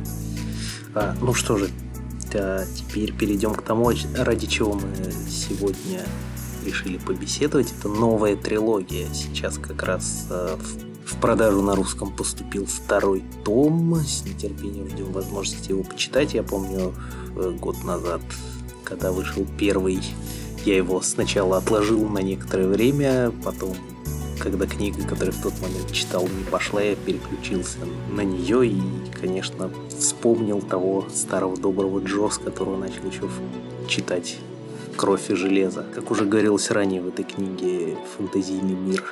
А, 0.99 1.15
ну 1.21 1.33
что 1.33 1.57
же, 1.57 1.69
а 2.33 2.65
теперь 2.75 3.13
перейдем 3.13 3.53
к 3.53 3.61
тому, 3.61 3.91
ради 4.15 4.47
чего 4.47 4.73
мы 4.73 5.11
сегодня 5.29 6.03
решили 6.65 6.97
побеседовать. 6.97 7.71
Это 7.77 7.87
новая 7.87 8.35
трилогия. 8.35 9.07
Сейчас 9.13 9.59
как 9.59 9.83
раз 9.83 10.25
э, 10.31 10.57
в, 11.05 11.17
продажу 11.21 11.61
на 11.61 11.75
русском 11.75 12.11
поступил 12.11 12.65
второй 12.65 13.23
том. 13.45 13.95
С 13.97 14.25
нетерпением 14.25 14.89
ждем 14.89 15.11
возможности 15.11 15.69
его 15.69 15.83
почитать. 15.83 16.33
Я 16.33 16.41
помню 16.41 16.95
э, 17.35 17.51
год 17.51 17.83
назад, 17.83 18.21
когда 18.83 19.11
вышел 19.11 19.45
первый, 19.59 19.99
я 20.65 20.77
его 20.77 21.01
сначала 21.01 21.57
отложил 21.57 22.09
на 22.09 22.19
некоторое 22.19 22.67
время, 22.67 23.31
потом 23.43 23.75
когда 24.39 24.65
книга, 24.65 25.03
которую 25.03 25.33
в 25.33 25.41
тот 25.41 25.53
момент 25.61 25.91
читал, 25.91 26.23
не 26.23 26.43
пошла, 26.49 26.81
я 26.81 26.95
переключился 26.95 27.79
на 28.09 28.21
нее 28.21 28.67
и, 28.67 28.81
конечно, 29.19 29.69
вспомнил 29.89 30.61
того 30.61 31.05
старого 31.09 31.57
доброго 31.57 31.99
Джо, 31.99 32.29
с 32.29 32.37
которого 32.37 32.77
начал 32.77 33.05
еще 33.05 33.29
читать 33.87 34.37
кровь 34.95 35.29
и 35.29 35.35
железо. 35.35 35.85
Как 35.93 36.11
уже 36.11 36.25
говорилось 36.25 36.71
ранее 36.71 37.01
в 37.01 37.07
этой 37.07 37.25
книге, 37.25 37.97
фэнтезийный 38.17 38.75
мир 38.75 39.03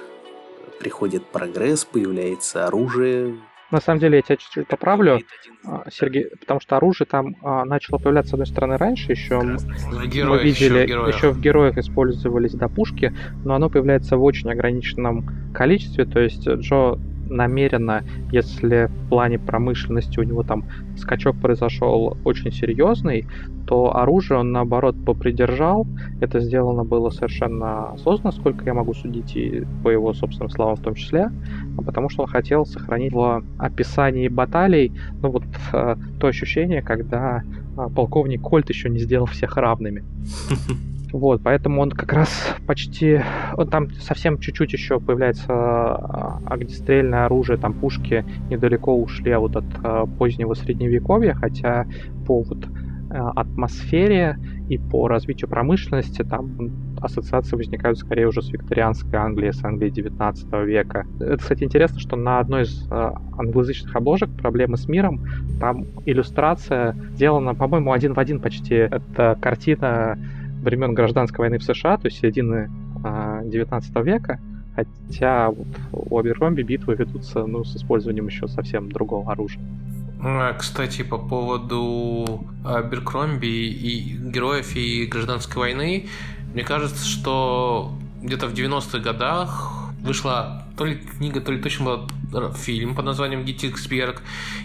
приходит 0.80 1.26
прогресс, 1.26 1.86
появляется 1.86 2.68
оружие, 2.68 3.38
на 3.72 3.82
самом 3.82 4.00
деле, 4.00 4.18
я 4.18 4.22
тебя 4.22 4.38
чуть-чуть 4.38 4.68
поправлю, 4.68 5.20
а, 5.66 5.86
Сергей, 5.92 6.28
потому 6.40 6.60
что 6.60 6.78
оружие 6.78 7.08
там 7.08 7.36
а, 7.42 7.66
начало 7.66 7.98
появляться, 7.98 8.32
с 8.32 8.34
одной 8.34 8.48
стороны, 8.48 8.78
раньше 8.78 9.12
еще. 9.12 9.40
В 9.40 10.08
героях, 10.08 10.42
мы 10.42 10.44
видели, 10.44 10.78
еще 10.78 10.86
в, 10.86 10.88
героях. 10.88 11.16
еще 11.16 11.30
в 11.32 11.42
героях 11.42 11.78
использовались 11.78 12.54
до 12.54 12.70
пушки, 12.70 13.14
но 13.44 13.56
оно 13.56 13.70
появляется 13.70 14.18
в 14.18 14.24
очень 14.24 14.52
ограниченном 14.52 15.52
количестве, 15.54 16.06
то 16.06 16.20
есть 16.20 16.48
Джо 16.48 17.00
намеренно, 17.30 18.04
если 18.32 18.88
в 18.88 19.10
плане 19.10 19.40
промышленности 19.40 20.20
у 20.20 20.24
него 20.24 20.44
там 20.44 20.66
скачок 20.98 21.36
произошел 21.38 22.18
очень 22.24 22.52
серьезный, 22.52 23.28
то 23.68 23.96
оружие 23.96 24.40
он 24.40 24.52
наоборот 24.52 24.96
попридержал. 25.06 25.88
Это 26.22 26.40
сделано 26.40 26.84
было 26.84 27.10
совершенно 27.10 27.94
осознанно, 27.94 28.32
сколько 28.32 28.66
я 28.66 28.74
могу 28.74 28.94
судить, 28.94 29.36
и 29.36 29.66
по 29.84 29.90
его 29.90 30.14
собственным 30.14 30.50
словам 30.50 30.76
в 30.76 30.82
том 30.82 30.96
числе, 30.96 31.32
потому 31.84 32.10
что 32.10 32.24
он 32.24 32.30
хотел 32.30 32.66
сохранить 32.66 33.14
в 33.14 33.44
описании 33.58 34.28
баталий 34.28 34.92
ну, 35.22 35.32
вот, 35.32 35.44
э, 35.74 35.96
то 36.20 36.28
ощущение, 36.28 36.82
когда 36.82 37.44
э, 37.78 37.88
полковник 37.96 38.42
Кольт 38.42 38.70
еще 38.70 38.90
не 38.90 39.00
сделал 39.00 39.26
всех 39.26 39.58
равными. 39.58 40.04
Вот, 41.16 41.42
поэтому 41.42 41.82
он 41.82 41.92
как 41.92 42.12
раз 42.12 42.30
почти... 42.68 43.22
Он 43.56 43.70
там 43.70 43.90
совсем 43.92 44.38
чуть-чуть 44.38 44.74
еще 44.74 45.00
появляется 45.00 45.46
а, 45.48 46.42
огнестрельное 46.46 47.24
оружие, 47.24 47.58
там 47.58 47.72
пушки 47.72 48.26
недалеко 48.50 48.94
ушли 48.94 49.34
вот 49.38 49.56
от 49.56 49.64
а, 49.82 50.06
позднего 50.08 50.54
средневековья, 50.56 51.34
хотя 51.34 51.86
по 52.28 52.44
вот 52.44 52.68
а, 53.10 53.32
атмосфере 53.32 54.38
и 54.68 54.78
по 54.78 55.08
развитию 55.08 55.50
промышленности 55.50 56.22
там 56.22 56.98
ассоциации 57.00 57.56
возникают 57.56 57.98
скорее 57.98 58.28
уже 58.28 58.42
с 58.42 58.50
викторианской 58.52 59.18
Англией, 59.18 59.54
с 59.54 59.64
Англией 59.64 59.94
19 59.94 60.52
века. 60.66 61.06
Это, 61.22 61.38
кстати, 61.38 61.64
интересно, 61.64 61.98
что 61.98 62.18
на 62.18 62.40
одной 62.40 62.64
из 62.64 62.90
англоязычных 62.92 63.96
обложек 63.96 64.30
«Проблемы 64.36 64.76
с 64.76 64.90
миром» 64.90 65.22
там 65.62 65.86
иллюстрация 66.06 66.94
сделана, 67.14 67.56
по-моему, 67.56 67.94
один 67.94 68.16
в 68.16 68.20
один 68.20 68.42
почти. 68.42 68.76
Это 68.76 69.38
картина 69.40 70.18
времен 70.66 70.94
гражданской 70.94 71.44
войны 71.44 71.58
в 71.60 71.64
США, 71.64 71.98
то 71.98 72.08
есть 72.08 72.20
середины 72.20 72.70
19 73.46 73.92
а, 73.96 74.02
века, 74.02 74.40
хотя 74.76 75.50
вот 75.50 75.68
у 75.92 76.18
Аберкромби 76.18 76.64
битвы 76.64 76.96
ведутся 76.96 77.46
ну, 77.46 77.64
с 77.64 77.76
использованием 77.76 78.28
еще 78.28 78.48
совсем 78.48 78.92
другого 78.92 79.32
оружия. 79.32 79.62
А, 80.22 80.54
кстати, 80.54 81.04
по 81.04 81.18
поводу 81.18 82.46
Аберкромби 82.66 83.48
и 83.48 84.18
героев 84.18 84.76
и 84.76 85.06
гражданской 85.06 85.58
войны, 85.58 86.08
мне 86.54 86.64
кажется, 86.64 87.06
что 87.06 87.94
где-то 88.22 88.48
в 88.48 88.54
90-х 88.54 89.00
годах 89.00 89.72
вышла 90.02 90.66
то 90.78 90.86
ли 90.86 90.96
книга, 90.96 91.42
то 91.42 91.52
ли 91.52 91.62
точно 91.62 91.86
была 91.86 92.08
фильм 92.54 92.96
под 92.96 93.06
названием 93.06 93.44
Геттисберг. 93.44 94.22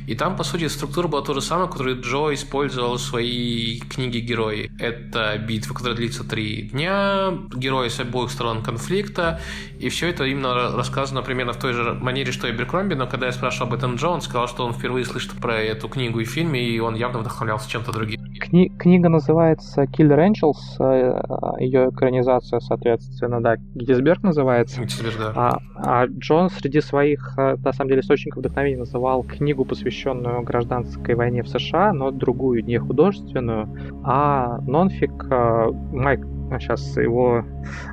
И 0.06 0.14
там, 0.14 0.36
по 0.36 0.44
сути, 0.44 0.68
структура 0.68 1.08
была 1.08 1.22
то 1.22 1.34
же 1.34 1.40
самое, 1.40 1.68
которую 1.68 2.00
Джо 2.00 2.32
использовал 2.32 2.94
в 2.94 3.00
своей 3.00 3.80
книге 3.80 4.20
«Герои». 4.20 4.70
Это 4.78 5.38
битва, 5.38 5.74
которая 5.74 5.96
длится 5.96 6.24
три 6.24 6.62
дня, 6.62 7.32
герои 7.54 7.88
с 7.88 8.00
обоих 8.00 8.30
сторон 8.30 8.62
конфликта, 8.62 9.40
и 9.78 9.88
все 9.88 10.08
это 10.08 10.24
именно 10.24 10.76
рассказано 10.76 11.22
примерно 11.22 11.52
в 11.52 11.58
той 11.58 11.72
же 11.72 11.94
манере, 11.94 12.32
что 12.32 12.48
и 12.48 12.52
Беркромби, 12.52 12.94
но 12.94 13.06
когда 13.06 13.26
я 13.26 13.32
спрашивал 13.32 13.68
об 13.68 13.74
этом 13.74 13.96
Джо, 13.96 14.08
он 14.08 14.20
сказал, 14.20 14.48
что 14.48 14.64
он 14.64 14.72
впервые 14.72 15.04
слышит 15.04 15.32
про 15.32 15.56
эту 15.56 15.88
книгу 15.88 16.20
и 16.20 16.24
фильм, 16.24 16.54
и 16.54 16.78
он 16.78 16.94
явно 16.94 17.20
вдохновлялся 17.20 17.68
чем-то 17.68 17.92
другим. 17.92 18.20
Кни- 18.40 18.70
книга 18.78 19.08
называется 19.08 19.82
Killer 19.82 20.30
Angels, 20.30 20.78
э, 20.78 21.62
ее 21.62 21.90
экранизация, 21.90 22.60
соответственно, 22.60 23.40
да, 23.40 23.56
Геттисберг 23.74 24.22
называется. 24.22 24.80
Геттисберг, 24.80 25.18
да. 25.18 25.32
А, 25.34 25.58
а 25.76 26.06
Джон 26.06 26.50
среди 26.50 26.80
своих 26.80 27.34
э, 27.36 27.56
на 27.64 27.72
самом 27.72 27.90
деле, 27.90 28.00
источников 28.00 28.38
вдохновения 28.38 28.78
называл 28.78 29.22
книгу, 29.22 29.64
посвященную 29.64 30.42
гражданской 30.42 31.14
войне 31.14 31.42
в 31.42 31.48
США, 31.48 31.92
но 31.92 32.10
другую, 32.10 32.64
не 32.64 32.78
художественную, 32.78 33.68
а 34.04 34.60
нонфик 34.66 35.26
э, 35.30 35.70
Майк, 35.92 36.26
сейчас 36.58 36.96
его 36.96 37.44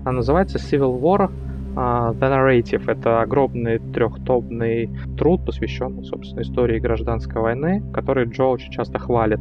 называется 0.03 0.57
Civil 0.57 0.99
War 0.99 1.29
uh, 1.77 2.13
The 2.17 2.29
Narrative. 2.29 2.91
Это 2.91 3.21
огромный 3.21 3.79
трехтомный 3.93 4.89
труд, 5.17 5.45
посвященный, 5.45 6.03
собственно, 6.03 6.41
истории 6.41 6.79
гражданской 6.79 7.41
войны, 7.41 7.83
который 7.93 8.25
Джо 8.25 8.45
очень 8.45 8.71
часто 8.71 8.97
хвалит. 8.97 9.39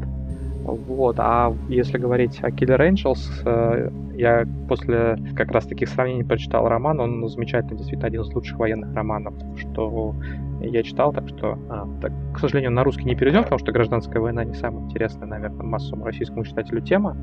Вот, 0.67 1.17
а 1.21 1.55
если 1.69 1.97
говорить 1.97 2.41
о 2.43 2.51
Killer 2.51 2.91
Angels, 2.91 3.19
э, 3.45 3.91
я 4.17 4.45
после 4.69 5.17
как 5.37 5.53
раз 5.53 5.65
таких 5.67 5.89
сравнений 5.89 6.25
прочитал 6.25 6.69
роман, 6.69 6.99
он 6.99 7.29
замечательный, 7.29 7.77
действительно 7.77 8.09
один 8.09 8.23
из 8.23 8.35
лучших 8.35 8.59
военных 8.59 8.93
романов, 8.95 9.35
что 9.57 10.15
я 10.61 10.83
читал, 10.83 11.13
так 11.13 11.29
что, 11.29 11.57
а, 11.69 11.87
так, 12.01 12.13
к 12.35 12.41
сожалению, 12.41 12.73
на 12.73 12.83
русский 12.83 13.05
не 13.05 13.15
перейдем, 13.15 13.45
потому 13.45 13.61
что 13.61 13.71
гражданская 13.71 14.21
война 14.21 14.43
не 14.43 14.55
самая 14.55 14.85
интересная, 14.85 15.29
наверное, 15.29 15.63
массовому 15.63 16.05
российскому 16.07 16.45
читателю 16.45 16.81
тема. 16.81 17.17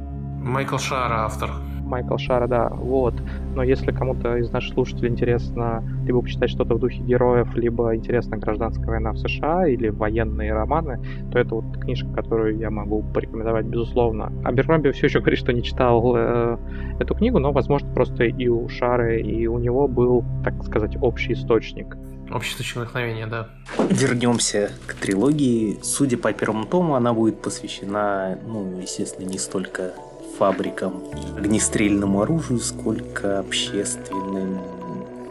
Майкл 0.43 0.77
Шара, 0.77 1.25
автор. 1.25 1.51
Майкл 1.85 2.17
Шара, 2.17 2.47
да, 2.47 2.69
вот. 2.69 3.13
Но 3.55 3.63
если 3.63 3.91
кому-то 3.91 4.37
из 4.37 4.51
наших 4.51 4.73
слушателей 4.73 5.09
интересно 5.09 5.83
либо 6.05 6.21
почитать 6.21 6.49
что-то 6.49 6.75
в 6.75 6.79
духе 6.79 6.99
героев, 7.01 7.55
либо 7.55 7.95
интересна 7.95 8.37
гражданская 8.37 8.87
война 8.87 9.11
в 9.11 9.17
США 9.17 9.67
или 9.67 9.89
военные 9.89 10.53
романы, 10.53 10.99
то 11.31 11.39
это 11.39 11.55
вот 11.55 11.77
книжка, 11.77 12.11
которую 12.13 12.57
я 12.57 12.69
могу 12.69 13.03
порекомендовать, 13.03 13.65
безусловно. 13.65 14.31
Аберкромби 14.43 14.91
все 14.91 15.07
еще 15.07 15.19
говорит, 15.19 15.39
что 15.39 15.53
не 15.53 15.63
читал 15.63 16.13
э, 16.15 16.57
эту 16.99 17.15
книгу, 17.15 17.39
но, 17.39 17.51
возможно, 17.51 17.93
просто 17.93 18.23
и 18.25 18.47
у 18.47 18.67
Шары, 18.67 19.21
и 19.21 19.47
у 19.47 19.59
него 19.59 19.87
был, 19.87 20.25
так 20.43 20.61
сказать, 20.63 20.97
общий 21.01 21.33
источник. 21.33 21.97
Общий 22.31 22.53
источник 22.53 22.77
вдохновения, 22.77 23.27
да. 23.27 23.49
Вернемся 23.89 24.71
к 24.87 24.95
трилогии. 24.95 25.77
Судя 25.83 26.17
по 26.17 26.33
первому 26.33 26.65
тому, 26.65 26.95
она 26.95 27.13
будет 27.13 27.41
посвящена, 27.41 28.39
ну, 28.47 28.79
естественно, 28.81 29.27
не 29.27 29.37
столько 29.37 29.93
фабрикам 30.37 31.03
огнестрельному 31.37 32.21
оружию, 32.21 32.59
сколько 32.59 33.39
общественным 33.39 34.59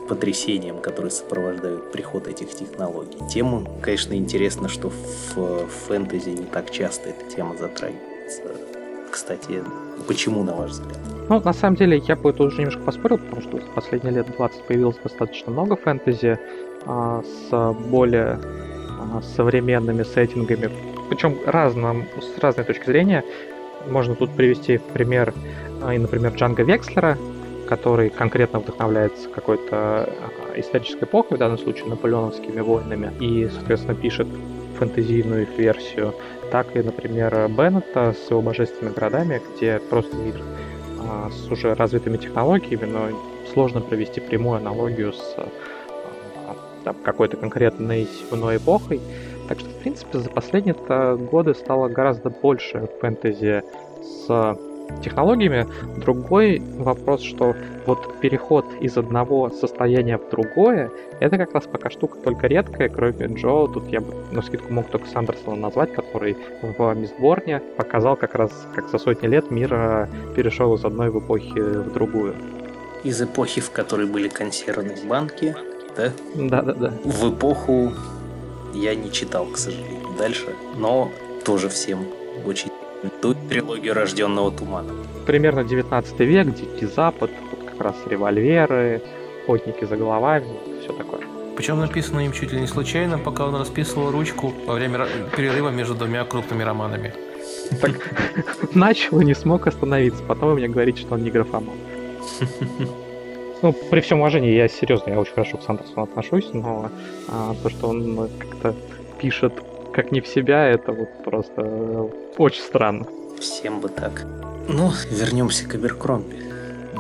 потрясениям, 0.09 0.79
которые 0.79 1.11
сопровождают 1.11 1.93
приход 1.93 2.29
этих 2.29 2.51
технологий. 2.51 3.19
Тему, 3.31 3.67
конечно, 3.81 4.15
интересно, 4.15 4.69
что 4.69 4.91
в 5.35 5.67
фэнтези 5.67 6.31
не 6.31 6.45
так 6.45 6.71
часто 6.71 7.11
эта 7.11 7.35
тема 7.35 7.57
затрагивается. 7.57 8.43
Кстати, 9.11 9.63
почему, 10.07 10.43
на 10.43 10.55
ваш 10.55 10.71
взгляд? 10.71 10.99
Ну, 11.29 11.41
на 11.41 11.53
самом 11.53 11.77
деле, 11.77 12.03
я 12.09 12.17
бы 12.17 12.31
это 12.31 12.43
уже 12.43 12.59
немножко 12.59 12.83
поспорил, 12.83 13.19
потому 13.19 13.43
что 13.43 13.59
в 13.59 13.75
последние 13.75 14.15
лет 14.15 14.27
20 14.37 14.63
появилось 14.65 14.97
достаточно 15.03 15.53
много 15.53 15.77
фэнтези 15.77 16.39
а, 16.87 17.23
с 17.23 17.73
более 17.89 18.39
а, 18.99 19.23
современными 19.37 20.03
сеттингами, 20.03 20.71
причем 21.09 21.37
разным, 21.47 22.07
с 22.21 22.39
разной 22.39 22.65
точки 22.65 22.87
зрения. 22.87 23.25
Можно 23.89 24.15
тут 24.15 24.31
привести 24.35 24.79
в 24.79 24.83
пример, 24.85 25.35
а, 25.83 25.95
и, 25.95 25.99
например, 25.99 26.33
Джанга 26.35 26.63
Векслера, 26.63 27.19
который 27.69 28.11
конкретно 28.11 28.61
вдохновляется 28.61 29.29
какой-то 29.29 30.09
а, 30.09 30.09
исторической 30.57 31.05
эпохой, 31.05 31.37
в 31.37 31.41
данном 31.41 31.59
случае 31.59 31.87
наполеоновскими 31.87 32.61
войнами, 32.61 33.13
и, 33.21 33.49
соответственно, 33.53 33.95
пишет 33.95 34.29
фэнтезийную 34.79 35.43
их 35.43 35.59
версию, 35.59 36.15
так 36.51 36.75
и, 36.77 36.83
например, 36.83 37.49
Беннета 37.49 38.15
с 38.15 38.31
его 38.31 38.43
божественными 38.43 38.95
городами, 38.95 39.41
где 39.57 39.79
просто 39.79 40.17
мир 40.17 40.37
а, 41.01 41.31
с 41.31 41.51
уже 41.51 41.75
развитыми 41.75 42.17
технологиями, 42.17 42.85
но 42.85 43.09
сложно 43.53 43.81
провести 43.81 44.21
прямую 44.21 44.59
аналогию 44.59 45.13
с 45.13 45.37
какой-то 47.05 47.37
конкретной 47.37 48.09
земной 48.31 48.57
эпохой. 48.57 49.01
Так 49.53 49.61
что, 49.61 49.69
в 49.69 49.75
принципе, 49.83 50.19
за 50.19 50.31
последние 50.31 50.75
годы 51.27 51.55
стало 51.55 51.89
гораздо 51.89 52.31
больше 52.31 52.89
фэнтези 53.03 53.63
с 54.01 54.59
технологиями. 55.05 55.67
Другой 55.99 56.63
вопрос, 56.79 57.21
что 57.21 57.55
вот 57.85 58.19
переход 58.21 58.65
из 58.81 58.97
одного 58.97 59.51
состояния 59.51 60.17
в 60.17 60.31
другое, 60.31 60.91
это 61.21 61.37
как 61.37 61.53
раз 61.53 61.65
пока 61.65 61.91
штука 61.91 62.17
только 62.25 62.47
редкая, 62.47 62.89
кроме 62.89 63.27
Джо. 63.27 63.67
Тут 63.67 63.89
я 63.89 64.01
бы 64.01 64.15
на 64.31 64.41
скидку 64.41 64.73
мог 64.73 64.87
только 64.89 65.07
Сандерсона 65.09 65.57
назвать, 65.57 65.93
который 65.93 66.35
в 66.63 66.95
Мистборне 66.95 67.61
показал 67.77 68.17
как 68.17 68.35
раз, 68.35 68.53
как 68.75 68.89
за 68.89 68.97
сотни 68.97 69.27
лет 69.27 69.51
мир 69.51 70.09
перешел 70.35 70.75
из 70.77 70.85
одной 70.87 71.11
в 71.11 71.19
эпохи 71.19 71.59
в 71.59 71.93
другую. 71.93 72.35
Из 73.05 73.21
эпохи, 73.21 73.61
в 73.61 73.71
которой 73.71 74.07
были 74.07 74.29
консервные 74.29 74.97
банки, 75.05 75.55
да? 75.95 76.11
Да, 76.37 76.63
да, 76.63 76.73
да. 76.73 76.93
В 77.05 77.31
эпоху 77.31 77.93
я 78.75 78.95
не 78.95 79.11
читал, 79.13 79.47
к 79.47 79.59
сожалению, 79.59 80.15
дальше, 80.19 80.55
но 80.77 81.11
тоже 81.45 81.69
всем 81.69 82.07
очень 82.47 82.71
ту 83.21 83.35
трилогию 83.35 83.95
рожденного 83.95 84.51
тумана. 84.51 84.93
Примерно 85.27 85.65
19 85.65 86.21
век, 86.21 86.55
Дикий 86.55 86.87
Запад, 86.87 87.31
вот 87.51 87.71
как 87.71 87.81
раз 87.81 87.97
револьверы, 88.07 89.03
охотники 89.43 89.85
за 89.85 89.97
головами, 89.97 90.47
все 90.83 90.93
такое. 90.93 91.21
Причем 91.57 91.81
написано 91.81 92.21
им 92.21 92.33
чуть 92.33 92.53
ли 92.53 92.61
не 92.61 92.67
случайно, 92.67 93.19
пока 93.19 93.47
он 93.47 93.57
расписывал 93.57 94.11
ручку 94.11 94.55
во 94.67 94.75
время 94.75 95.07
перерыва 95.37 95.71
между 95.71 95.95
двумя 95.95 96.25
крупными 96.25 96.63
романами. 96.63 97.13
Так 97.81 97.93
начал 98.75 99.21
и 99.21 99.25
не 99.25 99.35
смог 99.35 99.67
остановиться. 99.67 100.23
Потом 100.23 100.51
вы 100.51 100.55
мне 100.57 100.69
говорите, 100.69 101.03
что 101.03 101.15
он 101.15 101.23
не 101.23 101.31
графоман. 101.31 101.77
Ну, 103.63 103.73
при 103.73 104.01
всем 104.01 104.21
уважении, 104.21 104.53
я 104.53 104.67
серьезно, 104.67 105.11
я 105.11 105.21
очень 105.21 105.35
хорошо 105.35 105.57
к 105.57 105.63
Сандерсону 105.63 106.03
отношусь, 106.03 106.49
но 106.53 106.91
а, 107.29 107.55
то, 107.63 107.71
что 107.71 107.89
он 107.89 108.29
как-то 108.39 108.75
пишет 109.21 109.53
как 109.93 110.11
не 110.11 110.21
в 110.21 110.27
себя, 110.27 110.67
это 110.67 110.93
вот 110.93 111.09
просто 111.23 112.11
очень 112.39 112.63
странно. 112.63 113.07
Всем 113.41 113.81
бы 113.81 113.89
так. 113.89 114.27
Ну, 114.69 114.91
вернемся 115.11 115.69
к 115.69 115.75
Аберкромби. 115.77 116.43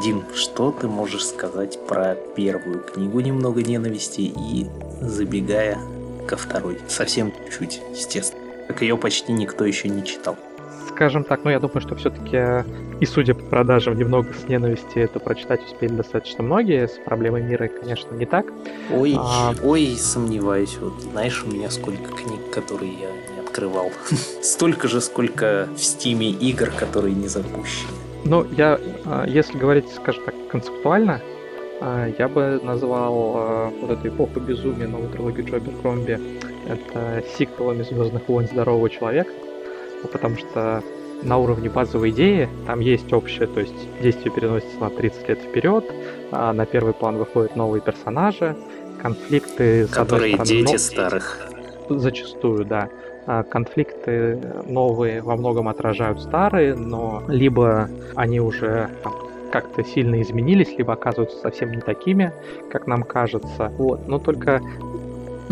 Дим, 0.04 0.22
что 0.34 0.70
ты 0.70 0.86
можешь 0.86 1.26
сказать 1.26 1.78
про 1.86 2.14
первую 2.36 2.80
книгу 2.80 3.20
«Немного 3.20 3.62
ненависти» 3.62 4.20
и 4.20 4.66
забегая 5.00 5.78
ко 6.26 6.36
второй? 6.36 6.78
Совсем 6.86 7.32
чуть, 7.56 7.80
естественно. 7.90 8.42
Как 8.68 8.82
ее 8.82 8.96
почти 8.96 9.32
никто 9.32 9.64
еще 9.64 9.88
не 9.88 10.04
читал 10.04 10.36
скажем 10.94 11.24
так, 11.24 11.44
ну 11.44 11.50
я 11.50 11.58
думаю, 11.58 11.80
что 11.80 11.94
все-таки 11.96 12.64
и 13.00 13.06
судя 13.06 13.34
по 13.34 13.42
продажам 13.44 13.96
немного 13.96 14.32
с 14.32 14.48
ненависти 14.48 14.98
это 14.98 15.18
прочитать 15.18 15.60
успели 15.64 15.92
достаточно 15.92 16.44
многие. 16.44 16.86
С 16.86 17.00
проблемой 17.04 17.42
мира, 17.42 17.68
конечно, 17.68 18.14
не 18.14 18.26
так. 18.26 18.46
Ой, 18.92 19.16
а... 19.18 19.54
ой, 19.64 19.96
сомневаюсь. 19.98 20.78
Вот 20.80 21.00
знаешь, 21.02 21.42
у 21.44 21.50
меня 21.50 21.68
сколько 21.70 22.12
книг, 22.12 22.50
которые 22.52 22.92
я 22.92 23.34
не 23.34 23.40
открывал. 23.40 23.90
Столько 24.42 24.86
же, 24.86 25.00
сколько 25.00 25.68
в 25.74 25.82
стиме 25.82 26.30
игр, 26.30 26.70
которые 26.70 27.14
не 27.14 27.26
запущены. 27.26 27.90
Ну, 28.24 28.46
я, 28.56 28.78
а, 29.04 29.26
если 29.26 29.58
говорить, 29.58 29.86
скажем 29.92 30.24
так, 30.24 30.34
концептуально, 30.48 31.20
а, 31.80 32.08
я 32.16 32.28
бы 32.28 32.60
назвал 32.62 33.32
а, 33.34 33.72
вот 33.80 33.90
эту 33.90 34.08
эпоху 34.08 34.38
безумия, 34.38 34.86
новую 34.86 35.10
трилогию 35.10 35.44
Джобер 35.44 35.72
Кромби, 35.82 36.20
это 36.68 37.24
сиквелами 37.36 37.82
Звездных 37.82 38.28
войн 38.28 38.46
Здорового 38.46 38.88
Человека 38.88 39.32
потому 40.08 40.36
что 40.36 40.82
на 41.22 41.38
уровне 41.38 41.68
базовой 41.70 42.10
идеи 42.10 42.48
там 42.66 42.80
есть 42.80 43.12
общее, 43.12 43.46
то 43.46 43.60
есть 43.60 43.74
действие 44.00 44.32
переносится 44.32 44.78
на 44.80 44.90
30 44.90 45.28
лет 45.28 45.38
вперед, 45.40 45.84
а 46.30 46.52
на 46.52 46.66
первый 46.66 46.94
план 46.94 47.16
выходят 47.16 47.56
новые 47.56 47.80
персонажи, 47.80 48.56
конфликты... 49.00 49.86
Которые 49.86 50.34
стороны, 50.34 50.48
дети 50.48 50.72
но... 50.72 50.78
старых. 50.78 51.48
Зачастую, 51.88 52.64
да. 52.64 52.88
А 53.26 53.44
конфликты 53.44 54.40
новые 54.66 55.22
во 55.22 55.36
многом 55.36 55.68
отражают 55.68 56.20
старые, 56.20 56.74
но 56.74 57.22
либо 57.28 57.88
они 58.16 58.40
уже 58.40 58.90
как-то 59.52 59.84
сильно 59.84 60.20
изменились, 60.22 60.76
либо 60.76 60.94
оказываются 60.94 61.38
совсем 61.38 61.72
не 61.72 61.80
такими, 61.80 62.32
как 62.70 62.86
нам 62.86 63.02
кажется. 63.02 63.70
Вот. 63.76 64.08
Но 64.08 64.18
только 64.18 64.60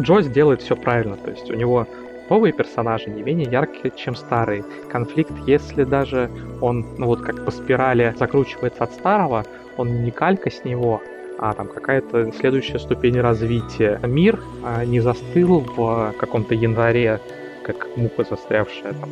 Джойс 0.00 0.26
делает 0.26 0.62
все 0.62 0.74
правильно, 0.74 1.16
то 1.16 1.30
есть 1.30 1.50
у 1.50 1.54
него 1.54 1.86
новые 2.30 2.52
персонажи 2.52 3.10
не 3.10 3.22
менее 3.22 3.50
яркие, 3.50 3.92
чем 3.94 4.14
старые. 4.14 4.64
Конфликт, 4.88 5.32
если 5.46 5.84
даже 5.84 6.30
он, 6.60 6.86
ну 6.96 7.06
вот 7.06 7.20
как 7.20 7.44
по 7.44 7.50
спирали 7.50 8.14
закручивается 8.18 8.84
от 8.84 8.92
старого, 8.92 9.44
он 9.76 10.04
не 10.04 10.10
калька 10.10 10.50
с 10.50 10.64
него, 10.64 11.02
а 11.38 11.52
там 11.52 11.68
какая-то 11.68 12.32
следующая 12.32 12.78
ступень 12.78 13.20
развития. 13.20 14.00
Мир 14.04 14.40
а, 14.64 14.84
не 14.84 15.00
застыл 15.00 15.60
в 15.76 16.14
каком-то 16.18 16.54
январе, 16.54 17.20
как 17.64 17.88
муха 17.96 18.24
застрявшая 18.24 18.94
там 18.94 19.10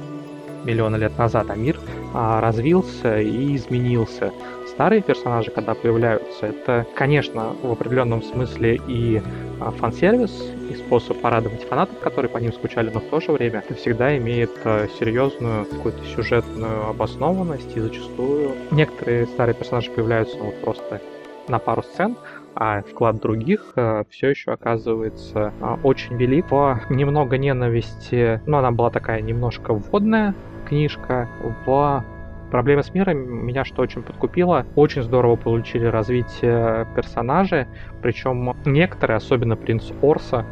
миллионы 0.65 0.97
лет 0.97 1.17
назад, 1.19 1.51
а 1.51 1.57
мир 1.57 1.79
а, 2.15 2.41
развился 2.41 3.21
и 3.21 3.57
изменился. 3.57 4.33
Старые 4.69 5.03
персонажи, 5.03 5.51
когда 5.51 5.75
появляются, 5.75 6.47
это, 6.47 6.87
конечно, 6.95 7.57
в 7.63 7.73
определенном 7.73 8.23
смысле 8.23 8.81
и 8.87 9.21
а, 9.61 9.71
фан-сервис, 9.73 10.53
и 10.71 10.75
способ 10.75 11.21
порадовать 11.21 11.65
фанатов, 11.65 11.99
которые 12.01 12.31
по 12.31 12.39
ним 12.39 12.53
скучали, 12.53 12.91
но 12.91 13.01
в 13.01 13.05
то 13.05 13.21
же 13.21 13.33
время 13.33 13.61
это 13.61 13.75
всегда 13.75 14.17
имеет 14.19 14.51
а, 14.65 14.87
серьезную 14.99 15.65
какую-то 15.67 16.05
сюжетную 16.05 16.89
обоснованность, 16.89 17.77
и 17.77 17.81
зачастую 17.81 18.53
некоторые 18.71 19.27
старые 19.27 19.55
персонажи 19.55 19.91
появляются 19.91 20.37
ну, 20.37 20.47
вот 20.47 20.61
просто 20.61 21.01
на 21.49 21.59
пару 21.59 21.83
сцен, 21.83 22.17
а 22.55 22.83
вклад 22.83 23.21
других 23.21 23.73
э, 23.77 24.05
все 24.11 24.31
еще 24.31 24.53
оказывается 24.53 25.53
э, 25.61 25.77
очень 25.83 26.17
велик. 26.17 26.51
В 26.51 26.81
немного 26.91 27.39
ненависти, 27.39 28.41
ну, 28.47 28.59
она 28.59 28.71
была 28.71 28.91
такая 28.91 29.21
немножко 29.21 29.73
вводная 29.73 30.35
книжка, 30.67 31.29
в 31.65 32.05
Проблема 32.51 32.83
с 32.83 32.95
миром 32.95 33.19
меня 33.19 33.65
что 33.65 33.83
очень 33.83 34.03
подкупило. 34.03 34.67
Очень 34.75 35.03
здорово 35.03 35.37
получили 35.37 35.85
развитие 35.85 36.87
персонажей, 36.97 37.67
причем 38.03 38.57
некоторые, 38.65 39.19
особенно 39.19 39.57
принц 39.57 39.91
Орса, 40.03 40.47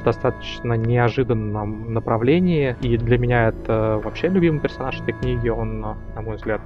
в 0.00 0.04
достаточно 0.04 0.74
неожиданном 0.74 1.92
направлении. 1.92 2.76
И 2.80 2.96
для 2.96 3.18
меня 3.18 3.48
это 3.48 4.00
вообще 4.02 4.28
любимый 4.28 4.60
персонаж 4.60 5.00
этой 5.00 5.12
книги. 5.12 5.48
Он, 5.48 5.80
на 5.80 6.22
мой 6.22 6.36
взгляд, 6.36 6.60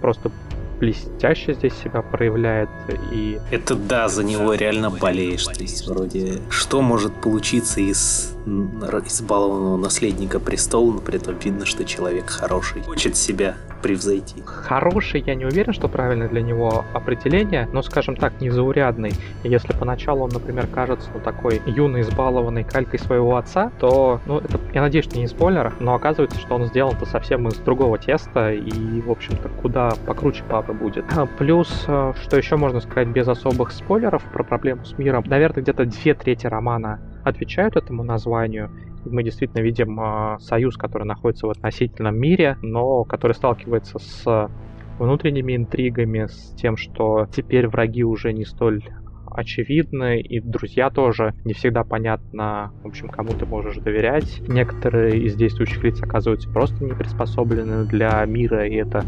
просто 0.00 0.30
блестяще 0.80 1.52
здесь 1.52 1.74
себя 1.74 2.00
проявляет 2.00 2.70
и... 3.12 3.38
Это 3.50 3.74
да, 3.76 4.08
за 4.08 4.24
него 4.24 4.54
реально 4.54 4.90
болеешь. 4.90 5.44
То 5.44 5.62
есть 5.62 5.86
вроде 5.86 6.38
что 6.48 6.80
может 6.80 7.12
получиться 7.12 7.80
из 7.80 8.34
избалованного 8.46 9.76
наследника 9.76 10.40
престола, 10.40 10.92
но 10.92 10.98
при 11.00 11.16
этом 11.16 11.38
видно, 11.38 11.66
что 11.66 11.84
человек 11.84 12.30
хороший, 12.30 12.82
хочет 12.82 13.16
себя 13.16 13.56
превзойти. 13.82 14.42
Хороший, 14.44 15.22
я 15.26 15.34
не 15.34 15.44
уверен, 15.44 15.72
что 15.72 15.88
правильно 15.88 16.28
для 16.28 16.42
него 16.42 16.84
определение, 16.92 17.68
но, 17.72 17.82
скажем 17.82 18.16
так, 18.16 18.40
незаурядный. 18.40 19.12
Если 19.42 19.72
поначалу 19.72 20.24
он, 20.24 20.30
например, 20.30 20.66
кажется 20.66 21.10
ну, 21.14 21.20
такой 21.20 21.62
юный, 21.66 22.02
избалованный 22.02 22.64
калькой 22.64 22.98
своего 22.98 23.36
отца, 23.36 23.72
то, 23.78 24.20
ну, 24.26 24.38
это, 24.38 24.60
я 24.74 24.82
надеюсь, 24.82 25.06
что 25.06 25.18
не 25.18 25.26
спойлер, 25.26 25.74
но 25.80 25.94
оказывается, 25.94 26.38
что 26.38 26.54
он 26.54 26.66
сделан-то 26.66 27.06
совсем 27.06 27.48
из 27.48 27.56
другого 27.56 27.98
теста 27.98 28.52
и, 28.52 29.00
в 29.00 29.10
общем-то, 29.10 29.48
куда 29.60 29.92
покруче 30.06 30.44
папы 30.44 30.72
будет. 30.72 31.04
А, 31.16 31.26
плюс, 31.26 31.84
э, 31.86 32.12
что 32.22 32.36
еще 32.36 32.56
можно 32.56 32.80
сказать 32.80 33.08
без 33.08 33.28
особых 33.28 33.72
спойлеров 33.72 34.22
про 34.24 34.44
проблему 34.44 34.84
с 34.84 34.96
миром, 34.98 35.24
наверное, 35.26 35.62
где-то 35.62 35.84
две 35.86 36.14
трети 36.14 36.46
романа 36.46 37.00
отвечают 37.24 37.76
этому 37.76 38.02
названию. 38.02 38.70
Мы 39.04 39.22
действительно 39.22 39.62
видим 39.62 39.98
э, 40.00 40.38
союз, 40.40 40.76
который 40.76 41.04
находится 41.04 41.46
в 41.46 41.50
относительном 41.50 42.18
мире, 42.18 42.58
но 42.62 43.04
который 43.04 43.32
сталкивается 43.32 43.98
с 43.98 44.50
внутренними 44.98 45.56
интригами, 45.56 46.26
с 46.26 46.54
тем, 46.56 46.76
что 46.76 47.26
теперь 47.34 47.66
враги 47.66 48.04
уже 48.04 48.32
не 48.32 48.44
столь 48.44 48.84
очевидны, 49.30 50.20
и 50.20 50.40
друзья 50.40 50.90
тоже 50.90 51.34
не 51.44 51.52
всегда 51.52 51.84
понятно, 51.84 52.72
в 52.82 52.88
общем, 52.88 53.08
кому 53.08 53.32
ты 53.32 53.46
можешь 53.46 53.76
доверять. 53.76 54.40
Некоторые 54.48 55.20
из 55.20 55.34
действующих 55.34 55.82
лиц 55.82 56.02
оказываются 56.02 56.48
просто 56.48 56.84
не 56.84 56.92
приспособлены 56.92 57.84
для 57.84 58.24
мира, 58.26 58.66
и 58.66 58.74
это 58.74 59.04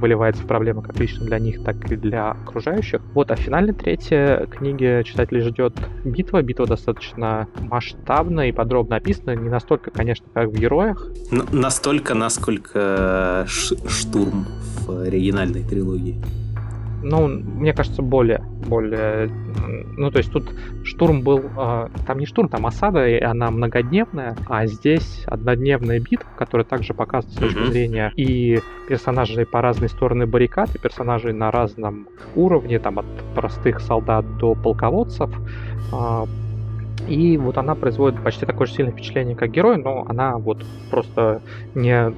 выливается 0.00 0.42
в 0.42 0.46
проблемы 0.46 0.82
как 0.82 0.98
лично 0.98 1.24
для 1.24 1.38
них, 1.38 1.62
так 1.64 1.90
и 1.90 1.96
для 1.96 2.30
окружающих. 2.30 3.00
Вот, 3.14 3.30
а 3.30 3.36
в 3.36 3.38
финальной 3.38 3.74
третьей 3.74 4.46
книге 4.46 5.02
читателей 5.04 5.40
ждет 5.42 5.74
битва. 6.04 6.42
Битва 6.42 6.66
достаточно 6.66 7.48
масштабная 7.58 8.48
и 8.48 8.52
подробно 8.52 8.96
описана, 8.96 9.34
не 9.34 9.48
настолько, 9.48 9.90
конечно, 9.90 10.26
как 10.32 10.50
в 10.50 10.54
героях. 10.54 11.06
Н- 11.30 11.46
настолько, 11.52 12.14
насколько 12.14 13.46
штурм 13.46 14.46
в 14.86 15.02
оригинальной 15.02 15.62
трилогии 15.62 16.16
ну, 17.08 17.28
мне 17.28 17.72
кажется, 17.72 18.02
более, 18.02 18.42
более, 18.66 19.30
ну, 19.96 20.10
то 20.10 20.18
есть 20.18 20.32
тут 20.32 20.52
штурм 20.82 21.22
был, 21.22 21.38
э, 21.56 21.88
там 22.06 22.18
не 22.18 22.26
штурм, 22.26 22.48
там 22.48 22.66
осада, 22.66 23.08
и 23.08 23.20
она 23.20 23.50
многодневная, 23.50 24.36
а 24.48 24.66
здесь 24.66 25.24
однодневная 25.26 26.00
битва, 26.00 26.28
которая 26.36 26.64
также 26.64 26.94
показывает 26.94 27.36
с 27.36 27.40
точки 27.40 27.58
mm-hmm. 27.58 27.70
зрения 27.70 28.12
и 28.16 28.60
персонажей 28.88 29.46
по 29.46 29.62
разные 29.62 29.88
стороны 29.88 30.26
баррикад, 30.26 30.74
и 30.74 30.78
персонажей 30.78 31.32
на 31.32 31.50
разном 31.50 32.08
уровне, 32.34 32.78
там 32.78 32.98
от 32.98 33.06
простых 33.34 33.80
солдат 33.80 34.36
до 34.38 34.54
полководцев, 34.54 35.30
э, 35.92 36.26
и 37.08 37.36
вот 37.36 37.56
она 37.56 37.74
производит 37.76 38.22
почти 38.22 38.46
такое 38.46 38.66
же 38.66 38.74
сильное 38.74 38.92
впечатление, 38.92 39.36
как 39.36 39.50
герой, 39.50 39.76
но 39.76 40.04
она 40.08 40.38
вот 40.38 40.64
просто 40.90 41.40
не 41.74 42.12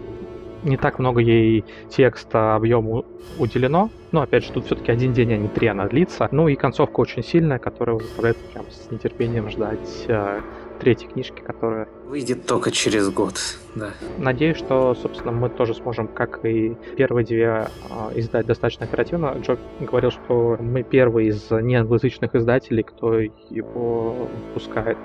не 0.63 0.77
так 0.77 0.99
много 0.99 1.21
ей 1.21 1.65
текста, 1.89 2.55
объему 2.55 3.05
уделено. 3.39 3.91
Но, 4.13 4.23
опять 4.23 4.45
же, 4.45 4.53
тут 4.53 4.67
все-таки 4.67 4.91
один 4.91 5.13
день, 5.13 5.33
а 5.35 5.37
не 5.37 5.49
три 5.49 5.69
она 5.69 5.87
длится. 5.87 6.29
Ну 6.31 6.49
и 6.49 6.57
концовка 6.57 7.01
очень 7.01 7.23
сильная, 7.23 7.59
которая 7.59 7.99
заставляет 7.99 8.37
прям 8.53 8.65
с 8.71 8.91
нетерпением 8.91 9.51
ждать 9.51 10.07
э, 10.09 10.41
третьей 10.79 11.09
книжки, 11.09 11.41
которая... 11.41 11.89
Выйдет 12.07 12.47
только 12.47 12.71
через 12.71 13.11
год, 13.11 13.35
да. 13.75 13.91
Надеюсь, 14.17 14.57
что, 14.57 14.95
собственно, 14.95 15.33
мы 15.33 15.51
тоже 15.51 15.75
сможем, 15.75 16.09
как 16.09 16.45
и 16.45 16.77
первые 16.97 17.27
две, 17.27 17.69
э, 17.91 18.19
издать 18.19 18.47
достаточно 18.47 18.87
оперативно. 18.87 19.37
Джо 19.43 19.59
говорил, 19.81 20.11
что 20.11 20.57
мы 20.59 20.83
первые 20.83 21.29
из 21.29 21.51
неанглоязычных 21.51 22.35
издателей, 22.35 22.83
кто 22.83 23.21
его 23.21 24.29
выпускает. 24.47 24.97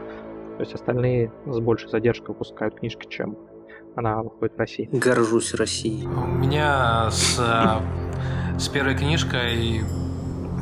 То 0.58 0.62
есть 0.62 0.74
остальные 0.74 1.32
с 1.46 1.60
большей 1.60 1.90
задержкой 1.90 2.30
выпускают 2.30 2.76
книжки, 2.76 3.08
чем 3.10 3.38
она 3.96 4.22
выходит 4.22 4.56
в 4.56 4.60
России. 4.60 4.90
Горжусь 4.92 5.54
Россией. 5.54 6.06
У 6.08 6.28
меня 6.28 7.10
с, 7.12 7.40
с 8.58 8.68
первой 8.70 8.96
книжкой 8.96 9.84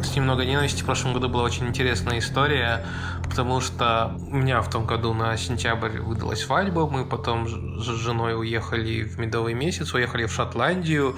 с 0.03 0.15
ним 0.15 0.25
много 0.25 0.45
ненависти. 0.45 0.82
В 0.82 0.86
прошлом 0.86 1.13
году 1.13 1.29
была 1.29 1.43
очень 1.43 1.67
интересная 1.67 2.19
история, 2.19 2.84
потому 3.23 3.61
что 3.61 4.17
у 4.32 4.36
меня 4.36 4.61
в 4.61 4.69
том 4.69 4.86
году 4.86 5.13
на 5.13 5.38
сентябрь 5.38 5.99
выдалась 5.99 6.41
свадьба, 6.41 6.88
мы 6.88 7.05
потом 7.05 7.47
с 7.47 7.86
женой 7.86 8.38
уехали 8.38 9.03
в 9.03 9.19
медовый 9.19 9.53
месяц, 9.53 9.93
уехали 9.93 10.25
в 10.25 10.32
Шотландию. 10.32 11.15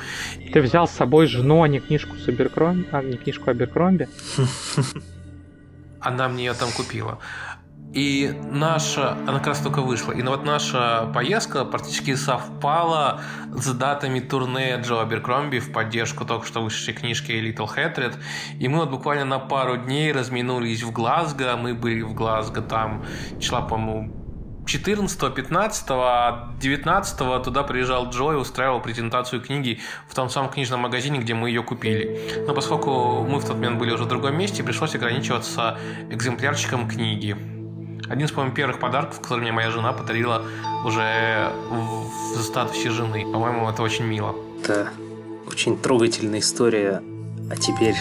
Ты 0.51 0.61
взял 0.61 0.88
с 0.88 0.91
собой 0.91 1.28
жену, 1.28 1.64
а 1.64 1.68
не 1.68 1.80
книжку 1.80 2.16
с 2.18 2.28
Аберкромби, 2.28 2.88
а 2.91 3.01
не 3.01 3.18
книжку 3.18 3.49
Аберкромби? 3.49 4.09
Она 6.01 6.28
мне 6.28 6.45
ее 6.45 6.53
там 6.53 6.70
купила. 6.76 7.20
И 7.94 8.36
наша, 8.50 9.12
она 9.28 9.38
как 9.38 9.48
раз 9.48 9.60
только 9.60 9.82
вышла, 9.82 10.12
и 10.14 10.22
вот 10.24 10.44
наша 10.44 11.12
поездка 11.14 11.64
практически 11.64 12.16
совпала 12.16 13.22
с 13.52 13.72
датами 13.72 14.20
турне 14.20 14.82
Джо 14.82 15.02
Аберкромби 15.02 15.60
в 15.60 15.72
поддержку 15.72 16.26
только 16.26 16.48
что 16.48 16.64
вышедшей 16.64 16.96
книжки 16.96 17.32
Little 17.32 17.70
Hatred. 17.70 18.16
И 18.60 18.68
мы 18.68 18.80
вот 18.80 18.89
буквально 18.89 19.26
на 19.26 19.39
пару 19.39 19.78
дней 19.78 20.12
разминулись 20.12 20.82
в 20.82 20.91
Глазго, 20.91 21.56
мы 21.56 21.76
были 21.76 22.02
в 22.02 22.16
Глазго 22.16 22.62
там 22.62 23.06
числа, 23.39 23.62
по-моему, 23.62 24.12
14, 24.66 25.36
15, 25.36 25.86
а 25.89 26.54
19 26.60 27.44
туда 27.44 27.64
приезжал 27.64 28.10
Джо 28.10 28.32
и 28.32 28.36
устраивал 28.36 28.82
презентацию 28.82 29.41
книги 29.41 29.82
в 30.08 30.16
том 30.16 30.30
самом 30.30 30.50
книжном 30.50 30.80
магазине, 30.80 31.20
где 31.20 31.36
мы 31.36 31.50
ее 31.50 31.62
купили. 31.62 32.44
Но 32.48 32.56
поскольку 32.56 33.24
мы 33.24 33.39
в 33.39 33.46
тот 33.46 33.58
момент 33.58 33.78
были 33.78 33.91
уже 33.91 34.06
в 34.06 34.08
другом 34.08 34.36
месте, 34.36 34.64
пришлось 34.64 34.96
ограничиваться 34.96 35.78
экземплярчиком 36.10 36.88
книги. 36.88 37.53
Один 38.14 38.28
из, 38.28 38.32
по-моему, 38.32 38.53
первых 38.53 38.80
подарков, 38.80 39.22
который 39.22 39.39
мне 39.39 39.51
моя 39.51 39.72
жена 39.72 39.91
подарила 39.91 40.43
уже 40.86 41.51
в 41.72 42.43
статусе 42.43 42.91
жены. 42.91 43.24
По-моему, 43.24 43.68
это 43.68 43.82
очень 43.82 44.05
мило. 44.05 44.36
Это 44.61 44.89
очень 45.47 45.76
трогательная 45.80 46.38
история. 46.38 47.01
А 47.49 47.55
теперь 47.55 47.95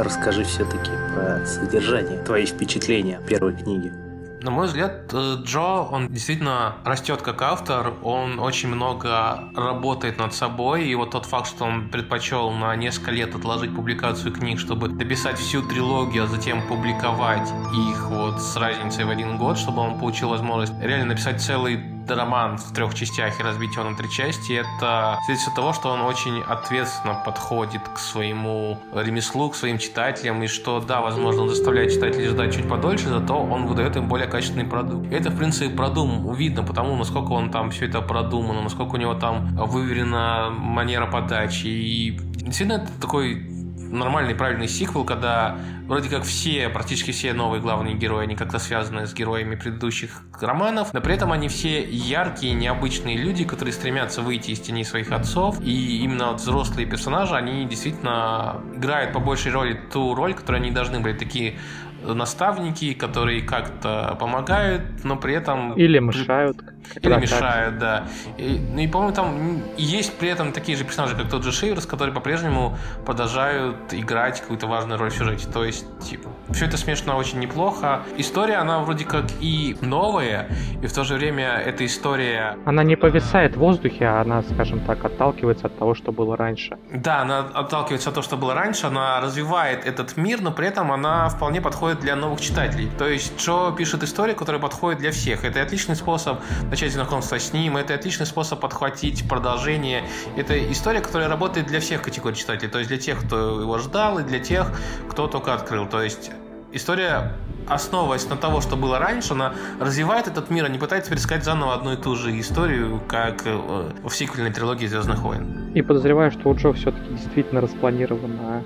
расскажи 0.00 0.42
все-таки 0.42 0.90
про 1.14 1.46
содержание, 1.46 2.18
твои 2.24 2.44
впечатления 2.44 3.20
первой 3.28 3.52
книге. 3.52 4.01
На 4.42 4.50
мой 4.50 4.66
взгляд, 4.66 5.12
э, 5.12 5.36
Джо, 5.44 5.86
он 5.88 6.08
действительно 6.08 6.74
растет 6.84 7.22
как 7.22 7.42
автор, 7.42 7.94
он 8.02 8.40
очень 8.40 8.68
много 8.68 9.44
работает 9.54 10.18
над 10.18 10.34
собой, 10.34 10.88
и 10.88 10.94
вот 10.96 11.12
тот 11.12 11.26
факт, 11.26 11.46
что 11.46 11.64
он 11.64 11.88
предпочел 11.88 12.50
на 12.50 12.74
несколько 12.74 13.12
лет 13.12 13.36
отложить 13.36 13.72
публикацию 13.74 14.32
книг, 14.32 14.58
чтобы 14.58 14.88
дописать 14.88 15.38
всю 15.38 15.62
трилогию, 15.62 16.24
а 16.24 16.26
затем 16.26 16.66
публиковать 16.66 17.48
их 17.72 18.08
вот 18.08 18.42
с 18.42 18.56
разницей 18.56 19.04
в 19.04 19.10
один 19.10 19.38
год, 19.38 19.58
чтобы 19.58 19.80
он 19.80 20.00
получил 20.00 20.30
возможность 20.30 20.72
реально 20.80 21.06
написать 21.06 21.40
целый 21.40 21.91
роман 22.08 22.58
в 22.58 22.72
трех 22.72 22.94
частях 22.94 23.40
и 23.40 23.42
разбить 23.42 23.74
его 23.74 23.88
на 23.88 23.96
три 23.96 24.10
части, 24.10 24.52
это 24.52 25.18
свидетельство 25.24 25.54
того, 25.54 25.72
что 25.72 25.90
он 25.90 26.00
очень 26.00 26.40
ответственно 26.42 27.14
подходит 27.24 27.82
к 27.88 27.98
своему 27.98 28.78
ремеслу, 28.94 29.50
к 29.50 29.56
своим 29.56 29.78
читателям, 29.78 30.42
и 30.42 30.46
что, 30.46 30.80
да, 30.80 31.00
возможно, 31.00 31.42
он 31.42 31.48
заставляет 31.48 31.92
читателей 31.92 32.28
ждать 32.28 32.54
чуть 32.54 32.68
подольше, 32.68 33.08
зато 33.08 33.36
он 33.36 33.66
выдает 33.66 33.96
им 33.96 34.08
более 34.08 34.28
качественный 34.28 34.64
продукт. 34.64 35.10
И 35.10 35.14
это, 35.14 35.30
в 35.30 35.36
принципе, 35.36 35.74
продум 35.74 36.32
видно, 36.34 36.62
потому 36.62 36.96
насколько 36.96 37.32
он 37.32 37.50
там 37.50 37.70
все 37.70 37.86
это 37.86 38.00
продумано, 38.00 38.62
насколько 38.62 38.94
у 38.94 38.98
него 38.98 39.14
там 39.14 39.54
выверена 39.56 40.50
манера 40.50 41.06
подачи. 41.06 41.66
И 41.66 42.18
действительно, 42.32 42.82
это 42.82 43.00
такой 43.00 43.61
нормальный, 43.92 44.34
правильный 44.34 44.68
сиквел, 44.68 45.04
когда 45.04 45.56
вроде 45.86 46.08
как 46.08 46.24
все, 46.24 46.68
практически 46.68 47.10
все 47.10 47.32
новые 47.32 47.60
главные 47.60 47.94
герои, 47.94 48.24
они 48.24 48.34
как-то 48.34 48.58
связаны 48.58 49.06
с 49.06 49.14
героями 49.14 49.54
предыдущих 49.54 50.22
романов, 50.40 50.92
но 50.92 51.00
при 51.00 51.14
этом 51.14 51.32
они 51.32 51.48
все 51.48 51.82
яркие, 51.82 52.54
необычные 52.54 53.16
люди, 53.16 53.44
которые 53.44 53.72
стремятся 53.72 54.22
выйти 54.22 54.52
из 54.52 54.60
тени 54.60 54.84
своих 54.84 55.12
отцов, 55.12 55.60
и 55.60 56.02
именно 56.02 56.32
вот 56.32 56.40
взрослые 56.40 56.86
персонажи, 56.86 57.34
они 57.34 57.64
действительно 57.66 58.62
играют 58.74 59.12
по 59.12 59.20
большей 59.20 59.52
роли 59.52 59.78
ту 59.92 60.14
роль, 60.14 60.34
которую 60.34 60.62
они 60.62 60.70
должны 60.70 61.00
быть, 61.00 61.18
такие 61.18 61.58
наставники, 62.04 62.94
которые 62.94 63.42
как-то 63.42 64.16
помогают, 64.18 65.04
но 65.04 65.16
при 65.16 65.34
этом... 65.34 65.74
Или 65.74 65.98
мешают. 65.98 66.58
Или 67.00 67.14
мешают, 67.14 67.78
да. 67.78 68.04
И, 68.38 68.60
ну 68.72 68.80
и, 68.80 68.88
по-моему, 68.88 69.14
там 69.14 69.62
есть 69.76 70.18
при 70.18 70.28
этом 70.28 70.52
такие 70.52 70.76
же 70.76 70.84
персонажи, 70.84 71.16
как 71.16 71.28
тот 71.30 71.44
же 71.44 71.52
Шейверс, 71.52 71.86
которые 71.86 72.14
по-прежнему 72.14 72.76
продолжают 73.06 73.76
играть 73.92 74.40
какую-то 74.40 74.66
важную 74.66 74.98
роль 74.98 75.10
в 75.10 75.14
сюжете. 75.14 75.46
То 75.48 75.64
есть, 75.64 75.86
типа, 76.00 76.28
все 76.50 76.66
это 76.66 76.76
смешно 76.76 77.16
очень 77.16 77.38
неплохо. 77.38 78.02
История, 78.16 78.56
она 78.56 78.80
вроде 78.80 79.04
как 79.04 79.26
и 79.40 79.76
новая, 79.80 80.48
и 80.82 80.86
в 80.86 80.92
то 80.92 81.04
же 81.04 81.14
время 81.14 81.62
эта 81.64 81.86
история... 81.86 82.56
Она 82.66 82.82
не 82.82 82.96
повисает 82.96 83.56
в 83.56 83.58
воздухе, 83.58 84.06
а 84.06 84.20
она, 84.22 84.42
скажем 84.42 84.80
так, 84.80 85.04
отталкивается 85.04 85.66
от 85.66 85.78
того, 85.78 85.94
что 85.94 86.12
было 86.12 86.36
раньше. 86.36 86.76
Да, 86.92 87.22
она 87.22 87.40
отталкивается 87.54 88.08
от 88.08 88.16
того, 88.16 88.24
что 88.24 88.36
было 88.36 88.54
раньше, 88.54 88.86
она 88.86 89.20
развивает 89.20 89.86
этот 89.86 90.16
мир, 90.16 90.40
но 90.40 90.50
при 90.50 90.66
этом 90.66 90.90
она 90.90 91.28
вполне 91.28 91.60
подходит 91.60 91.91
для 91.94 92.16
новых 92.16 92.40
читателей. 92.40 92.90
То 92.98 93.08
есть 93.08 93.38
Джо 93.38 93.72
пишет 93.76 94.02
историю, 94.02 94.36
которая 94.36 94.60
подходит 94.60 95.00
для 95.00 95.12
всех. 95.12 95.44
Это 95.44 95.62
отличный 95.62 95.96
способ 95.96 96.40
начать 96.70 96.92
знакомство 96.92 97.38
с 97.38 97.52
ним, 97.52 97.76
это 97.76 97.94
отличный 97.94 98.26
способ 98.26 98.60
подхватить 98.60 99.28
продолжение. 99.28 100.04
Это 100.36 100.54
история, 100.70 101.00
которая 101.00 101.28
работает 101.28 101.66
для 101.66 101.80
всех 101.80 102.02
категорий 102.02 102.36
читателей. 102.36 102.70
То 102.70 102.78
есть 102.78 102.88
для 102.88 102.98
тех, 102.98 103.24
кто 103.24 103.60
его 103.60 103.78
ждал, 103.78 104.18
и 104.18 104.22
для 104.22 104.38
тех, 104.38 104.70
кто 105.08 105.26
только 105.26 105.54
открыл. 105.54 105.86
То 105.86 106.02
есть 106.02 106.30
история, 106.72 107.32
основываясь 107.68 108.28
на 108.28 108.36
того, 108.36 108.60
что 108.60 108.76
было 108.76 108.98
раньше, 108.98 109.34
она 109.34 109.54
развивает 109.80 110.26
этот 110.26 110.50
мир, 110.50 110.64
а 110.64 110.68
не 110.68 110.78
пытается 110.78 111.10
пересказать 111.10 111.44
заново 111.44 111.74
одну 111.74 111.92
и 111.92 111.96
ту 111.96 112.16
же 112.16 112.38
историю, 112.38 113.00
как 113.08 113.42
э, 113.44 113.92
в 114.02 114.10
сиквельной 114.10 114.52
трилогии 114.52 114.86
«Звездных 114.86 115.20
войн». 115.20 115.72
И 115.74 115.82
подозреваю, 115.82 116.30
что 116.30 116.48
у 116.48 116.54
Джо 116.54 116.72
все-таки 116.72 117.08
действительно 117.10 117.60
распланировано 117.60 118.64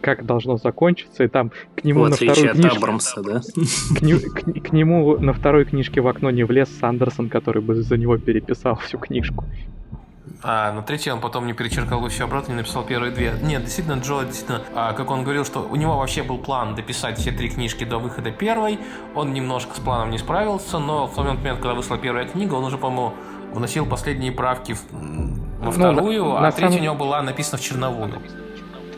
как 0.00 0.24
должно 0.26 0.56
закончиться, 0.56 1.24
и 1.24 1.28
там 1.28 1.50
к 1.76 1.84
нему 1.84 2.04
в 2.04 2.08
на 2.08 2.16
второй 2.16 2.48
книжке... 2.48 2.76
Абрамса, 2.78 3.22
да? 3.22 3.40
К, 3.96 4.02
не, 4.02 4.14
к, 4.14 4.68
к 4.68 4.72
нему 4.72 5.18
на 5.18 5.32
второй 5.32 5.64
книжке 5.64 6.00
в 6.00 6.08
окно 6.08 6.30
не 6.30 6.44
влез 6.44 6.68
Сандерсон, 6.80 7.28
который 7.28 7.62
бы 7.62 7.74
за 7.74 7.96
него 7.96 8.16
переписал 8.18 8.76
всю 8.76 8.98
книжку. 8.98 9.44
А 10.42 10.72
на 10.72 10.82
третьей 10.82 11.12
он 11.12 11.20
потом 11.20 11.46
не 11.46 11.52
перечеркал 11.52 12.06
все 12.08 12.24
обратно, 12.24 12.52
не 12.52 12.58
написал 12.58 12.82
первые 12.84 13.12
две. 13.12 13.34
Нет, 13.42 13.62
действительно, 13.62 14.00
Джо, 14.00 14.24
действительно, 14.24 14.62
а, 14.74 14.92
как 14.94 15.10
он 15.10 15.22
говорил, 15.22 15.44
что 15.44 15.60
у 15.60 15.76
него 15.76 15.98
вообще 15.98 16.22
был 16.22 16.38
план 16.38 16.74
дописать 16.74 17.18
все 17.18 17.30
три 17.30 17.50
книжки 17.50 17.84
до 17.84 17.98
выхода 17.98 18.30
первой. 18.30 18.78
Он 19.14 19.34
немножко 19.34 19.76
с 19.76 19.80
планом 19.80 20.10
не 20.10 20.18
справился, 20.18 20.78
но 20.78 21.06
в 21.06 21.14
тот 21.14 21.26
момент, 21.26 21.60
когда 21.60 21.74
вышла 21.74 21.98
первая 21.98 22.26
книга, 22.26 22.54
он 22.54 22.64
уже, 22.64 22.78
по-моему, 22.78 23.12
вносил 23.52 23.84
последние 23.84 24.32
правки 24.32 24.72
в, 24.72 24.82
во 25.60 25.70
вторую, 25.72 26.24
ну, 26.24 26.36
а 26.36 26.40
на 26.40 26.52
третья 26.52 26.70
самом... 26.70 26.80
у 26.80 26.84
него 26.84 26.94
была 26.94 27.22
написана 27.22 27.58
в 27.58 27.62
черновую. 27.62 28.14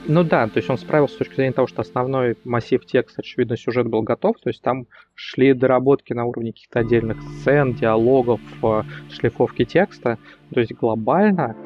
Ну 0.06 0.24
да, 0.24 0.46
то 0.48 0.56
есть 0.56 0.68
он 0.68 0.78
справился 0.78 1.14
с 1.14 1.18
точки 1.18 1.36
зрения 1.36 1.52
того, 1.52 1.68
что 1.68 1.82
основной 1.82 2.36
массив 2.44 2.84
текста, 2.84 3.22
очевидно, 3.22 3.56
сюжет 3.56 3.86
был 3.86 4.02
готов, 4.02 4.36
то 4.40 4.48
есть 4.50 4.62
там 4.62 4.86
шли 5.14 5.54
доработки 5.54 6.12
на 6.12 6.24
уровне 6.24 6.52
каких-то 6.52 6.80
отдельных 6.80 7.18
сцен, 7.22 7.74
диалогов, 7.74 8.40
э, 8.62 8.82
шлифовки 9.10 9.64
текста, 9.64 10.18
то 10.52 10.60
есть 10.60 10.72
глобально 10.74 11.56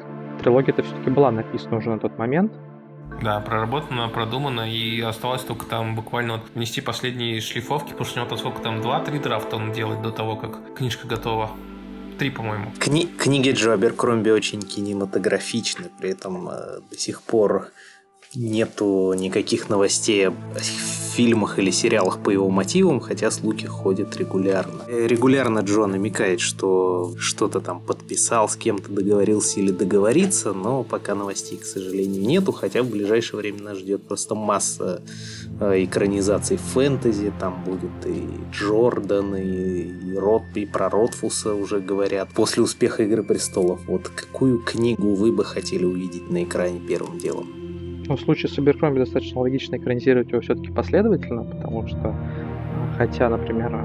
трилогия-то 0.41 0.83
все-таки 0.83 1.09
была 1.09 1.31
написана 1.31 1.77
уже 1.77 1.89
на 1.89 1.99
тот 1.99 2.17
момент, 2.17 2.53
да, 3.21 3.39
проработано, 3.39 4.07
продумано, 4.09 4.71
и 4.71 5.01
осталось 5.01 5.41
только 5.41 5.65
там 5.65 5.95
буквально 5.95 6.33
вот 6.33 6.43
внести 6.53 6.81
последние 6.81 7.41
шлифовки, 7.41 7.89
потому 7.89 8.05
что 8.05 8.19
у 8.19 8.23
него 8.23 8.29
там 8.29 8.37
сколько 8.37 8.61
там, 8.61 8.81
два-три 8.81 9.17
драфта 9.17 9.55
он 9.55 9.71
делает 9.71 10.01
до 10.03 10.11
того, 10.11 10.35
как 10.35 10.75
книжка 10.75 11.07
готова. 11.07 11.51
Три, 12.19 12.29
по-моему. 12.29 12.71
Кни- 12.79 13.07
книги 13.15 13.51
Джо 13.51 13.73
Аберкромби 13.73 14.29
очень 14.29 14.61
кинематографичны, 14.61 15.89
при 15.99 16.11
этом 16.11 16.49
э, 16.49 16.79
до 16.89 16.97
сих 16.97 17.21
пор 17.21 17.69
нету 18.37 19.13
никаких 19.13 19.69
новостей 19.69 20.29
о 20.29 20.33
фильмах 21.17 21.57
или 21.57 21.71
сериалах 21.71 22.21
по 22.21 22.29
его 22.29 22.49
мотивам, 22.49 22.99
хотя 22.99 23.31
слухи 23.31 23.65
ходят 23.65 24.15
регулярно. 24.17 24.83
Э, 24.87 25.07
регулярно 25.07 25.59
Джо 25.59 25.87
намекает, 25.87 26.39
что 26.39 27.15
что-то 27.17 27.59
там 27.59 27.81
подписал, 27.81 28.47
с 28.47 28.55
кем-то 28.55 28.91
договорился 28.91 29.59
или 29.59 29.71
договорится, 29.71 30.53
но 30.53 30.83
пока 30.83 31.15
новостей, 31.15 31.57
к 31.57 31.65
сожалению, 31.65 32.21
нету, 32.21 32.51
хотя 32.51 32.83
в 32.83 32.89
ближайшее 32.89 33.39
время 33.39 33.63
нас 33.63 33.79
ждет 33.79 34.03
просто 34.07 34.35
масса 34.35 35.01
э, 35.59 35.83
экранизаций 35.85 36.57
фэнтези, 36.57 37.33
там 37.39 37.63
будет 37.65 38.05
и 38.05 38.29
Джордан, 38.51 39.35
и, 39.35 40.15
Рот, 40.15 40.43
и 40.53 40.67
про 40.67 40.87
Ротфуса 40.87 41.55
уже 41.55 41.79
говорят. 41.79 42.29
После 42.35 42.61
успеха 42.61 43.01
Игры 43.01 43.23
Престолов, 43.23 43.79
вот 43.87 44.07
какую 44.07 44.59
книгу 44.59 45.15
вы 45.15 45.31
бы 45.31 45.43
хотели 45.43 45.85
увидеть 45.85 46.29
на 46.29 46.43
экране 46.43 46.79
первым 46.79 47.17
делом? 47.17 47.66
Ну, 48.07 48.15
в 48.15 48.21
случае 48.21 48.49
с 48.49 48.57
Аберкромби 48.57 48.99
достаточно 48.99 49.41
логично 49.41 49.75
экранизировать 49.75 50.29
его 50.31 50.39
все-таки 50.41 50.71
последовательно, 50.71 51.43
потому 51.43 51.87
что, 51.87 52.15
хотя, 52.97 53.29
например, 53.29 53.77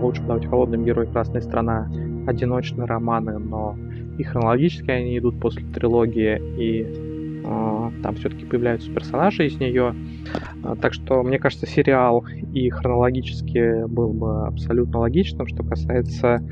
лучше 0.00 0.20
подавать 0.20 0.46
холодным 0.46 0.84
герой 0.84 1.06
Красная 1.06 1.40
страна 1.40 1.90
одиночные 2.26 2.86
романы, 2.86 3.38
но 3.38 3.76
и 4.18 4.22
хронологически 4.22 4.90
они 4.90 5.16
идут 5.16 5.40
после 5.40 5.64
трилогии, 5.64 6.38
и 6.58 6.82
э, 7.42 7.90
там 8.02 8.14
все-таки 8.16 8.44
появляются 8.44 8.92
персонажи 8.92 9.46
из 9.46 9.58
нее. 9.58 9.94
Так 10.82 10.92
что, 10.92 11.22
мне 11.22 11.38
кажется, 11.38 11.66
сериал 11.66 12.26
и 12.52 12.68
хронологически 12.68 13.86
был 13.86 14.12
бы 14.12 14.46
абсолютно 14.46 14.98
логичным. 14.98 15.46
Что 15.46 15.62
касается 15.62 16.42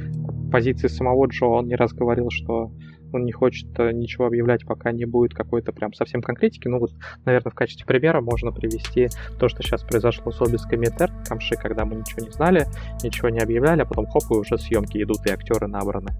позиции 0.51 0.89
самого 0.89 1.27
Джо, 1.27 1.45
он 1.45 1.67
не 1.69 1.75
раз 1.75 1.93
говорил, 1.93 2.31
что 2.31 2.71
он 3.13 3.25
не 3.25 3.33
хочет 3.33 3.67
э, 3.79 3.93
ничего 3.93 4.27
объявлять, 4.27 4.67
пока 4.67 4.93
не 4.93 5.05
будет 5.05 5.35
какой-то 5.35 5.73
прям 5.73 5.93
совсем 5.93 6.23
конкретики. 6.23 6.69
Ну 6.69 6.79
вот, 6.79 6.93
наверное, 7.25 7.51
в 7.51 7.55
качестве 7.55 7.87
примера 7.87 8.21
можно 8.21 8.53
привести 8.53 9.09
то, 9.39 9.49
что 9.49 9.63
сейчас 9.63 9.83
произошло 9.83 10.31
с 10.33 10.41
Обиской 10.41 10.79
Метер, 10.79 11.11
Камши, 11.27 11.57
когда 11.57 11.85
мы 11.85 11.97
ничего 11.97 12.25
не 12.25 12.33
знали, 12.33 12.67
ничего 13.03 13.29
не 13.29 13.41
объявляли, 13.41 13.83
а 13.83 13.87
потом 13.87 14.07
хоп, 14.07 14.25
и 14.31 14.35
уже 14.35 14.59
съемки 14.59 15.03
идут, 15.03 15.27
и 15.27 15.31
актеры 15.31 15.67
набраны. 15.67 16.13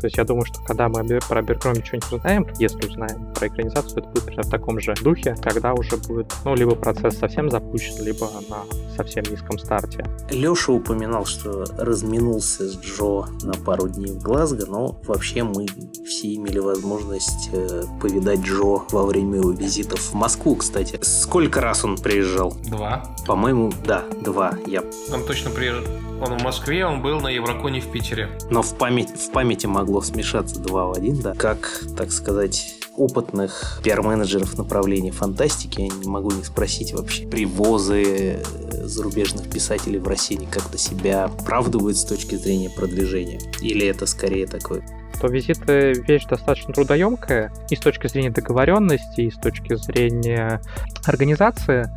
То 0.00 0.06
есть 0.06 0.16
я 0.16 0.24
думаю, 0.24 0.44
что 0.44 0.60
когда 0.64 0.88
мы 0.88 1.04
про 1.28 1.42
Беркроме 1.42 1.84
что-нибудь 1.84 2.12
узнаем, 2.12 2.46
если 2.58 2.86
узнаем 2.86 3.32
про 3.32 3.48
экранизацию, 3.48 4.02
это 4.02 4.08
будет 4.08 4.46
в 4.46 4.50
таком 4.50 4.80
же 4.80 4.94
духе, 5.02 5.36
когда 5.40 5.72
уже 5.72 5.96
будет, 5.96 6.32
ну, 6.44 6.54
либо 6.54 6.74
процесс 6.74 7.16
совсем 7.16 7.48
запущен, 7.48 8.02
либо 8.04 8.28
на 8.50 8.64
совсем 8.96 9.24
низком 9.30 9.58
старте. 9.58 10.04
Леша 10.30 10.72
упоминал, 10.72 11.24
что 11.24 11.64
разминулся 11.78 12.68
с 12.68 12.78
Джо 12.80 13.26
на 13.42 13.52
пару 13.64 13.88
дней 13.88 14.12
в 14.12 14.22
Глазго, 14.22 14.66
но 14.66 15.00
вообще 15.06 15.42
мы 15.42 15.66
все 16.04 16.23
имели 16.24 16.58
возможность 16.58 17.50
э, 17.52 17.84
повидать 18.00 18.40
Джо 18.40 18.82
во 18.90 19.04
время 19.04 19.38
его 19.38 19.50
визитов 19.50 20.00
в 20.00 20.14
Москву, 20.14 20.56
кстати. 20.56 20.98
Сколько 21.02 21.60
раз 21.60 21.84
он 21.84 21.96
приезжал? 21.96 22.54
Два. 22.64 23.14
По-моему, 23.26 23.72
да, 23.84 24.04
два. 24.20 24.58
Я... 24.66 24.82
Он 25.12 25.24
точно 25.26 25.50
приезжал. 25.50 25.84
Он 26.20 26.38
в 26.38 26.42
Москве, 26.42 26.86
он 26.86 27.02
был 27.02 27.20
на 27.20 27.28
Евроконе 27.28 27.80
в 27.80 27.90
Питере. 27.90 28.30
Но 28.50 28.62
в, 28.62 28.74
память, 28.76 29.10
в 29.10 29.30
памяти 29.32 29.66
могло 29.66 30.00
смешаться 30.00 30.60
два 30.60 30.86
в 30.86 30.92
один, 30.92 31.20
да. 31.20 31.34
Как, 31.34 31.82
так 31.96 32.12
сказать, 32.12 32.76
опытных 32.96 33.80
пиар-менеджеров 33.82 34.56
направления 34.56 35.10
фантастики, 35.10 35.82
я 35.82 35.88
не 35.88 36.08
могу 36.08 36.30
не 36.30 36.44
спросить 36.44 36.92
вообще, 36.92 37.26
привозы 37.26 38.02
э, 38.04 38.42
зарубежных 38.84 39.50
писателей 39.50 39.98
в 39.98 40.08
России 40.08 40.48
как-то 40.50 40.78
себя 40.78 41.24
оправдывают 41.24 41.96
с 41.96 42.04
точки 42.04 42.36
зрения 42.36 42.70
продвижения? 42.70 43.40
Или 43.60 43.86
это 43.86 44.06
скорее 44.06 44.46
такой 44.46 44.82
то 45.20 45.28
визиты 45.28 45.92
вещь 46.06 46.26
достаточно 46.26 46.74
трудоемкая 46.74 47.52
и 47.70 47.76
с 47.76 47.80
точки 47.80 48.08
зрения 48.08 48.30
договоренности, 48.30 49.22
и 49.22 49.30
с 49.30 49.36
точки 49.36 49.74
зрения 49.76 50.60
организации. 51.06 51.88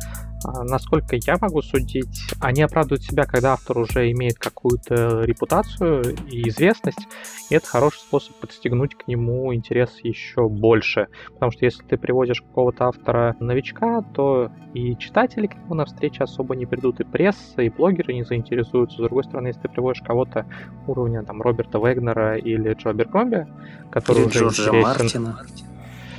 А, 0.44 0.62
насколько 0.62 1.16
я 1.16 1.36
могу 1.40 1.62
судить, 1.62 2.32
они 2.40 2.62
оправдывают 2.62 3.02
себя, 3.02 3.24
когда 3.24 3.54
автор 3.54 3.78
уже 3.78 4.10
имеет 4.12 4.38
какую-то 4.38 5.22
репутацию 5.22 6.16
и 6.28 6.48
известность, 6.48 7.08
и 7.50 7.54
это 7.54 7.66
хороший 7.66 7.98
способ 7.98 8.36
подстегнуть 8.36 8.94
к 8.94 9.08
нему 9.08 9.52
интерес 9.54 9.98
еще 10.02 10.48
больше. 10.48 11.08
Потому 11.32 11.50
что 11.52 11.64
если 11.64 11.82
ты 11.84 11.96
приводишь 11.96 12.42
какого-то 12.42 12.86
автора 12.86 13.36
новичка, 13.40 14.02
то 14.14 14.50
и 14.74 14.96
читатели 14.96 15.46
к 15.46 15.54
нему 15.56 15.74
на 15.74 15.86
встречи 15.86 16.22
особо 16.22 16.54
не 16.54 16.66
придут, 16.66 17.00
и 17.00 17.04
пресса, 17.04 17.62
и 17.62 17.68
блогеры 17.68 18.14
не 18.14 18.24
заинтересуются. 18.24 18.98
С 18.98 19.00
другой 19.00 19.24
стороны, 19.24 19.48
если 19.48 19.62
ты 19.62 19.68
приводишь 19.68 20.02
кого-то 20.02 20.46
уровня 20.86 21.24
там 21.24 21.42
Роберта 21.42 21.78
Вегнера 21.78 22.36
или 22.36 22.74
Джо 22.74 22.92
Беркромби, 22.92 23.46
который 23.90 24.22
или 24.22 24.28
уже 24.28 24.38
Джорджа 24.38 24.68
интересен... 24.68 25.22
Мартина. 25.22 25.46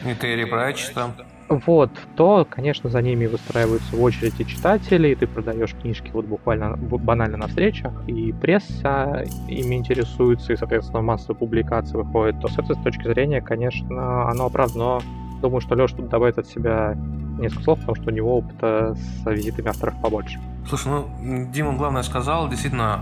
И 0.05 0.15
Терри 0.15 0.45
Пратчета 0.45 1.13
вот, 1.49 1.91
то, 2.15 2.45
конечно, 2.49 2.89
за 2.89 3.01
ними 3.01 3.25
выстраиваются 3.25 3.95
в 3.95 4.01
очереди 4.01 4.43
читатели, 4.43 5.09
и 5.09 5.15
ты 5.15 5.27
продаешь 5.27 5.73
книжки 5.73 6.11
вот 6.13 6.25
буквально 6.25 6.77
банально 6.77 7.37
на 7.37 7.47
встречах, 7.47 7.91
и 8.07 8.31
пресса 8.31 9.25
ими 9.47 9.75
интересуется, 9.75 10.53
и, 10.53 10.55
соответственно, 10.55 11.01
массовые 11.01 11.37
публикации 11.37 11.97
выходят, 11.97 12.39
то 12.39 12.47
с 12.47 12.57
этой 12.57 12.75
точки 12.83 13.03
зрения, 13.03 13.41
конечно, 13.41 14.29
оно 14.29 14.45
оправдано. 14.45 14.99
Думаю, 15.41 15.61
что 15.61 15.75
Леша 15.75 15.95
тут 15.95 16.09
добавит 16.09 16.37
от 16.37 16.47
себя 16.47 16.95
несколько 17.39 17.63
слов, 17.63 17.79
потому 17.79 17.95
что 17.95 18.11
у 18.11 18.13
него 18.13 18.37
опыта 18.37 18.95
с 18.95 19.29
визитами 19.29 19.69
авторов 19.69 19.99
побольше. 20.01 20.39
Слушай, 20.67 20.91
ну, 21.21 21.47
Дима 21.51 21.73
главное 21.73 22.03
сказал, 22.03 22.49
действительно, 22.49 22.99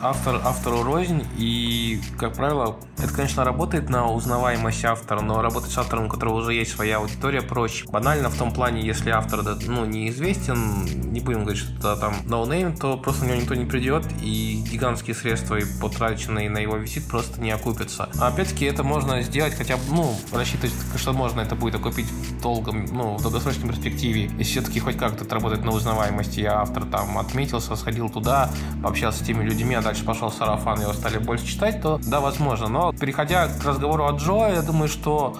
автор 0.00 0.40
автору 0.44 0.82
рознь, 0.82 1.24
и, 1.36 2.00
как 2.18 2.34
правило, 2.34 2.76
это, 2.98 3.12
конечно, 3.12 3.44
работает 3.44 3.88
на 3.88 4.10
узнаваемость 4.10 4.84
автора, 4.84 5.20
но 5.20 5.40
работать 5.40 5.70
с 5.70 5.78
автором, 5.78 6.06
у 6.06 6.08
которого 6.08 6.34
уже 6.34 6.54
есть 6.54 6.72
своя 6.72 6.98
аудитория, 6.98 7.42
проще. 7.42 7.86
Банально 7.88 8.28
в 8.28 8.36
том 8.36 8.52
плане, 8.52 8.84
если 8.84 9.10
автор 9.10 9.42
ну, 9.66 9.84
неизвестен, 9.84 10.84
не 11.12 11.20
будем 11.20 11.44
говорить, 11.44 11.62
что 11.62 11.96
там 11.96 12.14
noname, 12.26 12.68
но 12.68 12.78
то 12.78 12.96
просто 12.96 13.24
на 13.24 13.28
него 13.30 13.42
никто 13.42 13.54
не 13.54 13.64
придет, 13.64 14.04
и 14.20 14.64
гигантские 14.70 15.14
средства, 15.14 15.58
потраченные 15.80 16.50
на 16.50 16.58
его 16.58 16.76
визит, 16.76 17.06
просто 17.06 17.40
не 17.40 17.50
окупятся. 17.50 18.08
А 18.18 18.28
опять-таки 18.28 18.64
это 18.64 18.82
можно 18.82 19.22
сделать 19.22 19.54
хотя 19.54 19.76
бы, 19.76 19.82
ну, 19.90 20.16
рассчитывать, 20.32 20.74
что 20.96 21.12
можно 21.12 21.40
это 21.40 21.54
будет 21.54 21.76
окупить 21.76 22.06
в 22.06 22.40
долгом, 22.40 22.86
ну, 22.86 23.16
в 23.16 23.22
долгосрочной 23.22 23.68
перспективе, 23.68 24.30
если 24.38 24.42
все-таки 24.44 24.80
хоть 24.80 24.96
как-то 24.96 25.24
это 25.24 25.34
работает 25.34 25.64
на 25.64 25.72
узнаваемости, 25.72 26.40
и 26.40 26.44
автор 26.44 26.84
там 26.84 27.18
отметился, 27.18 27.76
сходил 27.76 28.08
туда, 28.08 28.50
пообщался 28.82 29.22
с 29.22 29.26
теми 29.26 29.44
людьми, 29.44 29.57
людьми, 29.58 29.74
а 29.74 29.82
дальше 29.82 30.04
пошел 30.04 30.30
сарафан, 30.30 30.80
его 30.80 30.92
стали 30.92 31.18
больше 31.18 31.46
читать, 31.46 31.82
то 31.82 32.00
да, 32.06 32.20
возможно. 32.20 32.68
Но 32.68 32.92
переходя 32.92 33.48
к 33.48 33.64
разговору 33.64 34.06
о 34.06 34.12
Джо, 34.12 34.48
я 34.54 34.62
думаю, 34.62 34.88
что 34.88 35.36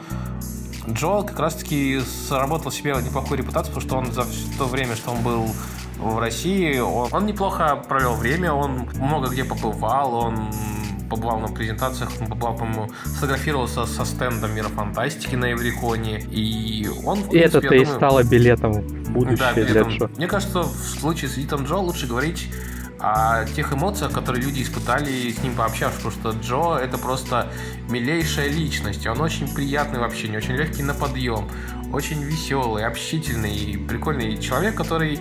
Джо 0.89 1.23
как 1.23 1.39
раз-таки 1.39 2.01
заработал 2.29 2.73
себе 2.73 2.97
неплохую 3.05 3.39
репутацию, 3.39 3.75
потому 3.75 3.87
что 3.87 3.97
он 3.97 4.13
за 4.13 4.25
то 4.59 4.65
время, 4.65 4.97
что 4.97 5.13
он 5.13 5.23
был 5.23 5.47
в 5.99 6.19
России, 6.19 6.79
он, 6.79 7.09
он 7.13 7.27
неплохо 7.27 7.77
провел 7.89 8.15
время, 8.15 8.53
он 8.53 8.89
много 8.97 9.29
где 9.29 9.45
побывал, 9.45 10.15
он 10.15 10.51
побывал 11.09 11.39
на 11.39 11.49
презентациях, 11.49 12.11
он 12.21 12.27
побывал, 12.27 12.57
по-моему, 12.57 12.91
сфотографировался 13.05 13.87
со 13.87 14.05
стендом 14.05 14.55
мира 14.55 14.69
фантастики 14.69 15.37
на 15.37 15.47
Евриконе, 15.47 16.21
и 16.21 16.89
он... 17.05 17.21
И 17.31 17.39
это-то 17.39 17.75
и 17.75 17.85
стало 17.85 18.25
билетом 18.25 18.73
в 18.73 19.11
будущее 19.11 19.39
да, 19.39 19.53
билетом. 19.53 19.89
для 19.89 19.99
Джо. 19.99 20.11
Мне 20.17 20.27
кажется, 20.27 20.63
в 20.63 21.01
случае 21.01 21.31
с 21.31 21.37
Витом 21.37 21.65
Джо 21.65 21.77
лучше 21.77 22.07
говорить 22.07 22.49
о 23.01 23.45
тех 23.45 23.73
эмоциях, 23.73 24.13
которые 24.13 24.43
люди 24.43 24.63
испытали 24.63 25.31
с 25.31 25.43
ним 25.43 25.55
пообщавшись, 25.55 26.03
потому 26.03 26.15
что 26.15 26.31
Джо 26.41 26.79
это 26.79 26.99
просто 26.99 27.51
милейшая 27.89 28.49
личность, 28.49 29.07
он 29.07 29.21
очень 29.21 29.53
приятный 29.55 30.01
в 30.01 30.03
общении, 30.03 30.37
очень 30.37 30.55
легкий 30.55 30.83
на 30.83 30.95
подъем, 30.95 31.49
очень 31.93 32.23
веселый, 32.23 32.85
общительный, 32.85 33.79
прикольный 33.89 34.37
человек, 34.39 34.75
который 34.75 35.21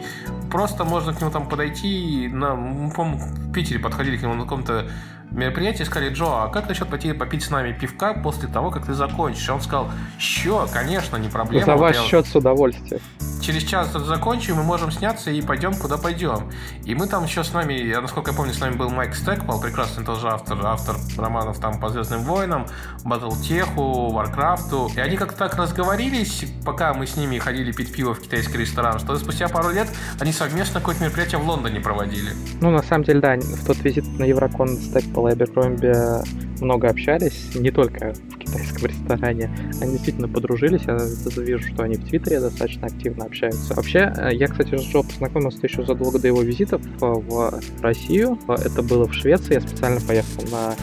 просто 0.51 0.83
можно 0.83 1.13
к 1.13 1.21
нему 1.21 1.31
там 1.31 1.47
подойти, 1.47 2.29
на, 2.31 2.55
мы, 2.55 2.89
в 2.89 3.51
Питере 3.53 3.79
подходили 3.79 4.17
к 4.17 4.21
нему 4.21 4.33
на 4.33 4.43
каком-то 4.43 4.89
мероприятии 5.31 5.83
сказали, 5.83 6.13
Джо, 6.13 6.43
а 6.43 6.47
как 6.49 6.67
насчет 6.67 6.87
пойти 6.87 7.13
попить 7.13 7.43
с 7.43 7.49
нами 7.49 7.71
пивка 7.73 8.13
после 8.13 8.47
того, 8.47 8.71
как 8.71 8.85
ты 8.85 8.93
закончишь? 8.93 9.49
Он 9.49 9.61
сказал, 9.61 9.89
что, 10.17 10.67
конечно, 10.71 11.17
не 11.17 11.29
проблема. 11.29 11.65
За 11.65 11.75
ваш 11.75 11.97
вот 11.97 12.05
счет 12.07 12.27
с 12.27 12.35
удовольствием. 12.35 13.01
Через 13.41 13.63
час 13.63 13.91
закончим, 13.93 14.55
мы 14.55 14.63
можем 14.63 14.91
сняться 14.91 15.29
и 15.29 15.41
пойдем 15.41 15.75
куда 15.75 15.97
пойдем. 15.97 16.49
И 16.85 16.95
мы 16.95 17.07
там 17.07 17.23
еще 17.23 17.43
с 17.43 17.53
нами, 17.53 17.73
я, 17.73 18.01
насколько 18.01 18.31
я 18.31 18.37
помню, 18.37 18.53
с 18.53 18.59
нами 18.59 18.75
был 18.75 18.89
Майк 18.89 19.15
Стэкпол, 19.15 19.61
прекрасный 19.61 20.03
тоже 20.03 20.27
автор, 20.27 20.57
автор 20.65 20.95
романов 21.17 21.59
там 21.59 21.79
по 21.79 21.89
Звездным 21.89 22.23
войнам, 22.23 22.65
Батлтеху, 23.05 24.11
Варкрафту. 24.11 24.89
И 24.95 24.99
они 24.99 25.17
как-то 25.17 25.37
так 25.37 25.55
разговорились, 25.55 26.45
пока 26.65 26.93
мы 26.93 27.05
с 27.05 27.15
ними 27.15 27.37
ходили 27.37 27.71
пить 27.71 27.93
пиво 27.93 28.13
в 28.15 28.21
китайский 28.21 28.57
ресторан, 28.57 28.99
что 28.99 29.15
спустя 29.17 29.47
пару 29.47 29.69
лет 29.69 29.87
они 30.19 30.33
совместно 30.33 30.79
какое-то 30.79 31.03
мероприятие 31.03 31.39
в 31.39 31.47
Лондоне 31.47 31.79
проводили. 31.79 32.31
Ну, 32.59 32.71
на 32.71 32.81
самом 32.81 33.03
деле, 33.05 33.19
да, 33.19 33.35
в 33.35 33.65
тот 33.65 33.77
визит 33.83 34.05
на 34.17 34.23
Еврокон 34.23 34.69
Стэкпол 34.69 35.31
и 35.31 35.35
Аберкромби 35.35 36.63
много 36.63 36.89
общались, 36.89 37.55
не 37.55 37.71
только 37.71 38.13
в 38.13 38.37
китайском 38.37 38.87
ресторане. 38.87 39.49
Они 39.81 39.93
действительно 39.93 40.27
подружились, 40.27 40.81
я 40.87 40.97
вижу, 41.41 41.67
что 41.67 41.83
они 41.83 41.95
в 41.95 42.07
Твиттере 42.07 42.39
достаточно 42.39 42.87
активно 42.87 43.25
общаются. 43.25 43.73
Вообще, 43.75 44.13
э, 44.15 44.29
я, 44.33 44.47
кстати, 44.47 44.75
с 44.77 44.81
Джо 44.81 45.03
познакомился 45.03 45.59
еще 45.63 45.83
задолго 45.83 46.19
до 46.19 46.27
его 46.27 46.41
визитов 46.41 46.81
в 46.99 47.59
Россию. 47.81 48.37
Это 48.47 48.81
было 48.81 49.07
в 49.07 49.13
Швеции, 49.13 49.55
я 49.55 49.61
специально 49.61 49.99
поехал 50.01 50.43
на 50.51 50.75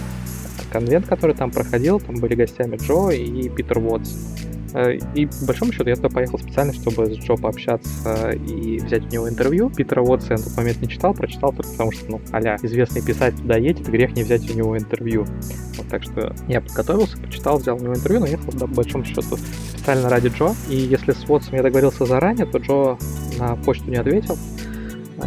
конвент, 0.72 1.06
который 1.06 1.36
там 1.36 1.50
проходил, 1.50 2.00
там 2.00 2.16
были 2.16 2.34
гостями 2.34 2.76
Джо 2.76 3.10
и 3.10 3.48
Питер 3.48 3.78
Уотс. 3.78 4.10
Э, 4.74 4.96
и, 5.14 5.26
по 5.26 5.46
большому 5.46 5.72
счету, 5.72 5.88
я 5.88 5.96
туда 5.96 6.08
поехал 6.08 6.38
специально, 6.38 6.72
чтобы 6.72 7.06
с 7.06 7.18
Джо 7.18 7.36
пообщаться 7.36 8.30
и 8.32 8.78
взять 8.80 9.04
у 9.04 9.08
него 9.08 9.28
интервью. 9.28 9.70
Питера 9.70 10.02
Уотса 10.02 10.32
я 10.32 10.36
на 10.36 10.42
тот 10.42 10.56
момент 10.56 10.82
не 10.82 10.88
читал, 10.88 11.14
прочитал 11.14 11.52
только 11.52 11.70
потому, 11.70 11.92
что, 11.92 12.10
ну, 12.10 12.20
а 12.32 12.40
известный 12.62 13.02
писатель 13.02 13.38
туда 13.38 13.56
едет, 13.56 13.88
грех 13.88 14.14
не 14.16 14.24
взять 14.24 14.50
у 14.50 14.54
него 14.54 14.76
интервью. 14.76 15.26
Вот, 15.78 15.88
так 15.88 16.02
что 16.02 16.34
я 16.48 16.60
подготовился, 16.60 17.16
почитал, 17.18 17.58
взял 17.58 17.76
у 17.76 17.80
него 17.80 17.94
интервью, 17.94 18.20
но 18.20 18.26
ехал, 18.26 18.52
да, 18.52 18.66
по 18.66 18.74
большому 18.74 19.04
счету, 19.04 19.22
специально 19.22 20.08
ради 20.08 20.28
Джо. 20.28 20.54
И 20.68 20.76
если 20.76 21.12
с 21.12 21.24
Уотсом 21.28 21.54
я 21.54 21.62
договорился 21.62 22.04
заранее, 22.04 22.46
то 22.46 22.58
Джо 22.58 22.98
на 23.38 23.56
почту 23.56 23.90
не 23.90 23.96
ответил. 23.96 24.36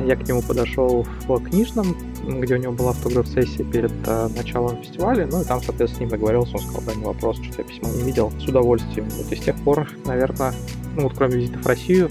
Я 0.05 0.15
к 0.15 0.27
нему 0.27 0.41
подошел 0.41 1.05
в 1.27 1.39
книжном, 1.39 1.95
где 2.25 2.55
у 2.55 2.57
него 2.57 2.73
была 2.73 2.91
автограф-сессия 2.91 3.63
перед 3.63 3.91
э, 4.05 4.27
началом 4.35 4.77
фестиваля, 4.77 5.27
ну 5.27 5.41
и 5.41 5.45
там, 5.45 5.61
соответственно, 5.61 5.87
с 5.87 5.99
ним 5.99 6.09
договорился, 6.09 6.55
он 6.55 6.61
сказал, 6.61 6.81
да, 6.85 6.95
не 6.95 7.05
вопрос, 7.05 7.37
что 7.37 7.61
я 7.61 7.63
письмо 7.63 7.89
не 7.89 8.03
видел, 8.03 8.31
с 8.39 8.47
удовольствием. 8.47 9.07
Вот 9.09 9.31
и 9.31 9.35
с 9.35 9.39
тех 9.39 9.55
пор, 9.63 9.87
наверное, 10.05 10.53
ну 10.95 11.03
вот 11.03 11.13
кроме 11.15 11.37
визита 11.37 11.59
в 11.59 11.65
Россию, 11.65 12.09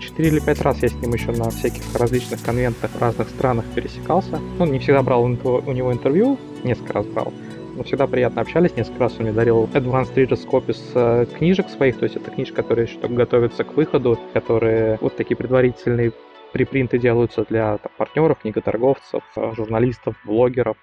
4 0.00 0.28
или 0.28 0.40
5 0.40 0.60
раз 0.62 0.82
я 0.82 0.88
с 0.88 0.94
ним 0.94 1.12
еще 1.14 1.32
на 1.32 1.50
всяких 1.50 1.82
различных 1.94 2.42
конвентах 2.42 2.90
в 2.90 3.00
разных 3.00 3.28
странах 3.30 3.64
пересекался. 3.74 4.40
Ну, 4.58 4.66
не 4.66 4.78
всегда 4.78 5.02
брал 5.02 5.22
у 5.22 5.28
него 5.28 5.92
интервью, 5.92 6.38
несколько 6.64 6.92
раз 6.94 7.06
брал, 7.06 7.32
но 7.76 7.84
всегда 7.84 8.06
приятно 8.06 8.42
общались. 8.42 8.76
Несколько 8.76 9.00
раз 9.00 9.14
он 9.18 9.24
мне 9.24 9.32
дарил 9.32 9.68
Advanced 9.72 10.14
Readers 10.14 10.46
Copies 10.46 10.80
э, 10.94 11.26
книжек 11.38 11.68
своих, 11.70 11.98
то 11.98 12.04
есть 12.04 12.16
это 12.16 12.30
книжки, 12.30 12.54
которые 12.54 12.86
еще 12.86 12.98
только 12.98 13.14
готовятся 13.14 13.64
к 13.64 13.76
выходу, 13.76 14.18
которые 14.32 14.98
вот 15.00 15.16
такие 15.16 15.36
предварительные 15.36 16.12
припринты 16.52 16.98
делаются 16.98 17.44
для 17.48 17.78
там, 17.78 17.92
партнеров, 17.96 18.38
книготорговцев, 18.40 19.22
э, 19.36 19.52
журналистов, 19.56 20.16
блогеров. 20.24 20.76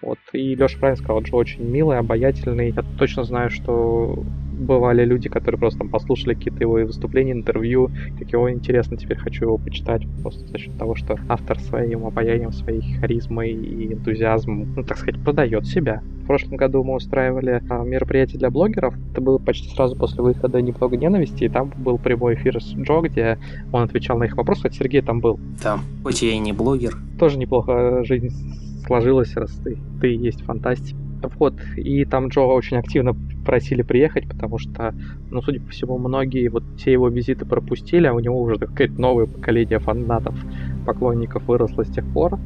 Вот. 0.00 0.18
И 0.32 0.54
Леша 0.54 0.78
правильно 0.78 1.02
сказал, 1.02 1.22
Джо 1.22 1.36
очень 1.36 1.64
милый, 1.64 1.98
обаятельный. 1.98 2.70
Я 2.70 2.82
точно 2.98 3.24
знаю, 3.24 3.50
что 3.50 4.24
бывали 4.54 5.04
люди, 5.04 5.28
которые 5.28 5.58
просто 5.58 5.80
там 5.80 5.88
послушали 5.88 6.34
какие-то 6.34 6.60
его 6.60 6.74
выступления, 6.74 7.32
интервью, 7.32 7.90
как 8.18 8.30
его 8.32 8.50
интересно, 8.50 8.96
теперь 8.96 9.18
хочу 9.18 9.44
его 9.44 9.58
почитать, 9.58 10.02
просто 10.22 10.46
за 10.46 10.58
счет 10.58 10.76
того, 10.78 10.94
что 10.94 11.18
автор 11.28 11.58
своим 11.58 12.06
обаянием, 12.06 12.52
своей 12.52 12.94
харизмой 12.98 13.52
и 13.52 13.92
энтузиазмом, 13.92 14.74
ну, 14.76 14.84
так 14.84 14.98
сказать, 14.98 15.22
продает 15.22 15.66
себя. 15.66 16.02
В 16.22 16.26
прошлом 16.26 16.56
году 16.56 16.82
мы 16.82 16.94
устраивали 16.94 17.62
а, 17.68 17.84
мероприятие 17.84 18.38
для 18.38 18.50
блогеров. 18.50 18.94
Это 19.12 19.20
было 19.20 19.36
почти 19.36 19.68
сразу 19.68 19.94
после 19.94 20.22
выхода 20.22 20.62
«Немного 20.62 20.96
ненависти», 20.96 21.44
и 21.44 21.48
там 21.50 21.70
был 21.76 21.98
прямой 21.98 22.34
эфир 22.34 22.62
с 22.62 22.72
Джо, 22.74 23.02
где 23.02 23.38
он 23.72 23.82
отвечал 23.82 24.16
на 24.16 24.24
их 24.24 24.36
вопросы. 24.36 24.62
Кстати, 24.62 24.78
Сергей 24.78 25.02
там 25.02 25.20
был. 25.20 25.38
Там, 25.62 25.82
хоть 26.02 26.22
я 26.22 26.32
и 26.32 26.38
не 26.38 26.54
блогер. 26.54 26.96
Тоже 27.18 27.36
неплохо 27.36 28.04
жизнь 28.04 28.30
сложилась, 28.86 29.34
раз 29.36 29.50
ты, 29.62 29.76
ты 30.00 30.14
есть 30.14 30.42
фантастик. 30.42 30.96
Вот, 31.38 31.54
и 31.76 32.04
там 32.04 32.28
Джо 32.28 32.40
очень 32.40 32.76
активно 32.76 33.14
просили 33.44 33.82
приехать, 33.82 34.28
потому 34.28 34.58
что, 34.58 34.94
ну, 35.30 35.42
судя 35.42 35.60
по 35.60 35.70
всему, 35.70 35.98
многие 35.98 36.48
вот 36.48 36.64
все 36.76 36.92
его 36.92 37.08
визиты 37.08 37.44
пропустили, 37.44 38.06
а 38.06 38.14
у 38.14 38.20
него 38.20 38.40
уже 38.40 38.56
какое-то 38.56 39.00
новое 39.00 39.26
поколение 39.26 39.78
фанатов, 39.78 40.34
поклонников 40.86 41.46
выросло 41.46 41.84
с 41.84 41.90
тех 41.90 42.04
пор. 42.12 42.38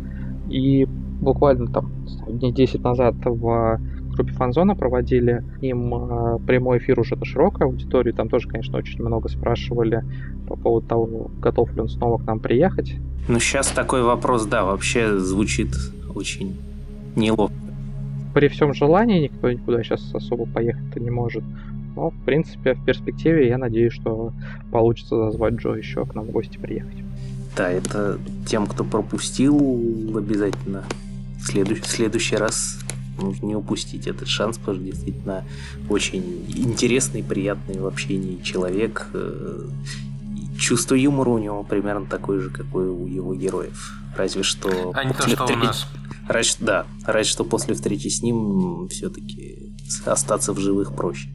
И 0.49 0.87
буквально 1.21 1.67
там 1.67 1.93
дней 2.29 2.53
10 2.53 2.83
назад 2.83 3.15
в 3.25 3.81
группе 4.19 4.33
Фанзона 4.33 4.75
проводили 4.75 5.45
им 5.61 5.95
э, 5.95 6.39
прямой 6.47 6.79
эфир 6.79 6.99
уже 6.99 7.15
на 7.17 7.25
широкой 7.25 7.67
аудитории. 7.67 8.13
Там 8.13 8.29
тоже, 8.29 8.49
конечно, 8.49 8.79
очень 8.79 9.01
много 9.01 9.29
спрашивали 9.29 10.05
по 10.49 10.57
поводу 10.57 10.87
того, 10.87 11.31
готов 11.41 11.73
ли 11.75 11.83
он 11.83 11.89
снова 11.89 12.19
к 12.19 12.27
нам 12.27 12.41
приехать. 12.41 12.97
Ну, 13.29 13.39
сейчас 13.39 13.69
такой 13.69 14.03
вопрос, 14.03 14.47
да, 14.47 14.65
вообще 14.65 15.19
звучит 15.19 15.69
очень 16.15 16.57
неловко 17.15 17.68
при 18.39 18.47
всем 18.47 18.73
желании 18.73 19.25
никто 19.25 19.51
никуда 19.51 19.83
сейчас 19.83 20.15
особо 20.15 20.47
поехать-то 20.47 21.01
не 21.01 21.11
может. 21.11 21.43
Но, 21.97 22.11
в 22.11 22.25
принципе, 22.25 22.75
в 22.75 22.85
перспективе 22.85 23.49
я 23.49 23.59
надеюсь, 23.59 23.93
что 23.93 24.33
получится 24.71 25.17
зазвать 25.17 25.55
Джо 25.55 25.71
еще 25.71 26.07
к 26.07 26.15
нам 26.15 26.27
в 26.27 26.31
гости 26.31 26.57
приехать. 26.57 26.99
Да, 27.57 27.69
это 27.69 28.21
тем, 28.47 28.69
кто 28.69 28.85
пропустил, 28.85 29.57
обязательно 30.17 30.85
в 31.41 31.47
следующий, 31.49 31.83
в 31.83 31.87
следующий 31.89 32.37
раз 32.37 32.79
нужно 33.21 33.47
не 33.47 33.57
упустить 33.57 34.07
этот 34.07 34.29
шанс, 34.29 34.57
потому 34.57 34.77
что 34.77 34.87
действительно 34.87 35.45
очень 35.89 36.23
интересный, 36.47 37.25
приятный 37.25 37.81
в 37.81 37.89
общении 37.89 38.41
человек. 38.41 39.09
Э, 39.15 39.69
чувство 40.57 40.95
юмора 40.95 41.31
у 41.31 41.39
него 41.39 41.65
примерно 41.65 42.07
такое 42.07 42.39
же, 42.39 42.51
какое 42.51 42.89
у 42.89 43.09
его 43.09 43.35
героев. 43.35 43.95
Разве 44.17 44.45
что... 44.45 44.93
А 44.95 45.03
не 45.03 45.13
то, 45.13 45.29
что 45.29 45.45
у 45.45 45.57
нас. 45.57 45.89
Рад, 46.29 46.57
да, 46.61 46.87
рад, 47.05 47.27
что 47.27 47.45
после 47.45 47.75
встречи 47.75 48.09
с 48.09 48.23
ним 48.23 48.89
все-таки 48.89 49.75
остаться 50.05 50.53
в 50.53 50.59
живых 50.59 50.95
проще. 50.95 51.29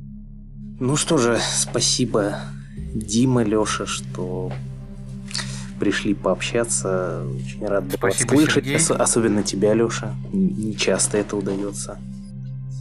Ну 0.80 0.96
что 0.96 1.18
же, 1.18 1.40
спасибо, 1.56 2.40
Дима, 2.94 3.44
Леша, 3.44 3.86
что 3.86 4.52
пришли 5.80 6.14
пообщаться. 6.14 7.26
Очень 7.26 7.66
рад 7.68 7.86
был 7.86 7.98
вас 8.02 8.18
слышать. 8.18 8.68
Ос- 8.74 8.92
особенно 8.92 9.44
тебя, 9.44 9.74
Леша. 9.74 10.14
Не 10.32 10.76
часто 10.76 11.18
это 11.18 11.36
удается. 11.36 11.98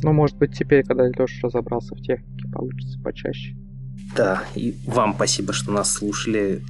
Ну, 0.02 0.12
может 0.12 0.36
быть, 0.36 0.56
теперь, 0.56 0.84
когда 0.84 1.08
Леша 1.08 1.46
разобрался 1.46 1.94
в 1.94 2.00
технике, 2.00 2.48
получится 2.52 2.98
почаще. 3.02 3.56
Да, 4.16 4.42
и 4.54 4.76
вам 4.86 5.14
спасибо, 5.14 5.52
что 5.52 5.72
нас 5.72 5.90
слушали. 5.90 6.62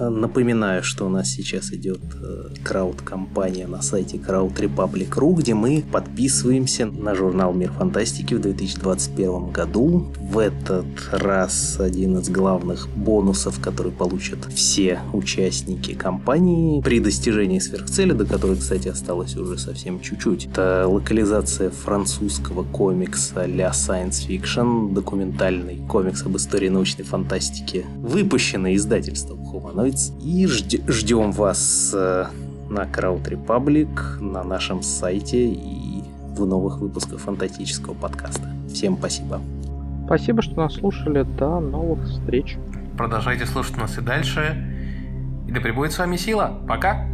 Напоминаю, 0.00 0.84
что 0.84 1.06
у 1.06 1.08
нас 1.08 1.28
сейчас 1.28 1.72
идет 1.72 2.00
э, 2.22 2.50
крауд-компания 2.62 3.66
на 3.66 3.82
сайте 3.82 4.16
Crowd 4.16 4.54
Republic.ru, 4.54 5.34
где 5.34 5.54
мы 5.54 5.84
подписываемся 5.90 6.86
на 6.86 7.16
журнал 7.16 7.52
Мир 7.52 7.72
Фантастики 7.72 8.34
в 8.34 8.40
2021 8.40 9.50
году. 9.50 10.12
В 10.20 10.38
этот 10.38 10.86
раз 11.10 11.80
один 11.80 12.18
из 12.18 12.28
главных 12.28 12.88
бонусов, 12.94 13.60
который 13.60 13.90
получат 13.90 14.44
все 14.54 15.00
участники 15.12 15.94
компании 15.94 16.80
при 16.80 17.00
достижении 17.00 17.58
сверхцели, 17.58 18.12
до 18.12 18.24
которой, 18.24 18.56
кстати, 18.56 18.86
осталось 18.88 19.36
уже 19.36 19.58
совсем 19.58 20.00
чуть-чуть. 20.00 20.46
Это 20.46 20.86
локализация 20.86 21.70
французского 21.70 22.62
комикса 22.62 23.46
ля 23.46 23.70
Science 23.70 24.28
Fiction, 24.28 24.92
документальный 24.92 25.78
комикс 25.88 26.24
об 26.24 26.36
истории 26.36 26.68
научной 26.68 27.04
фантастики, 27.04 27.84
выпущенный 27.96 28.76
издательством 28.76 29.40
Humanoid 29.40 29.87
Droids. 29.88 30.12
И 30.22 30.46
ждем 30.46 31.32
вас 31.32 31.92
э, 31.94 32.26
на 32.68 32.82
Crowd 32.84 33.24
Republic, 33.24 34.20
на 34.20 34.44
нашем 34.44 34.82
сайте 34.82 35.48
и 35.48 36.02
в 36.34 36.46
новых 36.46 36.78
выпусках 36.78 37.20
фантастического 37.20 37.94
подкаста. 37.94 38.48
Всем 38.72 38.96
спасибо. 38.96 39.40
Спасибо, 40.06 40.42
что 40.42 40.56
нас 40.56 40.74
слушали. 40.74 41.22
До 41.22 41.60
новых 41.60 42.04
встреч. 42.08 42.56
Продолжайте 42.96 43.46
слушать 43.46 43.76
нас 43.76 43.98
и 43.98 44.00
дальше. 44.00 44.56
И 45.46 45.52
да 45.52 45.60
пребудет 45.60 45.92
с 45.92 45.98
вами 45.98 46.16
сила. 46.16 46.60
Пока! 46.66 47.06